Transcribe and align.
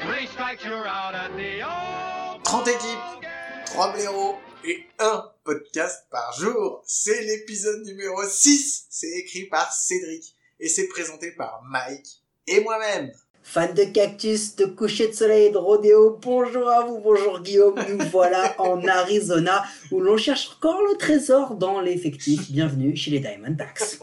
three 0.00 0.26
strikes, 0.26 0.64
you're 0.64 0.86
out 0.86 1.14
at 1.14 1.30
the 1.36 1.62
old 1.62 2.42
30 2.44 2.68
équipes, 2.68 3.26
3 3.66 3.92
blaireaux 3.92 4.36
et 4.64 4.84
un 4.98 5.24
podcast 5.44 6.06
par 6.10 6.32
jour. 6.38 6.82
C'est 6.86 7.22
l'épisode 7.22 7.84
numéro 7.84 8.22
6. 8.24 8.86
C'est 8.90 9.10
écrit 9.18 9.44
par 9.44 9.72
Cédric 9.72 10.34
et 10.58 10.68
c'est 10.68 10.88
présenté 10.88 11.32
par 11.32 11.62
Mike 11.70 12.06
et 12.46 12.60
moi-même. 12.60 13.10
Fan 13.42 13.74
de 13.74 13.84
cactus, 13.84 14.56
de 14.56 14.66
coucher 14.66 15.08
de 15.08 15.12
soleil 15.12 15.46
et 15.46 15.50
de 15.50 15.58
rodéo, 15.58 16.18
bonjour 16.20 16.68
à 16.68 16.84
vous, 16.84 16.98
bonjour 17.00 17.40
Guillaume, 17.40 17.80
nous 17.88 18.04
voilà 18.12 18.54
en 18.58 18.86
Arizona 18.86 19.64
où 19.90 20.00
l'on 20.00 20.16
cherche 20.16 20.50
encore 20.56 20.82
le 20.82 20.96
trésor 20.96 21.54
dans 21.54 21.80
l'effectif. 21.80 22.50
Bienvenue 22.50 22.96
chez 22.96 23.10
les 23.10 23.20
Diamondbacks. 23.20 23.98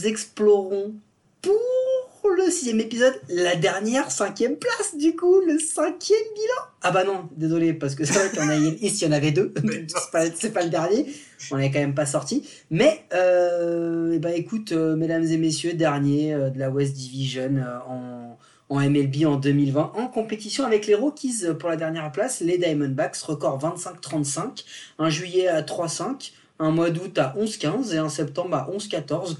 explorons 0.09 0.93
pour 1.41 2.29
le 2.35 2.51
sixième 2.51 2.79
épisode, 2.79 3.13
la 3.29 3.55
dernière 3.55 4.11
cinquième 4.11 4.57
place 4.57 4.95
du 4.97 5.15
coup, 5.15 5.39
le 5.41 5.57
cinquième 5.59 6.19
bilan. 6.35 6.63
Ah 6.81 6.91
bah 6.91 7.03
non, 7.03 7.29
désolé, 7.35 7.73
parce 7.73 7.95
que 7.95 8.05
c'est 8.05 8.13
vrai 8.13 8.29
qu'il 8.29 8.39
y 8.39 8.43
en 8.43 8.49
a 8.49 8.55
ici, 8.55 9.05
il 9.05 9.07
y 9.07 9.09
en 9.09 9.13
avait 9.13 9.31
deux, 9.31 9.53
c'est 9.87 10.51
pas, 10.51 10.59
pas 10.59 10.63
le 10.65 10.69
dernier, 10.69 11.05
on 11.51 11.57
n'est 11.57 11.71
quand 11.71 11.79
même 11.79 11.95
pas 11.95 12.05
sorti. 12.05 12.47
Mais, 12.69 13.05
euh, 13.13 14.19
bah 14.19 14.33
écoute, 14.33 14.71
euh, 14.71 14.95
mesdames 14.95 15.23
et 15.23 15.37
messieurs, 15.37 15.73
dernier 15.73 16.33
euh, 16.33 16.49
de 16.49 16.59
la 16.59 16.69
West 16.69 16.93
Division 16.93 17.55
euh, 17.55 17.79
en, 17.87 18.37
en 18.69 18.79
MLB 18.79 19.25
en 19.25 19.37
2020, 19.37 19.93
en 19.95 20.07
compétition 20.07 20.65
avec 20.65 20.87
les 20.87 20.95
Rockies 20.95 21.43
pour 21.57 21.69
la 21.69 21.77
dernière 21.77 22.11
place, 22.11 22.41
les 22.41 22.57
Diamondbacks, 22.57 23.17
record 23.17 23.59
25-35, 23.59 24.65
un 24.99 25.09
juillet 25.09 25.47
à 25.47 25.61
3-5, 25.61 26.31
un 26.59 26.71
mois 26.71 26.89
d'août 26.89 27.17
à 27.17 27.33
11-15 27.39 27.93
et 27.93 27.97
un 27.97 28.09
septembre 28.09 28.55
à 28.55 28.69
11-14. 28.69 29.37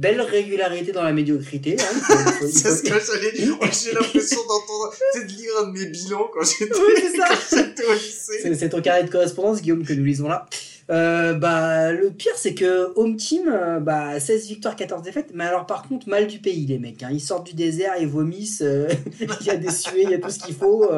Belle 0.00 0.22
régularité 0.22 0.92
dans 0.92 1.02
la 1.02 1.12
médiocrité. 1.12 1.76
hein, 1.78 2.32
C'est 2.50 2.70
ce 2.74 2.82
que 2.82 2.88
j'allais 2.88 3.32
dire. 3.32 3.54
J'ai 3.60 3.92
l'impression 3.92 4.40
d'entendre, 4.48 4.94
c'est 5.12 5.26
de 5.26 5.32
lire 5.32 5.50
un 5.62 5.66
de 5.66 5.78
mes 5.78 5.84
bilans 5.86 6.30
quand 6.32 6.40
j'étais 6.42 6.72
Oui, 6.72 7.84
au 7.86 7.92
lycée. 7.92 8.54
C'est 8.58 8.70
ton 8.70 8.80
carré 8.80 9.04
de 9.04 9.10
correspondance, 9.10 9.60
Guillaume, 9.60 9.84
que 9.84 9.92
nous 9.92 10.04
lisons 10.04 10.26
là. 10.26 10.46
Euh, 10.90 11.34
bah, 11.34 11.92
le 11.92 12.10
pire, 12.10 12.32
c'est 12.34 12.54
que 12.54 12.92
Home 12.96 13.16
Team, 13.16 13.42
euh, 13.48 13.78
bah, 13.78 14.18
16 14.18 14.48
victoires, 14.48 14.74
14 14.74 15.02
défaites. 15.02 15.30
Mais 15.34 15.44
alors, 15.44 15.64
par 15.66 15.84
contre, 15.86 16.08
mal 16.08 16.26
du 16.26 16.40
pays, 16.40 16.66
les 16.66 16.78
mecs. 16.78 17.02
hein. 17.04 17.10
Ils 17.12 17.20
sortent 17.20 17.46
du 17.46 17.54
désert, 17.54 17.92
ils 18.00 18.08
vomissent. 18.08 18.62
euh, 18.62 18.88
il 19.40 19.46
y 19.46 19.50
a 19.50 19.56
des 19.56 19.70
suées, 19.70 20.02
il 20.02 20.10
y 20.10 20.14
a 20.14 20.18
tout 20.18 20.30
ce 20.30 20.40
qu'il 20.40 20.54
faut. 20.54 20.90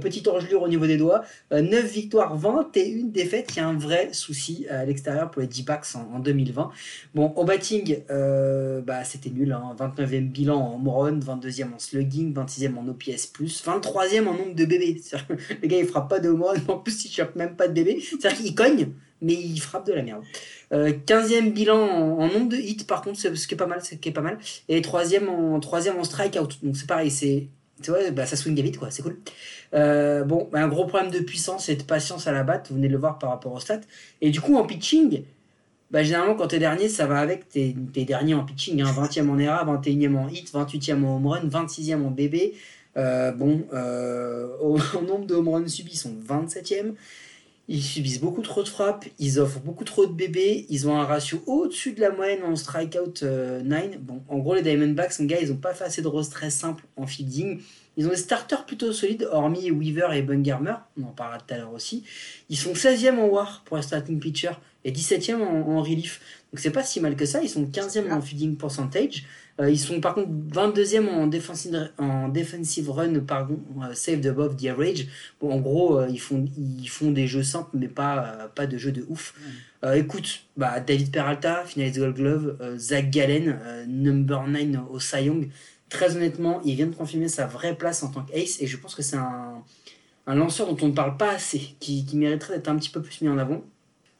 petite 0.00 0.28
engelure 0.28 0.62
au 0.62 0.68
niveau 0.68 0.86
des 0.86 0.96
doigts. 0.96 1.22
Euh, 1.52 1.60
9 1.60 1.84
victoires, 1.92 2.36
21 2.36 3.04
défaites. 3.04 3.50
Il 3.54 3.58
y 3.58 3.60
a 3.60 3.68
un 3.68 3.76
vrai 3.78 4.08
souci 4.12 4.66
à 4.70 4.84
l'extérieur 4.86 5.30
pour 5.30 5.42
les 5.42 5.48
D-Backs 5.48 5.86
en, 5.94 6.16
en 6.16 6.18
2020. 6.20 6.70
Bon, 7.14 7.32
au 7.36 7.44
batting, 7.44 7.98
bah, 8.08 9.04
c'était 9.04 9.30
nul. 9.30 9.52
Hein. 9.52 9.76
29e 9.78 10.30
bilan 10.30 10.56
en 10.56 10.74
home 10.76 10.88
run, 10.88 11.18
22e 11.20 11.74
en 11.74 11.78
slugging, 11.78 12.32
26e 12.34 12.76
en 12.78 12.88
OPS+, 12.88 13.30
23e 13.40 14.26
en 14.26 14.32
nombre 14.34 14.54
de 14.54 14.64
bébés. 14.64 15.00
C'est-à-dire 15.02 15.26
que 15.28 15.34
Le 15.62 15.68
gars, 15.68 15.78
il 15.78 15.86
frappe 15.86 16.08
pas 16.08 16.18
de 16.20 16.28
home 16.30 16.42
run, 16.42 16.54
en 16.68 16.78
plus, 16.78 17.04
il 17.04 17.10
chope 17.10 17.36
même 17.36 17.56
pas 17.56 17.68
de 17.68 17.74
bébé. 17.74 18.00
C'est-à-dire 18.00 18.38
qu'il 18.38 18.54
cogne, 18.54 18.88
mais 19.24 19.34
il 19.34 19.58
frappe 19.58 19.86
de 19.86 19.92
la 19.92 20.02
merde. 20.02 20.22
Euh, 20.72 20.92
15e 21.06 21.52
bilan 21.52 21.78
en, 21.78 22.28
nombre 22.28 22.48
de 22.48 22.56
hits, 22.56 22.84
par 22.86 23.02
contre, 23.02 23.18
ce 23.18 23.28
qui 23.28 23.54
est 23.54 23.56
pas 23.56 23.66
mal, 23.66 23.82
ce 23.82 23.94
qui 23.94 24.08
est 24.08 24.12
pas 24.12 24.20
mal. 24.20 24.38
Et 24.68 24.80
3e 24.80 25.28
en, 25.28 25.58
3e 25.58 25.98
en 25.98 26.04
strikeout. 26.04 26.48
Donc 26.62 26.76
c'est 26.76 26.86
pareil, 26.86 27.10
c'est. 27.10 27.48
Bah, 28.12 28.24
ça 28.24 28.36
swing 28.36 28.60
vite, 28.62 28.78
quoi, 28.78 28.90
c'est 28.90 29.02
cool. 29.02 29.18
Euh, 29.74 30.24
bon, 30.24 30.48
bah, 30.52 30.62
un 30.62 30.68
gros 30.68 30.86
problème 30.86 31.10
de 31.10 31.18
puissance 31.18 31.68
et 31.68 31.76
de 31.76 31.82
patience 31.82 32.26
à 32.26 32.32
la 32.32 32.44
batte, 32.44 32.68
vous 32.68 32.76
venez 32.76 32.86
de 32.86 32.92
le 32.92 32.98
voir 32.98 33.18
par 33.18 33.30
rapport 33.30 33.52
aux 33.52 33.60
stats. 33.60 33.80
Et 34.20 34.30
du 34.30 34.40
coup, 34.40 34.56
en 34.56 34.64
pitching, 34.64 35.24
bah, 35.90 36.02
généralement, 36.02 36.34
quand 36.34 36.48
t'es 36.48 36.58
dernier, 36.58 36.88
ça 36.88 37.06
va 37.06 37.18
avec 37.18 37.48
tes, 37.48 37.74
derniers 38.04 38.34
en 38.34 38.44
pitching. 38.44 38.82
Hein, 38.82 38.92
20e 38.96 39.28
en 39.28 39.38
ERA, 39.38 39.64
21e 39.64 40.16
en 40.16 40.28
hit, 40.28 40.52
28e 40.52 41.04
en 41.04 41.16
home 41.16 41.26
run, 41.26 41.48
26e 41.48 42.04
en 42.04 42.10
BB. 42.10 42.54
Euh, 42.96 43.32
bon, 43.32 43.66
euh, 43.72 44.56
au, 44.60 44.78
au 44.96 45.02
nombre 45.02 45.26
de 45.26 45.34
home 45.34 45.48
runs 45.48 45.68
subis, 45.68 45.92
ils 45.94 45.98
sont 45.98 46.14
27e. 46.26 46.94
Ils 47.66 47.82
subissent 47.82 48.20
beaucoup 48.20 48.42
trop 48.42 48.62
de 48.62 48.68
frappes, 48.68 49.06
ils 49.18 49.40
offrent 49.40 49.60
beaucoup 49.60 49.84
trop 49.84 50.04
de 50.04 50.12
bébés, 50.12 50.66
ils 50.68 50.86
ont 50.86 50.96
un 50.96 51.04
ratio 51.04 51.42
au-dessus 51.46 51.92
de 51.92 52.00
la 52.02 52.10
moyenne 52.10 52.42
en 52.42 52.56
strikeout 52.56 53.22
euh, 53.22 53.62
9. 53.62 54.00
Bon, 54.00 54.22
en 54.28 54.38
gros, 54.38 54.54
les 54.54 54.60
Diamondbacks, 54.60 55.18
mon 55.20 55.26
gars, 55.26 55.40
ils 55.40 55.50
ont 55.50 55.56
pas 55.56 55.72
fait 55.72 55.84
assez 55.84 56.02
de 56.02 56.08
roses 56.08 56.28
très 56.28 56.50
simples 56.50 56.84
en 56.96 57.06
fielding. 57.06 57.62
Ils 57.96 58.06
ont 58.06 58.10
des 58.10 58.16
starters 58.16 58.66
plutôt 58.66 58.92
solides, 58.92 59.26
hormis 59.32 59.70
Weaver 59.70 60.08
et 60.12 60.20
Bungarmer, 60.20 60.74
on 61.00 61.04
en 61.04 61.12
parlera 61.12 61.38
tout 61.38 61.54
à 61.54 61.56
l'heure 61.56 61.72
aussi. 61.72 62.04
Ils 62.50 62.58
sont 62.58 62.72
16e 62.72 63.18
en 63.18 63.28
WAR 63.28 63.62
pour 63.64 63.78
un 63.78 63.82
starting 63.82 64.20
pitcher 64.20 64.50
et 64.84 64.92
17e 64.92 65.36
en, 65.36 65.70
en 65.70 65.82
relief. 65.82 66.20
Donc 66.52 66.60
c'est 66.60 66.70
pas 66.70 66.82
si 66.82 67.00
mal 67.00 67.16
que 67.16 67.24
ça, 67.24 67.42
ils 67.42 67.48
sont 67.48 67.64
15e 67.64 68.12
en 68.12 68.20
fielding 68.20 68.56
percentage. 68.56 69.24
Euh, 69.60 69.70
ils 69.70 69.78
sont 69.78 70.00
par 70.00 70.14
contre 70.14 70.30
22e 70.30 71.08
en 71.08 71.28
defensive, 71.28 71.92
en 71.98 72.28
defensive 72.28 72.90
run, 72.90 73.20
pardon, 73.20 73.60
euh, 73.82 73.94
saved 73.94 74.26
above 74.26 74.56
the 74.56 74.66
average. 74.66 75.06
Bon, 75.40 75.52
en 75.52 75.60
gros, 75.60 75.98
euh, 75.98 76.08
ils, 76.10 76.20
font, 76.20 76.44
ils 76.58 76.88
font 76.88 77.12
des 77.12 77.28
jeux 77.28 77.44
simples, 77.44 77.70
mais 77.74 77.86
pas, 77.86 78.50
pas 78.54 78.66
de 78.66 78.76
jeux 78.76 78.90
de 78.92 79.04
ouf. 79.08 79.34
Euh, 79.84 79.94
écoute, 79.94 80.46
bah, 80.56 80.80
David 80.80 81.10
Peralta, 81.10 81.64
finaliste 81.64 81.98
Gold 81.98 82.16
Glove, 82.16 82.56
euh, 82.60 82.78
Zach 82.78 83.10
Gallen, 83.10 83.60
euh, 83.62 83.84
number 83.86 84.46
9 84.46 84.80
au 84.90 84.98
Cy 84.98 85.24
Young. 85.24 85.50
Très 85.90 86.16
honnêtement, 86.16 86.62
il 86.64 86.74
vient 86.74 86.86
de 86.86 86.94
confirmer 86.94 87.28
sa 87.28 87.46
vraie 87.46 87.76
place 87.76 88.02
en 88.02 88.08
tant 88.08 88.22
qu'ace, 88.22 88.62
et 88.62 88.66
je 88.66 88.76
pense 88.78 88.94
que 88.94 89.02
c'est 89.02 89.16
un, 89.16 89.62
un 90.26 90.34
lanceur 90.34 90.66
dont 90.66 90.86
on 90.86 90.88
ne 90.88 90.94
parle 90.94 91.18
pas 91.18 91.32
assez, 91.32 91.76
qui, 91.80 92.06
qui 92.06 92.16
mériterait 92.16 92.56
d'être 92.56 92.68
un 92.68 92.76
petit 92.76 92.88
peu 92.88 93.02
plus 93.02 93.20
mis 93.20 93.28
en 93.28 93.36
avant. 93.36 93.62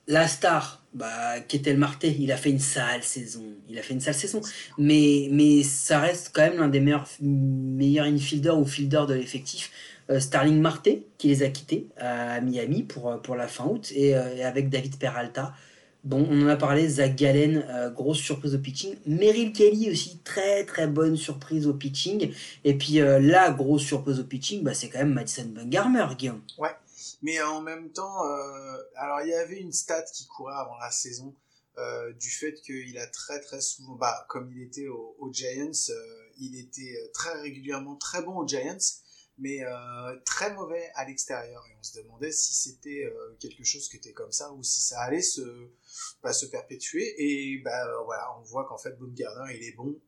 La 0.07 0.29
star, 0.29 0.84
bah, 0.95 1.41
Ketel 1.41 1.77
Marte, 1.77 2.05
il 2.05 2.31
a 2.31 2.37
fait 2.37 2.51
une 2.51 2.61
sale 2.61 3.03
saison. 3.03 3.45
Il 3.69 3.79
a 3.79 3.83
fait 3.83 3.95
une 3.95 4.01
sale 4.01 4.15
saison. 4.15 4.41
Mais, 4.79 5.29
mais 5.31 5.63
ça 5.63 6.01
reste 6.01 6.31
quand 6.33 6.43
même 6.43 6.59
l'un 6.59 6.69
des 6.69 6.81
meilleurs, 6.81 7.09
meilleurs 7.21 8.07
infielders 8.07 8.59
ou 8.59 8.65
fielders 8.65 9.07
de 9.07 9.15
l'effectif. 9.15 9.71
Euh, 10.11 10.21
Starling 10.21 10.61
Marte, 10.61 10.89
qui 11.19 11.29
les 11.29 11.43
a 11.43 11.49
quittés 11.49 11.89
à 11.97 12.41
Miami 12.41 12.83
pour, 12.83 13.11
euh, 13.11 13.17
pour 13.17 13.37
la 13.37 13.49
fin 13.49 13.65
août, 13.65 13.91
et, 13.95 14.15
euh, 14.15 14.37
et 14.37 14.45
avec 14.45 14.69
David 14.69 14.99
Peralta. 14.99 15.55
Bon, 16.05 16.27
on 16.31 16.43
en 16.43 16.49
a 16.49 16.57
parlé, 16.57 16.87
Zach 16.87 17.17
Gallen, 17.17 17.65
grosse 17.97 18.19
surprise 18.19 18.55
au 18.55 18.59
pitching. 18.59 18.95
Meryl 19.07 19.55
Kelly 19.55 19.91
aussi, 19.91 20.19
très 20.23 20.65
très 20.67 20.87
bonne 20.87 21.17
surprise 21.17 21.67
au 21.67 21.73
pitching. 21.73 22.31
Et 22.63 22.75
puis 22.75 22.97
la 22.99 23.51
grosse 23.53 23.85
surprise 23.85 24.21
au 24.21 24.25
pitching, 24.25 24.63
bah, 24.63 24.75
c'est 24.75 24.91
quand 24.91 24.99
même 24.99 25.15
Madison 25.15 25.47
Bumgarner, 25.47 26.05
Guillaume. 26.19 26.43
Mais 27.25 27.41
en 27.43 27.61
même 27.63 27.91
temps, 27.93 28.19
euh, 28.27 28.77
alors 28.97 29.21
il 29.23 29.31
y 29.31 29.35
avait 29.35 29.61
une 29.61 29.73
stat 29.73 30.03
qui 30.15 30.27
courait 30.27 30.55
avant 30.55 30.77
la 30.79 30.91
saison 30.91 31.35
euh, 31.79 32.13
du 32.15 32.31
fait 32.31 32.55
qu'il 32.63 32.97
a 32.99 33.07
très 33.09 33.41
très 33.41 33.61
souvent, 33.61 33.95
bah 33.97 34.27
comme 34.29 34.53
il 34.53 34.63
était 34.63 34.89
au- 34.89 35.17
aux 35.19 35.33
Giants, 35.33 35.73
euh, 35.91 36.29
il 36.39 36.57
était 36.65 36.95
très 37.15 37.33
régulièrement 37.41 37.97
très 37.97 38.23
bon 38.23 38.37
aux 38.39 38.47
Giants, 38.47 38.79
mais 39.39 39.61
très 40.25 40.53
mauvais 40.55 40.91
à 40.95 41.05
l'extérieur. 41.07 41.65
Et 41.69 41.75
on 41.81 41.83
se 41.83 41.99
demandait 42.01 42.31
si 42.33 42.53
c'était 42.55 43.05
quelque 43.41 43.65
chose 43.65 43.89
qui 43.89 43.97
était 43.97 44.13
comme 44.13 44.31
ça 44.33 44.53
ou 44.53 44.63
si 44.63 44.81
ça 44.81 45.01
allait 45.01 45.23
se, 45.23 45.43
bah, 46.23 46.33
se 46.33 46.47
perpétuer. 46.47 47.07
Et 47.19 47.59
bah 47.65 47.85
voilà, 48.05 48.27
on 48.39 48.43
voit 48.43 48.65
qu'en 48.69 48.79
fait 48.79 48.93
Baumgartner 48.99 49.57
il 49.57 49.65
est 49.65 49.73
bon 49.77 49.99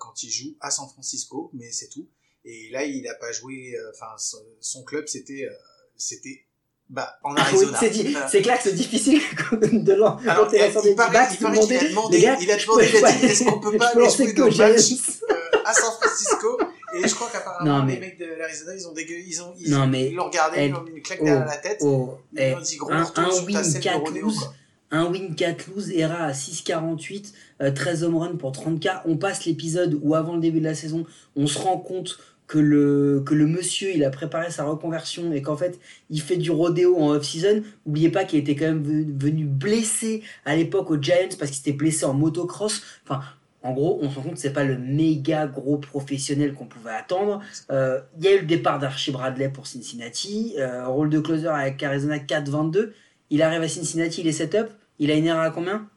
quand 0.00 0.22
il 0.22 0.30
joue 0.30 0.56
à 0.60 0.70
San 0.70 0.88
Francisco, 0.88 1.50
mais 1.54 1.70
c'est 1.72 1.88
tout. 1.88 2.08
Et 2.44 2.70
là 2.70 2.84
il 2.84 3.06
a 3.08 3.14
pas 3.14 3.32
joué, 3.32 3.74
enfin 3.94 4.16
son, 4.18 4.44
son 4.60 4.84
club 4.84 5.06
c'était 5.06 5.48
c'était 5.96 6.45
bah, 6.88 7.18
en 7.24 7.34
Ah 7.34 7.42
oui, 7.52 7.58
Arizona. 7.58 7.78
c'est 7.80 7.90
di- 7.90 8.14
Euh, 8.16 8.20
c'est 8.30 8.42
clair 8.42 8.56
que 8.58 8.62
c'est 8.64 8.74
difficile 8.74 9.20
de 9.52 9.92
alors, 9.92 10.20
quand 10.24 10.46
t'es 10.46 10.68
il, 10.68 10.72
paraît, 10.72 10.88
il 10.90 10.94
paraît 10.96 11.28
qu'il 11.28 11.38
demander, 11.46 11.76
a 11.76 11.88
demandé, 11.88 12.16
les 12.18 12.22
gars, 12.22 12.36
il 12.40 12.50
a 12.50 12.56
demandé, 12.56 12.88
il 12.90 13.24
est-ce 13.26 13.44
qu'on 13.44 13.58
peut 13.60 13.76
pas 13.76 13.86
aller 13.88 14.08
jouer 14.10 14.32
nos 14.34 14.46
matchs 14.46 14.92
euh, 15.30 15.34
à 15.64 15.72
San 15.74 15.92
Francisco? 16.00 16.58
Et 16.94 17.06
je 17.08 17.14
crois 17.14 17.28
qu'apparemment, 17.30 17.78
Non, 17.80 17.84
les 17.84 17.94
mais- 17.94 18.00
mecs 18.00 18.18
de 18.18 18.26
l'Arizona, 18.38 18.72
ils 18.74 18.86
ont 18.88 18.92
dégueu, 18.92 19.16
ils 19.18 19.42
ont, 19.42 19.52
ils, 19.58 19.70
Non, 19.70 19.86
mais- 19.88 20.08
ils 20.08 20.14
l'ont 20.14 20.24
regardé, 20.26 20.58
eh, 20.60 20.66
ils 20.66 20.72
l'ont 20.72 20.82
mis 20.84 20.92
une 20.92 21.02
claque 21.02 21.18
oh, 21.20 21.24
derrière 21.24 21.44
la 21.46 21.56
tête. 21.56 21.78
Oh, 21.82 22.14
Ils 22.34 22.40
eh, 22.40 22.54
ont 22.54 22.60
dit, 22.60 22.76
gros, 22.76 22.92
un, 22.92 23.02
retourne 23.04 23.30
sur 23.32 23.40
ta 23.40 23.46
win, 23.46 23.64
scène 23.64 23.72
de 23.74 23.78
4 23.84 23.98
rodéo, 23.98 24.24
lose, 24.26 24.38
quoi. 24.38 24.54
un 24.92 25.04
win 25.06 25.34
4 25.34 25.66
lose, 25.74 25.90
ERA 25.90 26.24
à 26.24 26.32
6,48, 26.32 27.32
euh, 27.62 27.70
13 27.72 28.04
home 28.04 28.16
run 28.16 28.36
pour 28.36 28.52
30K. 28.52 29.02
On 29.06 29.16
passe 29.16 29.44
l'épisode 29.44 29.98
où 30.02 30.14
avant 30.14 30.34
le 30.36 30.40
début 30.40 30.60
de 30.60 30.64
la 30.64 30.74
saison, 30.76 31.04
on 31.34 31.46
se 31.48 31.58
rend 31.58 31.78
compte 31.78 32.18
que 32.46 32.58
le, 32.58 33.22
que 33.26 33.34
le 33.34 33.46
monsieur, 33.46 33.90
il 33.94 34.04
a 34.04 34.10
préparé 34.10 34.50
sa 34.50 34.64
reconversion 34.64 35.32
et 35.32 35.42
qu'en 35.42 35.56
fait, 35.56 35.78
il 36.10 36.20
fait 36.20 36.36
du 36.36 36.50
rodéo 36.50 36.96
en 36.96 37.10
off-season. 37.10 37.62
N'oubliez 37.86 38.10
pas 38.10 38.24
qu'il 38.24 38.38
était 38.38 38.54
quand 38.54 38.66
même 38.66 38.82
ve- 38.82 39.20
venu 39.24 39.44
blessé 39.44 40.22
à 40.44 40.54
l'époque 40.56 40.90
aux 40.90 41.00
Giants 41.00 41.28
parce 41.38 41.50
qu'il 41.50 41.56
s'était 41.58 41.72
blessé 41.72 42.04
en 42.04 42.14
motocross. 42.14 42.82
Enfin, 43.04 43.20
en 43.62 43.72
gros, 43.72 43.98
on 44.00 44.08
se 44.08 44.14
rend 44.16 44.22
compte 44.22 44.34
que 44.34 44.38
c'est 44.38 44.52
pas 44.52 44.62
le 44.62 44.78
méga 44.78 45.48
gros 45.48 45.76
professionnel 45.78 46.54
qu'on 46.54 46.66
pouvait 46.66 46.92
attendre. 46.92 47.42
Euh, 47.72 48.00
Il 48.18 48.24
y 48.24 48.28
a 48.28 48.34
eu 48.36 48.40
le 48.40 48.46
départ 48.46 48.78
d'Archie 48.78 49.10
Bradley 49.10 49.48
pour 49.48 49.66
Cincinnati, 49.66 50.54
euh, 50.58 50.86
rôle 50.86 51.10
de 51.10 51.18
closer 51.18 51.48
avec 51.48 51.82
Arizona 51.82 52.18
4-22. 52.18 52.92
Il 53.30 53.42
arrive 53.42 53.62
à 53.62 53.68
Cincinnati, 53.68 54.20
il 54.20 54.28
est 54.28 54.32
set-up. 54.32 54.70
Il 55.00 55.10
a 55.10 55.14
une 55.14 55.26
erreur 55.26 55.42
à 55.42 55.50
combien? 55.50 55.88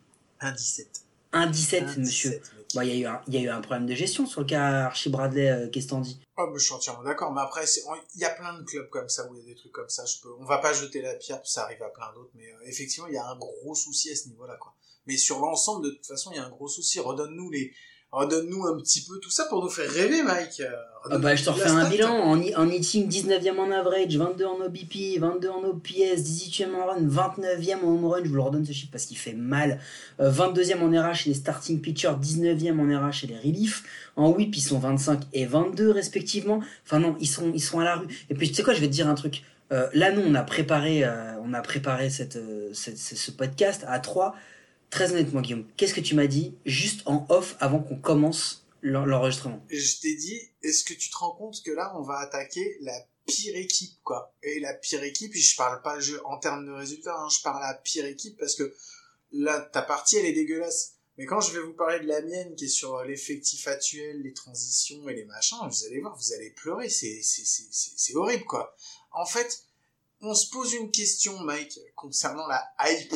1-17. 0.41 0.85
1-17, 1.31 1.83
1-17, 1.91 1.99
monsieur. 1.99 2.31
Bon, 2.75 2.81
il 2.81 2.89
y, 2.89 2.91
a 2.91 2.95
eu 2.95 3.05
un- 3.11 3.21
il 3.27 3.33
y 3.33 3.37
a 3.37 3.41
eu 3.41 3.49
un 3.49 3.61
problème 3.61 3.87
de 3.87 3.95
gestion 3.95 4.27
sur 4.27 4.41
le 4.41 4.45
cas 4.45 4.85
Archie 4.85 5.09
Bradley, 5.09 5.49
euh, 5.49 5.67
dis? 5.67 6.19
Oh, 6.37 6.47
mais 6.51 6.59
je 6.59 6.65
suis 6.65 6.73
entièrement 6.73 7.01
d'accord. 7.03 7.33
Mais 7.33 7.41
après, 7.41 7.65
il 8.13 8.21
y 8.21 8.25
a 8.25 8.29
plein 8.29 8.53
de 8.59 8.63
clubs 8.63 8.89
comme 8.89 9.09
ça 9.09 9.27
où 9.27 9.33
il 9.33 9.39
y 9.39 9.41
a 9.41 9.45
des 9.45 9.55
trucs 9.55 9.71
comme 9.71 9.89
ça. 9.89 10.05
Je 10.05 10.21
peux, 10.21 10.29
on 10.39 10.45
va 10.45 10.59
pas 10.59 10.71
jeter 10.71 11.01
la 11.01 11.15
pierre, 11.15 11.41
ça 11.45 11.63
arrive 11.63 11.81
à 11.81 11.89
plein 11.89 12.13
d'autres. 12.13 12.29
Mais 12.35 12.45
euh, 12.45 12.67
effectivement, 12.67 13.07
il 13.07 13.15
y 13.15 13.17
a 13.17 13.25
un 13.25 13.35
gros 13.37 13.73
souci 13.73 14.11
à 14.11 14.15
ce 14.15 14.27
niveau-là, 14.29 14.55
quoi. 14.57 14.75
Mais 15.07 15.17
sur 15.17 15.39
l'ensemble, 15.39 15.85
de 15.85 15.89
toute 15.91 16.05
façon, 16.05 16.29
il 16.31 16.35
y 16.35 16.39
a 16.39 16.45
un 16.45 16.49
gros 16.49 16.67
souci. 16.67 16.99
Redonne-nous 16.99 17.49
les, 17.49 17.73
redonne-nous 18.11 18.65
un 18.67 18.77
petit 18.77 19.01
peu 19.07 19.19
tout 19.19 19.29
ça 19.29 19.45
pour 19.45 19.63
nous 19.63 19.69
faire 19.69 19.89
rêver, 19.89 20.23
Mike. 20.23 20.61
Euh, 20.61 20.69
Ah 21.11 21.17
bah, 21.17 21.35
je 21.35 21.43
te 21.45 21.49
refais 21.49 21.69
un 21.69 21.87
bilan. 21.89 22.09
En, 22.13 22.37
en 22.41 22.69
hitting, 22.69 23.07
19e 23.07 23.57
en 23.57 23.71
average, 23.71 24.17
22 24.17 24.45
en 24.45 24.59
OBP, 24.65 25.19
22 25.19 25.47
en 25.49 25.63
OPS, 25.63 26.19
18e 26.21 26.73
en 26.75 26.85
run, 26.87 27.01
29e 27.07 27.83
en 27.83 27.87
home 27.87 28.05
run. 28.05 28.21
Je 28.23 28.29
vous 28.29 28.35
le 28.35 28.41
redonne 28.41 28.65
ce 28.65 28.71
chiffre 28.73 28.91
parce 28.91 29.05
qu'il 29.05 29.17
fait 29.17 29.33
mal. 29.33 29.79
Euh, 30.19 30.31
22e 30.31 30.81
en 30.81 30.89
RH 31.11 31.13
chez 31.15 31.29
les 31.29 31.35
starting 31.35 31.79
pitchers, 31.81 32.15
19e 32.21 32.79
en 32.79 33.07
RH 33.07 33.11
chez 33.13 33.27
les 33.27 33.37
reliefs. 33.37 33.83
En 34.15 34.29
whip, 34.31 34.55
ils 34.57 34.61
sont 34.61 34.79
25 34.79 35.21
et 35.33 35.45
22 35.45 35.91
respectivement. 35.91 36.61
Enfin 36.85 36.99
non, 36.99 37.15
ils 37.19 37.27
sont, 37.27 37.51
ils 37.53 37.61
sont 37.63 37.79
à 37.79 37.83
la 37.85 37.95
rue. 37.95 38.07
Et 38.29 38.33
puis 38.33 38.49
tu 38.49 38.55
sais 38.55 38.63
quoi, 38.63 38.73
je 38.73 38.81
vais 38.81 38.87
te 38.87 38.91
dire 38.93 39.07
un 39.07 39.15
truc. 39.15 39.43
Euh, 39.71 39.87
là, 39.93 40.11
nous, 40.11 40.21
on 40.25 40.33
a 40.33 40.41
préparé, 40.41 41.03
euh, 41.05 41.35
on 41.45 41.53
a 41.53 41.61
préparé 41.61 42.09
cette, 42.09 42.37
euh, 42.37 42.71
cette- 42.73 42.97
ce 42.97 43.15
ce 43.15 43.29
podcast 43.31 43.85
à 43.87 43.99
3. 43.99 44.35
Très 44.89 45.11
honnêtement, 45.11 45.41
Guillaume, 45.41 45.67
qu'est-ce 45.77 45.93
que 45.93 46.01
tu 46.01 46.15
m'as 46.15 46.27
dit 46.27 46.55
juste 46.65 47.01
en 47.05 47.25
off 47.29 47.55
avant 47.59 47.79
qu'on 47.79 47.97
commence 47.97 48.65
l'en- 48.81 49.05
l'enregistrement? 49.05 49.63
Je 49.69 49.99
t'ai 50.01 50.15
dit, 50.15 50.39
est-ce 50.63 50.83
que 50.83 50.93
tu 50.93 51.09
te 51.09 51.17
rends 51.17 51.35
compte 51.35 51.61
que 51.63 51.71
là, 51.71 51.93
on 51.97 52.01
va 52.01 52.17
attaquer 52.17 52.77
la 52.81 52.93
pire 53.27 53.55
équipe, 53.55 54.01
quoi? 54.03 54.33
Et 54.41 54.59
la 54.59 54.73
pire 54.73 55.03
équipe, 55.03 55.35
je 55.35 55.55
parle 55.55 55.81
pas 55.83 55.97
en 56.25 56.37
termes 56.39 56.65
de 56.65 56.71
résultats, 56.71 57.15
hein, 57.15 57.29
je 57.29 57.41
parle 57.43 57.61
la 57.61 57.75
pire 57.75 58.05
équipe 58.05 58.37
parce 58.39 58.55
que 58.55 58.73
là, 59.31 59.59
ta 59.59 59.83
partie, 59.83 60.17
elle 60.17 60.25
est 60.25 60.33
dégueulasse. 60.33 60.93
Mais 61.19 61.25
quand 61.25 61.41
je 61.41 61.51
vais 61.51 61.59
vous 61.59 61.73
parler 61.73 61.99
de 61.99 62.07
la 62.07 62.21
mienne, 62.21 62.55
qui 62.55 62.65
est 62.65 62.69
sur 62.69 63.03
l'effectif 63.03 63.67
actuel, 63.67 64.21
les 64.23 64.33
transitions 64.33 65.07
et 65.09 65.13
les 65.13 65.25
machins, 65.25 65.57
vous 65.69 65.85
allez 65.85 65.99
voir, 65.99 66.15
vous 66.17 66.33
allez 66.33 66.49
pleurer, 66.51 66.89
c'est, 66.89 67.19
c'est 67.21 68.15
horrible, 68.15 68.45
quoi. 68.45 68.73
En 69.11 69.25
fait, 69.25 69.65
on 70.21 70.33
se 70.33 70.49
pose 70.49 70.73
une 70.73 70.89
question, 70.91 71.37
Mike, 71.43 71.77
concernant 71.95 72.47
la 72.47 72.63
hype 72.79 73.13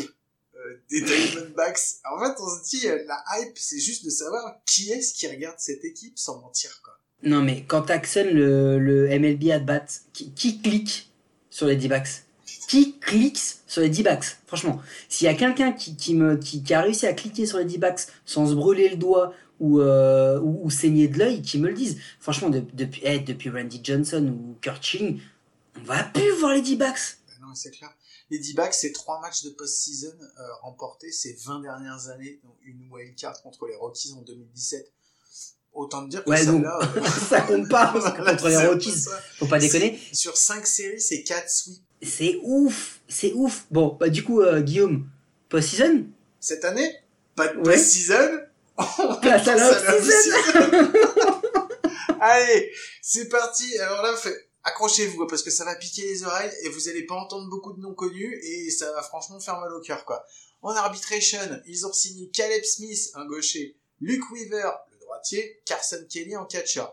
euh, 0.56 0.76
des 0.90 1.02
Diamondbacks. 1.02 1.80
En 2.12 2.20
fait, 2.20 2.34
on 2.40 2.50
se 2.64 2.70
dit, 2.70 2.88
euh, 2.88 3.04
la 3.08 3.24
hype, 3.40 3.58
c'est 3.58 3.80
juste 3.80 4.06
de 4.06 4.10
savoir 4.10 4.60
qui 4.66 4.92
est-ce 4.92 5.14
qui 5.14 5.28
regarde 5.28 5.56
cette 5.60 5.84
équipe 5.84 6.18
sans 6.18 6.40
mentir, 6.42 6.82
quoi. 6.84 6.94
Non, 7.24 7.42
mais 7.42 7.64
quand 7.66 7.84
t'actionnes 7.84 8.32
le, 8.36 8.78
le 8.80 9.08
MLB 9.18 9.50
at 9.52 9.60
bat, 9.60 9.86
qui, 10.12 10.32
qui 10.34 10.62
clique 10.62 11.12
sur 11.50 11.68
les 11.68 11.78
D-backs? 11.78 12.24
Qui 12.68 13.00
clique 13.00 13.40
sur 13.66 13.82
les 13.82 13.90
D-backs? 13.90 14.38
Franchement, 14.46 14.82
s'il 15.08 15.26
y 15.26 15.30
a 15.30 15.34
quelqu'un 15.34 15.72
qui, 15.72 15.96
qui, 15.96 16.16
me, 16.16 16.36
qui, 16.36 16.64
qui 16.64 16.74
a 16.74 16.82
réussi 16.82 17.08
à 17.08 17.14
cliquer 17.14 17.46
sur 17.46 17.60
les 17.60 17.66
D-backs 17.66 18.08
sans 18.26 18.48
se 18.50 18.54
brûler 18.54 18.90
le 18.90 18.98
doigt 18.98 19.34
ou, 19.60 19.80
euh, 19.80 20.40
ou, 20.42 20.66
ou 20.66 20.70
saigner 20.70 21.08
de 21.08 21.18
l'œil, 21.18 21.42
qui 21.42 21.60
me 21.60 21.70
le 21.70 21.74
dise. 21.74 21.98
Franchement, 22.20 22.50
de- 22.50 22.64
depuis, 22.74 23.02
eh, 23.06 23.20
depuis 23.20 23.50
Randy 23.50 23.80
Johnson 23.82 24.26
ou 24.28 24.58
Kurt 24.60 24.84
Schilling, 24.84 25.22
on 25.80 25.84
va 25.84 26.04
plus 26.04 26.30
voir 26.40 26.54
les 26.54 26.62
D-backs. 26.62 27.18
Ben 27.30 27.48
non, 27.48 27.56
c'est 27.56 27.72
clair. 27.72 27.94
Les 28.34 28.40
D-backs, 28.40 28.74
c'est 28.74 28.92
trois 28.94 29.22
matchs 29.22 29.44
de 29.44 29.52
post-season 29.52 30.08
euh, 30.40 30.54
remportés 30.64 31.12
ces 31.12 31.34
20 31.46 31.60
dernières 31.60 32.08
années, 32.10 32.40
donc 32.44 32.56
une 32.64 32.90
wild 32.92 33.16
card 33.16 33.40
contre 33.44 33.68
les 33.68 33.76
Rockies 33.76 34.12
en 34.18 34.22
2017. 34.24 34.92
Autant 35.72 36.04
te 36.04 36.10
dire 36.10 36.24
que 36.24 36.30
Ouais, 36.32 36.44
donc, 36.44 36.64
celle-là... 36.64 36.80
euh, 36.98 37.10
ça 37.30 37.42
compte 37.42 37.70
pas 37.70 37.94
contre 37.94 38.48
les 38.50 38.58
Rockies. 38.58 39.06
Faut 39.38 39.46
pas 39.46 39.60
déconner. 39.60 40.00
Sur 40.14 40.36
5 40.36 40.66
séries, 40.66 41.00
c'est 41.00 41.22
4 41.22 41.48
sweeps. 41.48 41.82
C'est 42.02 42.40
ouf, 42.42 43.02
c'est 43.08 43.34
ouf. 43.34 43.68
Bon, 43.70 43.96
bah 44.00 44.10
du 44.10 44.24
coup, 44.24 44.42
euh, 44.42 44.62
Guillaume, 44.62 45.08
post-season? 45.50 46.06
Cette 46.40 46.66
année, 46.66 46.92
pas 47.36 47.50
de 47.50 47.58
Ouais. 47.60 47.76
post-season? 47.76 48.40
Place 49.22 49.48
à 49.48 49.56
la 49.56 49.70
off-season. 49.70 50.92
Allez, 52.20 52.72
c'est 53.00 53.30
parti. 53.30 53.78
Alors 53.78 54.02
là, 54.02 54.16
fait... 54.18 54.36
accrochez-vous 54.64 55.28
parce 55.28 55.44
que 55.44 55.52
ça 55.52 55.66
va 55.66 55.76
piquer 55.76 56.04
les 56.04 56.24
oreilles 56.24 56.52
et 56.64 56.70
vous 56.70 56.88
allez 56.90 57.06
pas 57.06 57.16
entendre 57.16 57.50
beaucoup 57.50 57.74
de 57.74 57.80
noms 57.82 57.94
connus 57.94 58.40
et 58.44 58.70
ça 58.72 58.92
va 58.94 59.02
franchement 59.02 59.40
faire 59.40 59.60
mal 59.60 59.72
au 59.74 59.82
cœur 59.82 60.06
quoi. 60.06 60.24
En 60.62 60.72
arbitration, 60.72 61.40
ils 61.68 61.86
ont 61.86 61.92
signé 61.94 62.30
Caleb 62.30 62.64
Smith, 62.64 63.12
un 63.16 63.26
gaucher, 63.26 63.76
Luke 64.00 64.32
Weaver, 64.32 64.72
le 64.92 65.00
droitier, 65.00 65.62
Carson 65.66 66.06
Kelly 66.10 66.38
en 66.38 66.46
catcher. 66.46 66.86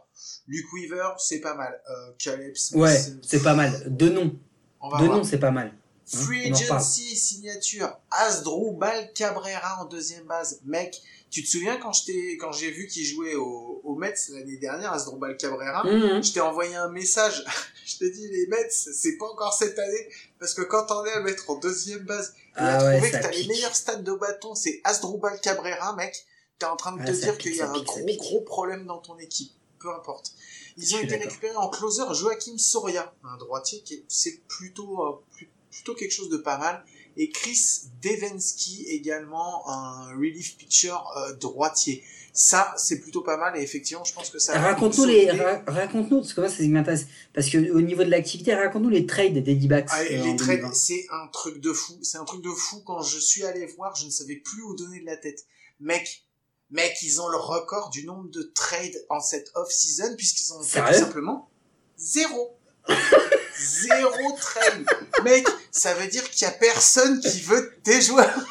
Luke 0.48 0.72
Weaver, 0.72 1.10
c'est 1.18 1.40
pas 1.40 1.54
mal. 1.54 1.80
Euh, 1.88 2.12
Caleb 2.18 2.56
Smith, 2.56 2.80
Ouais, 2.80 2.98
c'est 3.22 3.42
pas 3.42 3.54
mal. 3.54 3.84
Deux 3.86 4.10
noms. 4.10 4.26
Deux 4.28 4.38
voir. 4.80 5.02
noms, 5.02 5.24
c'est 5.24 5.38
pas 5.38 5.50
mal. 5.52 5.72
Free 6.12 6.50
on 6.50 6.54
agency 6.54 7.14
signature 7.16 7.96
Asdrubal 8.10 9.12
Cabrera 9.12 9.80
en 9.82 9.84
deuxième 9.84 10.24
base. 10.24 10.60
Mec, 10.64 11.00
tu 11.30 11.44
te 11.44 11.48
souviens 11.48 11.76
quand 11.76 11.92
je 11.92 12.04
t'ai 12.06 12.36
quand 12.36 12.50
j'ai 12.52 12.70
vu 12.70 12.86
qu'il 12.88 13.04
jouait 13.04 13.34
au, 13.36 13.80
au 13.84 13.94
Mets 13.94 14.14
l'année 14.30 14.56
dernière, 14.56 14.92
Asdrubal 14.92 15.36
Cabrera, 15.36 15.84
Mhm. 15.84 16.22
je 16.22 16.32
t'ai 16.32 16.40
envoyé 16.40 16.74
un 16.74 16.88
message. 16.88 17.44
je 17.86 17.98
t'ai 17.98 18.10
dit 18.10 18.26
les 18.28 18.46
Mets, 18.48 18.68
c'est 18.70 19.16
pas 19.18 19.26
encore 19.26 19.52
cette 19.54 19.78
année 19.78 20.08
parce 20.38 20.54
que 20.54 20.62
quand 20.62 20.90
on 20.90 21.04
est 21.04 21.12
à 21.12 21.20
mettre 21.20 21.48
en 21.50 21.56
deuxième 21.56 22.00
base, 22.04 22.34
et 22.36 22.52
Ah 22.56 22.78
à 22.78 22.84
ouais, 22.84 22.94
trouver 22.96 23.10
ça 23.12 23.18
que 23.18 23.22
t'as 23.24 23.30
les 23.30 23.46
meilleurs 23.46 23.76
stades 23.76 24.02
de 24.04 24.12
bâton, 24.12 24.54
c'est 24.54 24.80
Asdrubal 24.84 25.40
Cabrera, 25.40 25.94
mec. 25.94 26.26
T'es 26.58 26.66
en 26.66 26.76
train 26.76 26.92
de 26.92 26.98
Ouais, 26.98 27.06
te 27.06 27.12
dire 27.12 27.32
pique, 27.38 27.40
qu'il 27.42 27.56
y 27.56 27.60
a 27.62 27.70
un 27.70 27.72
pique, 27.72 27.84
gros 27.84 28.04
pique. 28.04 28.18
gros 28.18 28.40
problème 28.42 28.84
dans 28.86 28.98
ton 28.98 29.16
équipe. 29.18 29.52
Peu 29.78 29.88
importe. 29.94 30.32
Ils 30.76 30.94
ont 30.94 30.98
été 30.98 31.16
récupérés 31.16 31.56
en 31.56 31.68
closer 31.70 32.02
Joachim 32.12 32.58
Soria, 32.58 33.14
un 33.24 33.38
droitier 33.38 33.80
qui 33.82 33.94
est, 33.94 34.04
c'est 34.08 34.42
plutôt, 34.46 35.00
euh, 35.06 35.12
plus- 35.32 35.48
plutôt 35.70 35.94
quelque 35.94 36.12
chose 36.12 36.28
de 36.30 36.36
pas 36.36 36.58
mal. 36.58 36.84
Et 37.16 37.30
Chris 37.30 37.60
Devensky 38.02 38.86
également, 38.88 39.68
un 39.68 40.10
relief 40.16 40.56
pitcher 40.56 40.92
euh, 41.16 41.32
droitier. 41.34 42.04
Ça, 42.32 42.72
c'est 42.76 43.00
plutôt 43.00 43.22
pas 43.22 43.36
mal 43.36 43.56
et 43.58 43.60
effectivement, 43.62 44.04
je 44.04 44.14
pense 44.14 44.30
que 44.30 44.38
ça. 44.38 44.58
Raconte-nous 44.58 45.04
nous 45.04 45.10
les, 45.10 45.30
ra- 45.32 45.62
raconte-nous, 45.66 46.20
parce 46.20 46.32
que 46.32 46.40
moi, 46.40 46.48
c'est 46.48 46.58
ce 46.58 46.62
qui 46.62 46.68
m'intéresse. 46.68 47.06
Parce 47.34 47.48
que 47.48 47.72
au 47.72 47.80
niveau 47.80 48.04
de 48.04 48.10
l'activité, 48.10 48.54
raconte-nous 48.54 48.88
les 48.88 49.04
trades 49.04 49.42
des 49.42 49.54
D-backs. 49.56 49.88
Ah, 49.90 50.02
euh, 50.02 50.08
les 50.08 50.36
trades, 50.36 50.60
2020. 50.60 50.72
c'est 50.72 51.06
un 51.10 51.26
truc 51.26 51.60
de 51.60 51.72
fou. 51.72 51.98
C'est 52.02 52.18
un 52.18 52.24
truc 52.24 52.42
de 52.42 52.50
fou. 52.50 52.82
Quand 52.86 53.02
je 53.02 53.18
suis 53.18 53.42
allé 53.44 53.66
voir, 53.66 53.96
je 53.96 54.06
ne 54.06 54.10
savais 54.10 54.36
plus 54.36 54.62
où 54.62 54.76
donner 54.76 55.00
de 55.00 55.06
la 55.06 55.16
tête. 55.16 55.44
Mec, 55.80 56.24
mec, 56.70 56.92
ils 57.02 57.20
ont 57.20 57.28
le 57.28 57.36
record 57.36 57.90
du 57.90 58.04
nombre 58.06 58.30
de 58.30 58.42
trades 58.54 59.04
en 59.08 59.20
cette 59.20 59.50
off-season 59.56 60.14
puisqu'ils 60.16 60.52
ont 60.52 60.62
fait 60.62 60.80
tout 60.86 60.98
simplement 61.00 61.50
zéro. 61.98 62.56
zéro 63.60 64.36
trade. 64.36 64.86
Mec, 65.24 65.46
ça 65.70 65.94
veut 65.94 66.06
dire 66.06 66.28
qu'il 66.30 66.42
y 66.42 66.50
a 66.50 66.52
personne 66.52 67.20
qui 67.20 67.40
veut 67.40 67.72
tes 67.82 68.00
joueurs. 68.00 68.38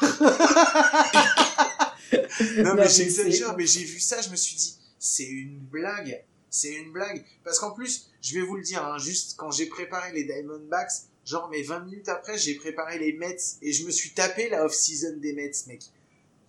non, 2.58 2.74
mais 2.74 2.88
j'exagère, 2.88 3.56
mais 3.56 3.66
j'ai 3.66 3.84
vu 3.84 4.00
ça, 4.00 4.20
je 4.20 4.30
me 4.30 4.36
suis 4.36 4.56
dit, 4.56 4.78
c'est 4.98 5.24
une 5.24 5.58
blague. 5.58 6.24
C'est 6.50 6.72
une 6.72 6.92
blague. 6.92 7.24
Parce 7.44 7.58
qu'en 7.58 7.70
plus, 7.70 8.08
je 8.22 8.34
vais 8.34 8.42
vous 8.42 8.56
le 8.56 8.62
dire, 8.62 8.84
hein, 8.84 8.98
juste 8.98 9.36
quand 9.36 9.50
j'ai 9.50 9.66
préparé 9.66 10.12
les 10.12 10.24
Diamondbacks, 10.24 10.90
genre, 11.24 11.48
mais 11.50 11.62
20 11.62 11.80
minutes 11.80 12.08
après, 12.08 12.36
j'ai 12.36 12.54
préparé 12.54 12.98
les 12.98 13.12
Mets 13.12 13.36
et 13.62 13.72
je 13.72 13.84
me 13.84 13.90
suis 13.90 14.10
tapé 14.10 14.48
la 14.48 14.64
off-season 14.64 15.16
des 15.18 15.32
Mets, 15.32 15.52
mec. 15.68 15.82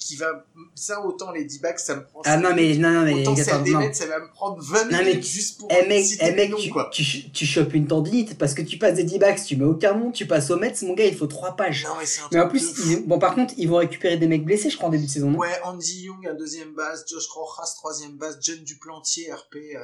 Qui 0.02 0.16
va, 0.16 0.44
ça, 0.74 1.00
autant 1.06 1.32
les 1.32 1.46
D-backs, 1.46 1.80
ça 1.80 1.96
me 1.96 2.04
prend 2.04 2.24
Ah 2.26 2.36
non, 2.38 2.56
mais, 2.56 2.76
non, 2.76 2.90
non, 2.90 3.04
mais, 3.04 3.22
Autant 3.22 3.36
celle 3.36 3.62
des 3.64 3.94
ça 3.94 4.08
va 4.08 4.18
me 4.20 4.32
prendre 4.32 4.60
20 4.60 4.86
Non, 4.86 4.90
mais- 4.98 5.04
minutes 5.12 5.24
juste 5.28 5.60
pour 5.60 5.70
Eh 5.72 5.88
mec, 5.88 6.04
citer 6.04 6.26
eh, 6.30 6.32
mec 6.34 6.56
tu, 6.56 6.72
quoi. 6.72 6.90
tu, 6.92 7.04
tu 7.32 7.46
chopes 7.46 7.76
une 7.76 7.86
tendinite 7.86 8.36
parce 8.40 8.56
que 8.56 8.64
tu 8.64 8.80
passes 8.80 8.96
des 8.96 9.04
D-backs, 9.04 9.44
tu 9.46 9.56
mets 9.58 9.64
aucun 9.66 9.94
nom, 9.94 10.10
tu 10.10 10.26
passes 10.26 10.50
au 10.50 10.58
Mets, 10.58 10.74
mon 10.82 10.96
gars, 10.96 11.06
il 11.06 11.16
faut 11.16 11.28
trois 11.28 11.56
pages. 11.56 11.84
Non, 11.84 11.92
mais 12.00 12.08
c'est 12.08 12.22
un 12.22 12.28
Mais 12.32 12.40
en 12.40 12.50
plus, 12.50 12.72
de 12.72 12.76
fou. 12.76 12.90
ils- 12.90 13.08
bon, 13.08 13.20
par 13.20 13.36
contre, 13.36 13.54
ils 13.58 13.70
vont 13.70 13.78
récupérer 13.78 14.18
des 14.18 14.28
mecs 14.28 14.44
blessés, 14.44 14.72
je 14.72 14.76
crois, 14.76 14.90
en 14.90 14.92
début 14.92 15.06
de 15.06 15.12
saison, 15.12 15.30
non? 15.30 15.38
Ouais, 15.38 15.60
Andy 15.64 16.02
Young 16.06 16.26
à 16.28 16.34
deuxième 16.34 16.74
base, 16.74 17.06
Josh 17.08 17.28
Rojas 17.28 17.72
troisième 17.78 18.14
base, 18.18 18.40
John 18.42 18.58
Duplantier, 18.64 19.32
RP, 19.32 19.56
euh, 19.76 19.80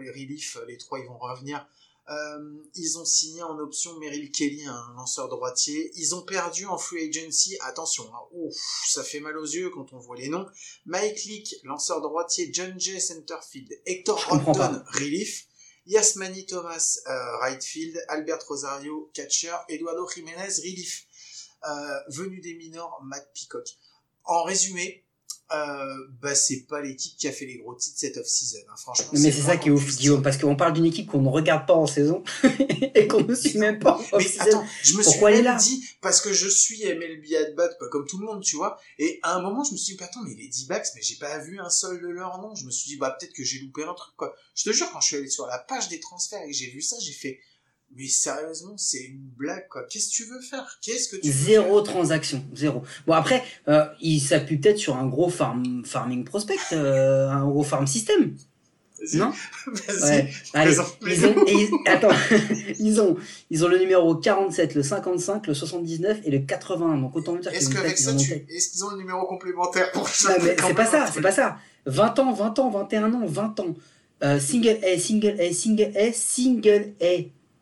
les 0.00 0.10
reliefs, 0.10 0.56
les 0.68 0.78
trois 0.78 0.98
ils 1.00 1.06
vont 1.06 1.18
revenir. 1.18 1.66
Euh, 2.10 2.64
ils 2.74 2.98
ont 2.98 3.04
signé 3.04 3.42
en 3.42 3.56
option 3.58 3.96
Meryl 4.00 4.32
Kelly, 4.32 4.64
un 4.64 4.94
lanceur 4.96 5.28
droitier. 5.28 5.92
Ils 5.94 6.14
ont 6.14 6.22
perdu 6.22 6.66
en 6.66 6.76
free 6.76 7.08
agency. 7.08 7.56
Attention, 7.60 8.04
hein, 8.12 8.26
ouf, 8.32 8.56
ça 8.88 9.04
fait 9.04 9.20
mal 9.20 9.38
aux 9.38 9.46
yeux 9.46 9.70
quand 9.70 9.92
on 9.92 9.98
voit 9.98 10.16
les 10.16 10.28
noms. 10.28 10.46
Mike 10.86 11.24
Leake, 11.24 11.54
lanceur 11.62 12.00
droitier. 12.00 12.50
John 12.52 12.78
Jay, 12.78 12.98
centerfield. 12.98 13.70
Hector 13.86 14.20
Rompton, 14.28 14.82
relief. 14.94 15.46
Yasmani 15.86 16.46
Thomas, 16.46 16.98
euh, 17.06 17.38
right 17.38 17.62
field. 17.62 17.96
Albert 18.08 18.44
Rosario, 18.48 19.10
catcher. 19.14 19.54
Eduardo 19.68 20.08
Jiménez, 20.08 20.58
relief. 20.58 21.06
Euh, 21.68 22.00
venu 22.08 22.40
des 22.40 22.54
minors, 22.54 23.00
Matt 23.04 23.30
Peacock. 23.34 23.68
En 24.24 24.42
résumé, 24.42 25.04
euh, 25.52 26.06
bah 26.22 26.34
c'est 26.34 26.66
pas 26.68 26.80
l'équipe 26.80 27.16
qui 27.16 27.26
a 27.26 27.32
fait 27.32 27.44
les 27.44 27.58
gros 27.58 27.74
titres 27.74 27.98
cette 27.98 28.16
off-season. 28.16 28.58
Hein. 28.68 28.74
Franchement, 28.76 29.08
Mais 29.12 29.32
c'est 29.32 29.42
ça 29.42 29.56
qui 29.56 29.68
est 29.68 29.72
ouf. 29.72 29.96
Guillaume, 29.96 30.22
parce 30.22 30.38
qu'on 30.38 30.54
parle 30.54 30.74
d'une 30.74 30.86
équipe 30.86 31.10
qu'on 31.10 31.22
ne 31.22 31.28
regarde 31.28 31.66
pas 31.66 31.74
en 31.74 31.86
saison 31.86 32.22
et 32.94 33.08
qu'on 33.08 33.24
ne 33.24 33.34
suit 33.34 33.58
même 33.58 33.78
pas 33.78 33.98
en 33.98 34.18
Mais 34.18 34.40
attends, 34.40 34.64
je 34.82 34.96
me 34.96 35.02
Pourquoi 35.02 35.32
suis 35.32 35.42
même 35.42 35.56
dit, 35.56 35.84
parce 36.00 36.20
que 36.20 36.32
je 36.32 36.48
suis 36.48 36.84
MLB 36.84 37.34
at 37.34 37.50
bat, 37.56 37.68
pas 37.80 37.88
comme 37.88 38.06
tout 38.06 38.18
le 38.18 38.26
monde, 38.26 38.42
tu 38.42 38.56
vois, 38.56 38.78
et 38.98 39.18
à 39.22 39.34
un 39.34 39.42
moment, 39.42 39.64
je 39.64 39.72
me 39.72 39.76
suis 39.76 39.96
dit, 39.96 40.04
attends, 40.04 40.22
mais 40.22 40.34
les 40.34 40.48
D-backs, 40.48 40.86
mais 40.94 41.02
j'ai 41.02 41.16
pas 41.16 41.38
vu 41.38 41.58
un 41.58 41.70
seul 41.70 42.00
de 42.00 42.08
leur 42.08 42.40
nom. 42.40 42.54
Je 42.54 42.64
me 42.64 42.70
suis 42.70 42.88
dit, 42.88 42.96
bah, 42.96 43.16
peut-être 43.18 43.32
que 43.32 43.44
j'ai 43.44 43.58
loupé 43.58 43.84
un 43.84 43.94
truc, 43.94 44.14
quoi. 44.16 44.34
Je 44.54 44.64
te 44.64 44.72
jure, 44.72 44.90
quand 44.92 45.00
je 45.00 45.06
suis 45.06 45.16
allé 45.16 45.28
sur 45.28 45.46
la 45.46 45.58
page 45.58 45.88
des 45.88 46.00
transferts 46.00 46.42
et 46.42 46.50
que 46.50 46.56
j'ai 46.56 46.70
vu 46.70 46.80
ça, 46.80 46.96
j'ai 47.00 47.12
fait, 47.12 47.40
mais 47.96 48.06
sérieusement, 48.06 48.74
c'est 48.76 49.02
une 49.02 49.20
blague, 49.36 49.66
quoi. 49.68 49.82
Qu'est-ce 49.90 50.08
que 50.10 50.14
tu 50.14 50.24
veux 50.24 50.40
faire? 50.40 50.78
Qu'est-ce 50.82 51.08
que 51.08 51.16
tu 51.16 51.26
veux 51.26 51.32
Zéro 51.32 51.80
transaction, 51.80 52.44
zéro. 52.54 52.82
Bon 53.06 53.14
après, 53.14 53.42
euh, 53.68 53.84
il 54.00 54.20
s'appuie 54.20 54.58
peut-être 54.58 54.78
sur 54.78 54.96
un 54.96 55.06
gros 55.06 55.28
farm, 55.28 55.84
farming 55.84 56.24
prospect, 56.24 56.56
euh, 56.72 57.28
un 57.28 57.44
gros 57.48 57.64
farm 57.64 57.86
system, 57.86 58.36
non? 59.14 59.32
Vas-y. 59.66 60.02
Ouais. 60.02 60.30
Allez, 60.54 60.76
ils 61.06 61.26
ont, 61.26 61.46
et 61.46 61.52
ils- 61.52 61.70
attends, 61.86 62.10
ils 62.78 63.00
ont, 63.00 63.16
ils 63.50 63.64
ont 63.64 63.68
le 63.68 63.78
numéro 63.78 64.14
47, 64.14 64.74
le 64.74 64.82
55, 64.82 65.46
le 65.46 65.54
79 65.54 66.20
et 66.24 66.30
le 66.30 66.38
81. 66.40 66.98
Donc 66.98 67.16
autant 67.16 67.34
dire 67.36 67.52
Est-ce 67.52 67.68
qu'ils 67.70 67.78
ont 67.78 67.82
qu'avec 67.82 67.98
ça, 67.98 68.14
tu, 68.14 68.32
est-ce 68.48 68.70
qu'ils 68.70 68.84
ont 68.84 68.90
le 68.90 68.98
numéro 68.98 69.26
complémentaire 69.26 69.90
pour 69.92 70.02
mais 70.42 70.56
c'est 70.66 70.74
pas 70.74 70.86
ça, 70.86 71.06
c'est 71.12 71.22
pas 71.22 71.32
ça. 71.32 71.56
20 71.86 72.18
ans, 72.18 72.32
20 72.32 72.58
ans, 72.58 72.70
21 72.70 73.14
ans, 73.14 73.26
20 73.26 73.60
ans. 73.60 73.74
Euh, 74.22 74.38
single 74.38 74.78
A, 74.84 74.98
single 74.98 75.40
A, 75.40 75.52
single 75.54 75.92
A, 75.96 76.12
single 76.12 76.92
A. 77.00 77.06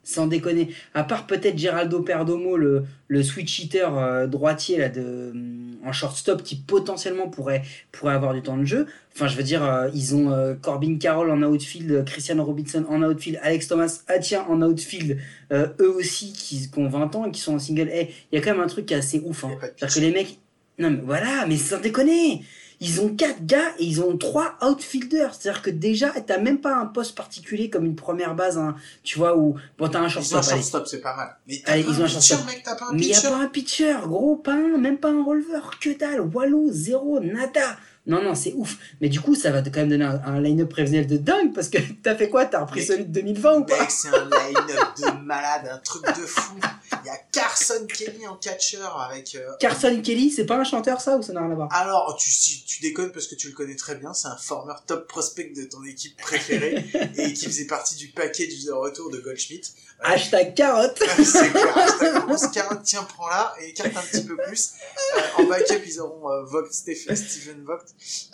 Sans 0.08 0.26
déconner. 0.26 0.70
À 0.94 1.04
part 1.04 1.26
peut-être 1.26 1.58
Geraldo 1.58 2.00
Perdomo, 2.00 2.56
le, 2.56 2.84
le 3.08 3.22
switch 3.22 3.58
hitter 3.58 3.86
euh, 3.92 4.26
droitier 4.26 4.78
là, 4.78 4.88
de, 4.88 5.32
hum, 5.32 5.76
en 5.84 5.92
shortstop 5.92 6.42
qui 6.42 6.56
potentiellement 6.56 7.28
pourrait, 7.28 7.60
pourrait 7.92 8.14
avoir 8.14 8.32
du 8.32 8.40
temps 8.40 8.56
de 8.56 8.64
jeu. 8.64 8.86
Enfin, 9.14 9.28
je 9.28 9.36
veux 9.36 9.42
dire, 9.42 9.62
euh, 9.62 9.90
ils 9.92 10.14
ont 10.14 10.30
euh, 10.32 10.54
Corbin 10.54 10.96
Carroll 10.96 11.30
en 11.30 11.42
outfield, 11.42 12.06
Christian 12.06 12.42
Robinson 12.42 12.86
en 12.88 13.02
outfield, 13.02 13.38
Alex 13.42 13.68
Thomas 13.68 14.00
Atien 14.08 14.46
en 14.48 14.62
outfield, 14.62 15.18
eux 15.52 15.94
aussi 15.94 16.32
qui, 16.32 16.70
qui 16.70 16.78
ont 16.78 16.88
20 16.88 17.14
ans 17.14 17.26
et 17.26 17.30
qui 17.30 17.42
sont 17.42 17.56
en 17.56 17.58
single 17.58 17.90
A. 17.90 18.00
Il 18.00 18.08
y 18.32 18.38
a 18.38 18.40
quand 18.40 18.52
même 18.52 18.62
un 18.62 18.66
truc 18.66 18.86
qui 18.86 18.94
est 18.94 18.98
assez 18.98 19.20
ouf. 19.26 19.44
Hein. 19.44 19.58
C'est-à-dire 19.60 19.94
que 19.94 20.00
les 20.00 20.12
mecs. 20.12 20.38
Non, 20.78 20.90
mais 20.90 21.02
voilà, 21.04 21.44
mais 21.46 21.58
sans 21.58 21.80
déconner! 21.80 22.44
Ils 22.80 23.00
ont 23.00 23.14
quatre 23.14 23.44
gars 23.44 23.72
et 23.78 23.84
ils 23.84 24.00
ont 24.00 24.16
trois 24.16 24.56
outfielders. 24.62 25.34
C'est-à-dire 25.34 25.62
que 25.62 25.70
déjà, 25.70 26.10
t'as 26.10 26.38
même 26.38 26.60
pas 26.60 26.76
un 26.76 26.86
poste 26.86 27.14
particulier 27.14 27.70
comme 27.70 27.84
une 27.84 27.96
première 27.96 28.34
base, 28.34 28.56
hein, 28.58 28.76
tu 29.02 29.18
vois, 29.18 29.36
où. 29.36 29.56
Bon, 29.78 29.88
t'as 29.88 29.98
un 29.98 30.02
Ils 30.02 30.04
ont 30.04 30.06
un 30.06 30.08
shortstop, 30.08 30.44
shortstop, 30.44 30.86
c'est 30.86 31.00
pas 31.00 31.16
mal. 31.16 31.36
Mais 31.46 31.62
t'as 31.64 31.72
pas 31.72 31.78
ils 31.78 31.86
ont 31.86 31.90
un 31.90 32.06
pitcher, 32.06 32.08
shortstop. 32.08 32.46
mec, 32.46 32.62
t'as 32.64 32.76
pas 32.76 32.86
un 32.86 32.92
Mais 32.92 33.06
il 33.06 33.14
a 33.14 33.20
pas 33.20 33.36
un 33.36 33.48
pitcher, 33.48 33.96
gros, 34.04 34.36
pas 34.36 34.54
un, 34.54 34.78
même 34.78 34.98
pas 34.98 35.10
un 35.10 35.24
releveur, 35.24 35.78
que 35.80 35.98
dalle, 35.98 36.20
Wallo, 36.20 36.66
zéro, 36.70 37.20
nada. 37.20 37.76
Non, 38.08 38.22
non, 38.22 38.34
c'est 38.34 38.54
ouf. 38.56 38.76
Mais 39.00 39.08
du 39.08 39.20
coup, 39.20 39.34
ça 39.34 39.50
va 39.50 39.62
te 39.62 39.68
quand 39.68 39.80
même 39.80 39.90
donner 39.90 40.04
un, 40.06 40.20
un 40.24 40.40
line-up 40.40 40.70
prévisionnel 40.70 41.06
de 41.06 41.18
dingue 41.18 41.52
parce 41.54 41.68
que 41.68 41.78
t'as 42.02 42.16
fait 42.16 42.28
quoi? 42.30 42.46
T'as 42.46 42.60
repris 42.62 42.80
Mais- 42.80 42.86
celui 42.86 43.04
de 43.04 43.12
2020 43.12 43.54
ou 43.58 43.64
pas? 43.64 43.78
Mec, 43.80 43.90
c'est 43.90 44.08
un 44.08 44.24
line-up 44.24 44.88
de 44.98 45.24
malade, 45.24 45.68
un 45.70 45.78
truc 45.78 46.04
de 46.06 46.22
fou. 46.26 46.56
Il 47.04 47.06
y 47.06 47.10
a 47.10 47.16
Carson 47.30 47.86
Kelly 47.86 48.26
en 48.26 48.36
catcher 48.36 48.78
avec. 49.08 49.34
euh, 49.34 49.46
Carson 49.60 50.00
Kelly, 50.02 50.30
c'est 50.30 50.46
pas 50.46 50.56
un 50.56 50.64
chanteur 50.64 51.00
ça 51.00 51.16
ou 51.16 51.22
ça 51.22 51.32
n'a 51.32 51.40
rien 51.42 51.50
à 51.52 51.54
voir? 51.54 51.68
Alors, 51.72 52.16
tu, 52.18 52.30
si- 52.30 52.64
tu 52.64 52.80
déconnes 52.82 53.12
parce 53.12 53.26
que 53.26 53.34
tu 53.34 53.48
le 53.48 53.54
connais 53.54 53.76
très 53.76 53.94
bien, 53.94 54.12
c'est 54.14 54.28
un 54.28 54.36
former 54.36 54.74
top 54.86 55.06
prospect 55.06 55.52
de 55.54 55.64
ton 55.64 55.84
équipe 55.84 56.16
préférée 56.16 56.86
et 57.16 57.32
qui 57.34 57.44
faisait 57.46 57.66
partie 57.66 57.94
du 57.96 58.08
package 58.08 58.64
de 58.66 58.72
retour 58.72 59.10
de 59.10 59.18
Goldschmidt. 59.18 59.68
Euh, 60.00 60.12
Hashtag 60.14 60.54
carotte 60.54 61.02
c'est 61.24 61.50
clair, 61.50 61.76
hashtag 61.76 62.24
grosse 62.26 62.46
carotte, 62.48 62.82
tiens, 62.84 63.02
prends-la 63.02 63.52
et 63.60 63.70
écarte 63.70 63.96
un 63.96 64.00
petit 64.00 64.24
peu 64.24 64.36
plus. 64.36 64.70
Euh, 65.16 65.42
en 65.42 65.44
backup, 65.46 65.82
ils 65.86 66.00
auront 66.00 66.44
Vogt, 66.44 66.68
Steph- 66.70 67.14
Steven 67.16 67.64
Vogt. 67.64 67.84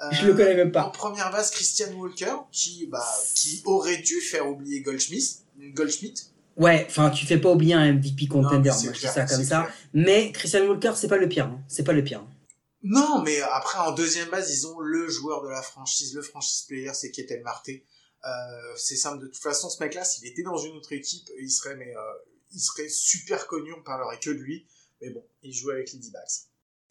Euh, 0.03 0.09
Je 0.13 0.27
le 0.27 0.35
connais 0.35 0.55
même 0.55 0.69
En 0.69 0.73
pas. 0.73 0.91
première 0.91 1.31
base, 1.31 1.51
Christian 1.51 1.93
Walker, 1.95 2.35
qui, 2.53 2.87
bah, 2.87 3.05
qui 3.35 3.63
aurait 3.65 3.99
dû 3.99 4.21
faire 4.21 4.49
oublier 4.49 4.81
Goldschmidt. 4.81 5.39
Goldschmidt. 5.75 6.23
Ouais, 6.57 6.85
enfin, 6.89 7.11
tu 7.11 7.27
fais 7.27 7.39
pas 7.39 7.51
oublier 7.51 7.75
un 7.75 7.93
MVP 7.95 8.29
contender, 8.29 8.71
moi 8.71 8.93
je 8.93 9.01
dis 9.01 9.07
ça 9.07 9.25
comme 9.25 9.43
ça. 9.43 9.63
clair. 9.63 9.75
Mais 9.93 10.31
Christian 10.33 10.67
Walker, 10.67 10.93
c'est 10.95 11.09
pas 11.09 11.17
le 11.17 11.29
pire. 11.29 11.47
hein. 11.47 11.61
C'est 11.69 11.83
pas 11.85 11.93
le 11.93 12.05
pire. 12.05 12.25
Non, 12.83 13.23
mais 13.23 13.41
après, 13.41 13.79
en 13.79 13.93
deuxième 13.93 14.29
base, 14.29 14.53
ils 14.53 14.67
ont 14.67 14.79
le 14.79 15.09
joueur 15.09 15.43
de 15.43 15.49
la 15.49 15.63
franchise, 15.63 16.15
le 16.15 16.23
franchise 16.23 16.63
player, 16.69 16.93
c'est 16.95 17.11
Ketel 17.11 17.43
Marté. 17.43 17.85
Euh, 18.27 18.29
c'est 18.77 18.97
simple, 18.97 19.23
de 19.23 19.27
toute 19.27 19.43
façon, 19.43 19.69
ce 19.71 19.83
mec-là, 19.83 20.05
s'il 20.05 20.27
était 20.27 20.43
dans 20.43 20.57
une 20.59 20.77
autre 20.77 20.93
équipe, 20.93 21.29
il 21.41 21.51
serait, 21.51 21.77
mais, 21.77 21.95
euh, 21.97 22.01
il 22.53 22.61
serait 22.61 22.89
super 22.89 23.47
connu, 23.47 23.73
on 23.73 23.83
parlerait 23.83 24.19
que 24.21 24.31
de 24.31 24.35
lui. 24.39 24.67
Mais 25.01 25.11
bon, 25.11 25.25
il 25.43 25.53
joue 25.53 25.71
avec 25.71 25.93
les 25.93 25.99
D-backs. 25.99 26.45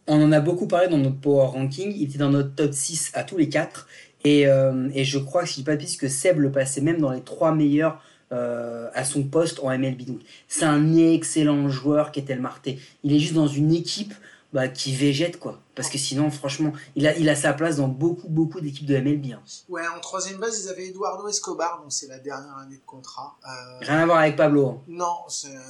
On 0.07 0.21
en 0.21 0.31
a 0.31 0.39
beaucoup 0.39 0.67
parlé 0.67 0.87
dans 0.87 0.97
notre 0.97 1.19
power 1.19 1.47
ranking. 1.47 1.93
Il 1.95 2.03
était 2.03 2.17
dans 2.17 2.29
notre 2.29 2.53
top 2.55 2.73
6 2.73 3.11
à 3.13 3.23
tous 3.23 3.37
les 3.37 3.49
quatre. 3.49 3.87
Et, 4.23 4.47
euh, 4.47 4.89
et 4.93 5.03
je 5.03 5.19
crois, 5.19 5.45
si 5.45 5.53
je 5.53 5.55
dis 5.59 5.63
pas 5.63 5.75
de 5.75 5.85
que 5.97 6.07
Seb 6.07 6.39
le 6.39 6.51
passait 6.51 6.81
même 6.81 6.99
dans 6.99 7.11
les 7.11 7.21
trois 7.21 7.53
meilleurs 7.53 8.01
euh, 8.31 8.89
à 8.93 9.03
son 9.05 9.23
poste 9.23 9.59
en 9.61 9.69
MLB. 9.77 10.05
Donc, 10.05 10.19
c'est 10.47 10.65
un 10.65 10.95
excellent 10.95 11.69
joueur 11.69 12.11
qui 12.11 12.19
est 12.19 12.35
Marté. 12.35 12.79
Il 13.03 13.13
est 13.13 13.19
juste 13.19 13.33
dans 13.33 13.47
une 13.47 13.73
équipe 13.73 14.13
bah, 14.53 14.67
qui 14.67 14.95
végète, 14.95 15.39
quoi. 15.39 15.59
Parce 15.75 15.89
que 15.89 15.97
sinon, 15.97 16.29
franchement, 16.31 16.73
il 16.95 17.07
a, 17.07 17.17
il 17.17 17.27
a 17.29 17.35
sa 17.35 17.53
place 17.53 17.77
dans 17.77 17.87
beaucoup, 17.87 18.29
beaucoup 18.29 18.61
d'équipes 18.61 18.85
de 18.85 18.97
MLB. 18.97 19.33
hein. 19.33 19.41
Ouais, 19.69 19.81
en 19.87 19.99
troisième 19.99 20.39
base, 20.39 20.63
ils 20.63 20.69
avaient 20.69 20.87
Eduardo 20.87 21.27
Escobar, 21.27 21.81
donc 21.81 21.91
c'est 21.91 22.07
la 22.07 22.19
dernière 22.19 22.57
année 22.57 22.75
de 22.77 22.85
contrat. 22.85 23.35
Euh, 23.45 23.79
Rien 23.81 23.99
à 23.99 24.05
voir 24.05 24.19
avec 24.19 24.35
Pablo. 24.35 24.67
hein. 24.67 24.81
non, 24.87 25.15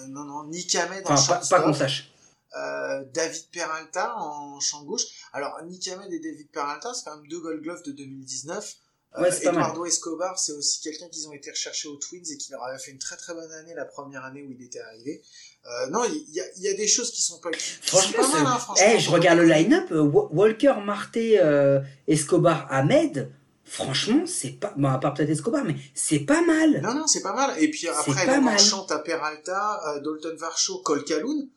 non, 0.10 0.25
non, 0.25 0.44
Nick 0.46 0.75
Ahmed 0.75 1.04
en 1.06 1.13
Enfin, 1.13 1.34
pas, 1.36 1.42
pas 1.50 1.62
qu'on 1.62 1.74
sache. 1.74 2.12
Euh, 2.57 3.03
David 3.13 3.45
Peralta 3.51 4.15
en 4.17 4.60
champ 4.60 4.83
gauche. 4.83 5.03
Alors, 5.33 5.60
Nick 5.65 5.88
Ahmed 5.88 6.12
et 6.13 6.19
David 6.19 6.50
Peralta, 6.51 6.93
c'est 6.93 7.05
quand 7.05 7.15
même 7.17 7.27
deux 7.27 7.39
Gold 7.39 7.62
Gloves 7.62 7.83
de 7.83 7.91
2019. 7.91 8.75
Ouais, 9.19 9.31
c'est 9.31 9.43
pas 9.43 9.51
mal. 9.51 9.62
Eduardo 9.63 9.86
Escobar, 9.86 10.39
c'est 10.39 10.53
aussi 10.53 10.81
quelqu'un 10.81 11.07
qu'ils 11.10 11.27
ont 11.27 11.33
été 11.33 11.51
recherchés 11.51 11.88
aux 11.88 11.98
Twins 11.98 12.24
et 12.31 12.38
qui 12.38 12.51
leur 12.51 12.63
avait 12.63 12.79
fait 12.79 12.89
une 12.91 12.98
très 12.98 13.15
très 13.15 13.33
bonne 13.36 13.51
année 13.51 13.74
la 13.75 13.86
première 13.86 14.25
année 14.25 14.41
où 14.41 14.51
il 14.51 14.63
était 14.65 14.79
arrivé. 14.81 15.22
Euh, 15.67 15.88
non, 15.91 16.03
il 16.05 16.33
y, 16.33 16.41
a- 16.41 16.45
il 16.57 16.63
y 16.63 16.67
a 16.67 16.74
des 16.74 16.88
choses 16.88 17.12
qui 17.12 17.22
sont 17.22 17.39
pas, 17.39 17.51
qui 17.51 17.60
sont 17.63 17.79
Franchement, 17.98 18.24
pas 18.24 18.27
mal, 18.43 18.45
hein, 18.53 18.57
franchement. 18.60 18.86
Eh, 18.95 19.00
je 19.00 19.10
regarde 19.12 19.38
le 19.39 19.45
line-up, 19.45 19.91
euh, 19.91 20.01
Wa- 20.01 20.29
Walker, 20.31 20.74
Marté, 20.83 21.39
euh, 21.39 21.79
Escobar, 22.07 22.65
Ahmed. 22.72 23.31
Franchement, 23.65 24.25
c'est 24.25 24.60
pas. 24.60 24.74
Bon, 24.77 24.89
à 24.89 24.98
part 24.98 25.13
peut-être 25.13 25.29
Escobar, 25.29 25.63
mais 25.63 25.75
c'est 25.95 26.19
pas 26.19 26.41
mal. 26.41 26.81
Non, 26.81 26.93
non, 26.95 27.07
c'est 27.07 27.22
pas 27.22 27.33
mal. 27.33 27.57
Et 27.62 27.69
puis 27.69 27.88
après, 27.88 28.25
mal. 28.25 28.41
Marchand, 28.41 28.83
t'as 28.86 29.00
Peralta, 29.00 29.79
euh, 29.89 30.00
Dalton 30.01 30.36
Varsho, 30.38 30.79
Cole 30.79 31.03
Calhoun. 31.05 31.48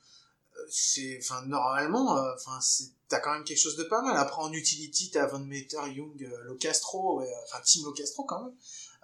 Euh, 0.66 0.70
C'est, 0.70 1.18
enfin, 1.22 1.42
normalement, 1.46 2.18
euh, 2.18 2.32
enfin, 2.34 2.58
c'est, 2.60 2.84
t'as 3.08 3.20
quand 3.20 3.32
même 3.32 3.44
quelque 3.44 3.58
chose 3.60 3.76
de 3.76 3.84
pas 3.84 4.02
mal. 4.02 4.16
Après, 4.16 4.42
en 4.42 4.52
utility, 4.52 5.10
t'as 5.12 5.26
Van 5.26 5.38
Meter, 5.38 5.78
Young, 5.94 6.22
euh, 6.22 6.44
Locastro, 6.44 7.20
ouais, 7.20 7.28
enfin, 7.44 7.62
Team 7.64 7.84
Locastro 7.84 8.24
quand 8.24 8.42
même. 8.44 8.52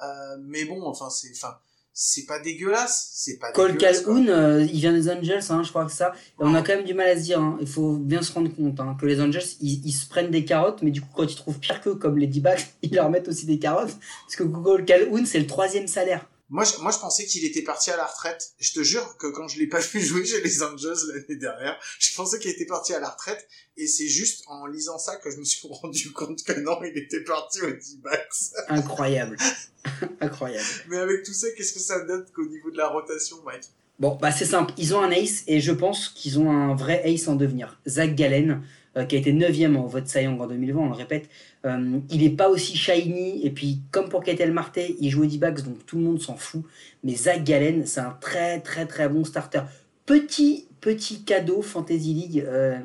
Euh, 0.02 0.36
mais 0.40 0.64
bon, 0.64 0.82
enfin, 0.86 1.08
c'est, 1.10 1.30
enfin, 1.34 1.56
c'est 1.94 2.24
pas 2.24 2.40
dégueulasse. 2.40 3.10
C'est 3.14 3.36
pas 3.38 3.52
Cole. 3.52 3.76
Calhoun, 3.76 4.28
euh, 4.28 4.62
il 4.64 4.80
vient 4.80 4.92
des 4.92 5.08
Angels, 5.10 5.42
hein, 5.50 5.62
je 5.62 5.68
crois 5.68 5.84
que 5.84 5.92
ça. 5.92 6.12
Et 6.16 6.18
on 6.38 6.54
a 6.54 6.62
quand 6.62 6.74
même 6.74 6.84
du 6.84 6.94
mal 6.94 7.08
à 7.08 7.16
se 7.16 7.22
dire. 7.24 7.40
hein. 7.40 7.58
Il 7.60 7.68
faut 7.68 7.92
bien 7.92 8.22
se 8.22 8.32
rendre 8.32 8.52
compte 8.54 8.80
hein, 8.80 8.96
que 9.00 9.06
les 9.06 9.20
Angels, 9.20 9.44
ils, 9.60 9.86
ils 9.86 9.92
se 9.92 10.08
prennent 10.08 10.30
des 10.30 10.44
carottes, 10.44 10.82
mais 10.82 10.90
du 10.90 11.00
coup, 11.02 11.10
quand 11.14 11.24
ils 11.24 11.36
trouvent 11.36 11.58
pire 11.60 11.80
qu'eux, 11.80 11.94
comme 11.94 12.18
les 12.18 12.26
D-backs, 12.26 12.74
ils 12.82 12.94
leur 12.94 13.10
mettent 13.10 13.28
aussi 13.28 13.46
des 13.46 13.58
carottes. 13.58 13.94
Parce 14.24 14.36
que 14.36 14.42
Cole 14.44 14.84
Calhoun, 14.84 15.26
c'est 15.26 15.38
le 15.38 15.46
troisième 15.46 15.86
salaire. 15.86 16.26
Moi, 16.52 16.64
je, 16.64 16.82
moi, 16.82 16.92
je 16.92 16.98
pensais 16.98 17.24
qu'il 17.24 17.46
était 17.46 17.62
parti 17.62 17.90
à 17.90 17.96
la 17.96 18.04
retraite. 18.04 18.52
Je 18.58 18.72
te 18.72 18.82
jure 18.82 19.16
que 19.16 19.26
quand 19.28 19.48
je 19.48 19.58
l'ai 19.58 19.68
pas 19.68 19.80
vu 19.92 20.02
jouer 20.02 20.22
chez 20.22 20.42
les 20.42 20.62
Angels 20.62 20.98
l'année 21.08 21.40
dernière, 21.40 21.80
je 21.98 22.14
pensais 22.14 22.38
qu'il 22.38 22.50
était 22.50 22.66
parti 22.66 22.92
à 22.92 23.00
la 23.00 23.08
retraite. 23.08 23.48
Et 23.78 23.86
c'est 23.86 24.06
juste 24.06 24.44
en 24.48 24.66
lisant 24.66 24.98
ça 24.98 25.16
que 25.16 25.30
je 25.30 25.38
me 25.38 25.44
suis 25.44 25.66
rendu 25.70 26.12
compte 26.12 26.44
que 26.44 26.52
non, 26.60 26.78
il 26.84 26.96
était 26.98 27.24
parti 27.24 27.62
au 27.62 27.70
D-backs. 27.70 28.52
Incroyable. 28.68 29.38
Incroyable. 30.20 30.68
Mais 30.88 30.98
avec 30.98 31.22
tout 31.22 31.32
ça, 31.32 31.46
qu'est-ce 31.56 31.72
que 31.72 31.80
ça 31.80 32.00
donne 32.04 32.26
qu'au 32.34 32.46
niveau 32.46 32.70
de 32.70 32.76
la 32.76 32.88
rotation, 32.88 33.38
Mike? 33.46 33.64
Bon, 33.98 34.18
bah 34.20 34.30
c'est 34.30 34.44
simple. 34.44 34.74
Ils 34.76 34.94
ont 34.94 35.00
un 35.00 35.10
ace 35.10 35.44
et 35.46 35.60
je 35.60 35.72
pense 35.72 36.10
qu'ils 36.10 36.38
ont 36.38 36.50
un 36.50 36.74
vrai 36.74 37.02
ace 37.04 37.28
en 37.28 37.34
devenir. 37.34 37.80
Zach 37.88 38.14
Gallen, 38.14 38.62
euh, 38.96 39.04
qui 39.04 39.16
a 39.16 39.18
été 39.18 39.32
9ème 39.32 39.76
en 39.76 39.86
vote 39.86 40.04
en 40.16 40.46
2020, 40.46 40.80
on 40.80 40.88
le 40.88 40.94
répète. 40.94 41.28
Euh, 41.64 41.98
il 42.10 42.22
est 42.22 42.36
pas 42.36 42.50
aussi 42.50 42.76
shiny. 42.76 43.44
Et 43.44 43.50
puis, 43.50 43.80
comme 43.90 44.10
pour 44.10 44.22
Ketel 44.22 44.52
Marte, 44.52 44.78
il 45.00 45.08
joue 45.08 45.22
au 45.22 45.26
donc 45.26 45.86
tout 45.86 45.96
le 45.96 46.02
monde 46.02 46.20
s'en 46.20 46.36
fout. 46.36 46.62
Mais 47.02 47.14
Zach 47.14 47.42
Gallen, 47.42 47.86
c'est 47.86 48.00
un 48.00 48.16
très 48.20 48.60
très 48.60 48.84
très 48.86 49.08
bon 49.08 49.24
starter. 49.24 49.62
Petit, 50.04 50.66
petit 50.82 51.22
cadeau 51.22 51.62
Fantasy 51.62 52.12
League. 52.12 52.44
euh, 52.46 52.78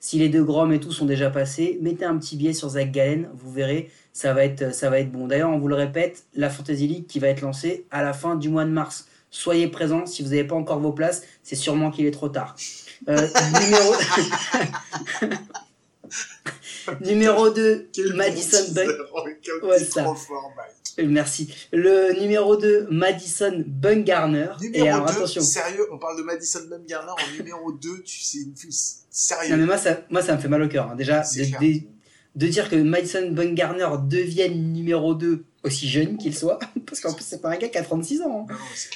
si 0.00 0.18
les 0.18 0.28
deux 0.28 0.44
Grom 0.44 0.70
et 0.70 0.80
tout 0.80 0.92
sont 0.92 1.06
déjà 1.06 1.30
passés, 1.30 1.78
mettez 1.80 2.04
un 2.04 2.18
petit 2.18 2.36
billet 2.36 2.52
sur 2.52 2.68
Zach 2.68 2.90
Gallen, 2.92 3.30
vous 3.32 3.50
verrez, 3.50 3.90
ça 4.12 4.34
va 4.34 4.44
être, 4.44 4.74
ça 4.74 4.90
va 4.90 5.00
être 5.00 5.10
bon. 5.10 5.26
D'ailleurs, 5.28 5.48
on 5.48 5.58
vous 5.58 5.68
le 5.68 5.76
répète, 5.76 6.24
la 6.34 6.50
Fantasy 6.50 6.86
League 6.86 7.06
qui 7.06 7.20
va 7.20 7.28
être 7.28 7.40
lancée 7.40 7.86
à 7.90 8.02
la 8.02 8.12
fin 8.12 8.36
du 8.36 8.50
mois 8.50 8.66
de 8.66 8.70
mars. 8.70 9.08
Soyez 9.30 9.66
présents, 9.68 10.04
si 10.04 10.22
vous 10.22 10.28
n'avez 10.28 10.44
pas 10.44 10.56
encore 10.56 10.78
vos 10.78 10.92
places, 10.92 11.22
c'est 11.42 11.56
sûrement 11.56 11.90
qu'il 11.90 12.04
est 12.04 12.10
trop 12.10 12.28
tard. 12.28 12.54
Numéro... 13.08 13.94
numéro 17.14 17.50
2, 17.50 17.88
Madison 18.14 18.58
fort, 20.14 20.52
Mike. 20.56 20.68
Euh, 20.98 21.06
Merci. 21.08 21.52
Le 21.72 22.18
numéro 22.20 22.56
2, 22.56 22.86
Madison 22.90 23.64
Bumgarner. 23.66 24.48
Et 24.62 24.66
Numéro 24.68 24.86
alors 24.96 25.06
2, 25.06 25.12
attention. 25.12 25.42
sérieux, 25.42 25.86
on 25.92 25.98
parle 25.98 26.16
de 26.18 26.22
Madison 26.22 26.60
Bumgarner 26.70 27.10
en 27.10 27.36
numéro 27.36 27.72
2, 27.72 28.02
tu 28.04 28.20
sais, 28.20 28.38
une 28.38 28.56
fille 28.56 28.72
sérieux. 29.10 29.50
Non 29.50 29.56
mais 29.56 29.66
moi 29.66 29.78
ça, 29.78 30.00
moi 30.10 30.22
ça 30.22 30.36
me 30.36 30.40
fait 30.40 30.48
mal 30.48 30.62
au 30.62 30.68
cœur. 30.68 30.88
hein. 30.90 30.94
Déjà, 30.96 31.22
de- 32.36 32.46
dire 32.46 32.68
que 32.68 32.76
Madison 32.76 33.28
Bumgarner 33.30 33.88
devienne 34.08 34.72
numéro 34.72 35.14
2 35.14 35.44
aussi 35.64 35.88
jeune 35.88 36.16
qu'il 36.16 36.36
soit, 36.36 36.58
parce 36.86 37.00
qu'en 37.00 37.12
plus 37.12 37.24
c'est 37.26 37.40
pas 37.40 37.50
un 37.50 37.56
gars 37.56 37.68
qui 37.68 37.78
a 37.78 37.82
36 37.82 38.22
ans. 38.22 38.46
hein. 38.50 38.54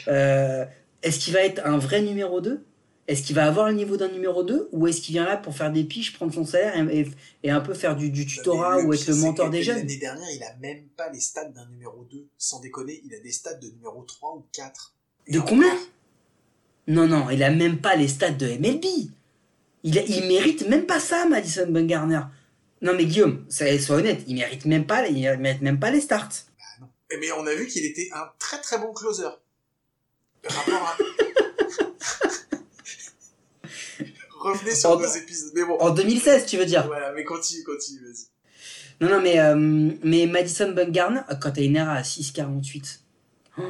Euh, 0.09 0.65
est-ce 1.03 1.19
qu'il 1.19 1.33
va 1.35 1.41
être 1.41 1.63
un 1.65 1.79
vrai 1.79 2.01
numéro 2.03 2.41
2 2.41 2.63
Est-ce 3.09 3.23
qu'il 3.23 3.35
va 3.35 3.47
avoir 3.47 3.69
le 3.69 3.73
niveau 3.75 3.97
d'un 3.97 4.09
numéro 4.09 4.45
2 4.45 4.69
Ou 4.71 4.87
est-ce 4.87 5.01
qu'il 5.01 5.15
vient 5.15 5.25
là 5.25 5.39
pour 5.39 5.57
faire 5.57 5.73
des 5.73 5.83
piges, 5.83 6.13
prendre 6.13 6.33
son 6.33 6.45
salaire 6.45 6.75
et, 7.43 7.51
un 7.51 7.61
peu 7.61 7.73
faire 7.73 7.97
du, 7.97 8.11
du 8.11 8.27
tutorat 8.27 8.81
ou 8.83 8.93
être 8.93 9.07
le 9.09 9.15
mentor 9.17 9.49
des 9.49 9.63
jeunes? 9.63 9.79
L'année 9.79 9.97
dernière, 9.97 10.29
il 10.31 10.43
a 10.43 10.55
même 10.61 10.85
pas 10.89 11.09
les 11.11 11.19
stats 11.21 11.47
d'un 11.49 11.67
numéro 11.69 12.05
2. 12.05 12.27
Sans 12.37 12.61
déconner, 12.61 13.01
il 13.05 13.15
a 13.15 13.21
des 13.21 13.33
stats 13.33 13.55
de 13.55 13.69
numéro 13.69 14.03
3 14.03 14.37
ou 14.37 14.47
4. 14.53 14.95
Et 15.27 15.33
De 15.33 15.41
combien? 15.41 15.75
Non, 16.87 17.07
non, 17.07 17.31
il 17.31 17.43
a 17.43 17.51
même 17.51 17.79
pas 17.81 17.97
les 17.97 18.09
stats 18.09 18.31
de 18.31 18.47
MLB. 18.47 18.85
Il, 19.85 19.99
a- 19.99 20.03
il 20.05 20.29
mérite 20.29 20.69
même 20.69 20.85
pas 20.85 21.01
ça, 21.01 21.27
Madison 21.27 21.67
Bumgarner. 21.71 22.21
Non 22.83 22.93
mais 22.95 23.07
Guillaume, 23.07 23.45
sois 23.49 23.97
honnête, 23.97 24.23
il 24.27 24.35
mérite 24.37 24.65
même 24.65 24.87
pas, 24.87 25.07
il 25.09 25.21
mérite 25.39 25.63
même 25.63 25.81
pas 25.81 25.91
les 25.91 26.01
starts. 26.01 26.29
Eh, 27.11 27.17
Mais 27.17 27.33
on 27.33 27.47
a 27.47 27.55
vu 27.55 27.67
qu'il 27.67 27.85
était 27.85 28.09
un 28.13 28.29
très 28.39 28.61
très 28.61 28.79
bon 28.79 28.93
closer. 28.93 29.29
Rapport 30.45 30.75
à... 30.75 30.97
Revenez 34.39 34.75
sur 34.75 34.91
En- 34.91 34.99
nos 35.01 35.07
épisodes. 35.09 35.53
Mais 35.55 35.65
bon. 35.65 35.77
En 35.79 35.91
2016, 35.91 36.47
tu 36.47 36.57
veux 36.57 36.67
dire 36.67 36.87
Voilà, 36.87 37.13
mais 37.13 37.25
continue, 37.25 37.63
continue, 37.65 38.01
vas-y. 38.05 38.27
Non, 39.01 39.09
non, 39.11 39.21
mais, 39.21 39.39
euh, 39.39 39.55
mais 40.03 40.27
Madison 40.27 40.73
Bumgarner, 40.73 41.21
quand 41.41 41.57
une 41.57 41.77
erreur 41.77 41.95
à 41.95 42.03
6,48. 42.03 43.01
Oh, 43.59 43.63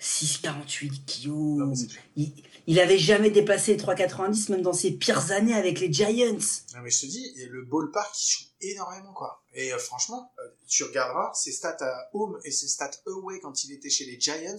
6,48, 0.00 0.88
Non, 0.90 0.96
Guillaume. 1.06 1.68
mais 1.70 1.76
c'est 1.76 1.86
clair. 1.88 2.02
Il, 2.16 2.32
il 2.66 2.80
avait 2.80 2.98
jamais 2.98 3.30
dépassé 3.30 3.72
les 3.74 3.78
3,90 3.82 4.50
même 4.50 4.62
dans 4.62 4.72
ses 4.72 4.92
pires 4.92 5.30
années 5.32 5.54
avec 5.54 5.78
les 5.80 5.92
Giants. 5.92 6.32
Non, 6.74 6.80
mais 6.82 6.90
je 6.90 7.00
te 7.00 7.06
dis, 7.06 7.32
le 7.50 7.62
ballpark, 7.64 8.12
il 8.16 8.30
joue 8.32 8.44
énormément, 8.60 9.12
quoi. 9.12 9.42
Et 9.54 9.72
euh, 9.72 9.78
franchement, 9.78 10.32
euh, 10.38 10.48
tu 10.66 10.82
regarderas 10.84 11.32
ses 11.34 11.52
stats 11.52 11.76
à 11.80 12.08
home 12.12 12.38
et 12.44 12.50
ses 12.50 12.66
stats 12.68 12.90
away 13.06 13.38
quand 13.40 13.64
il 13.64 13.72
était 13.72 13.90
chez 13.90 14.04
les 14.04 14.18
Giants. 14.18 14.56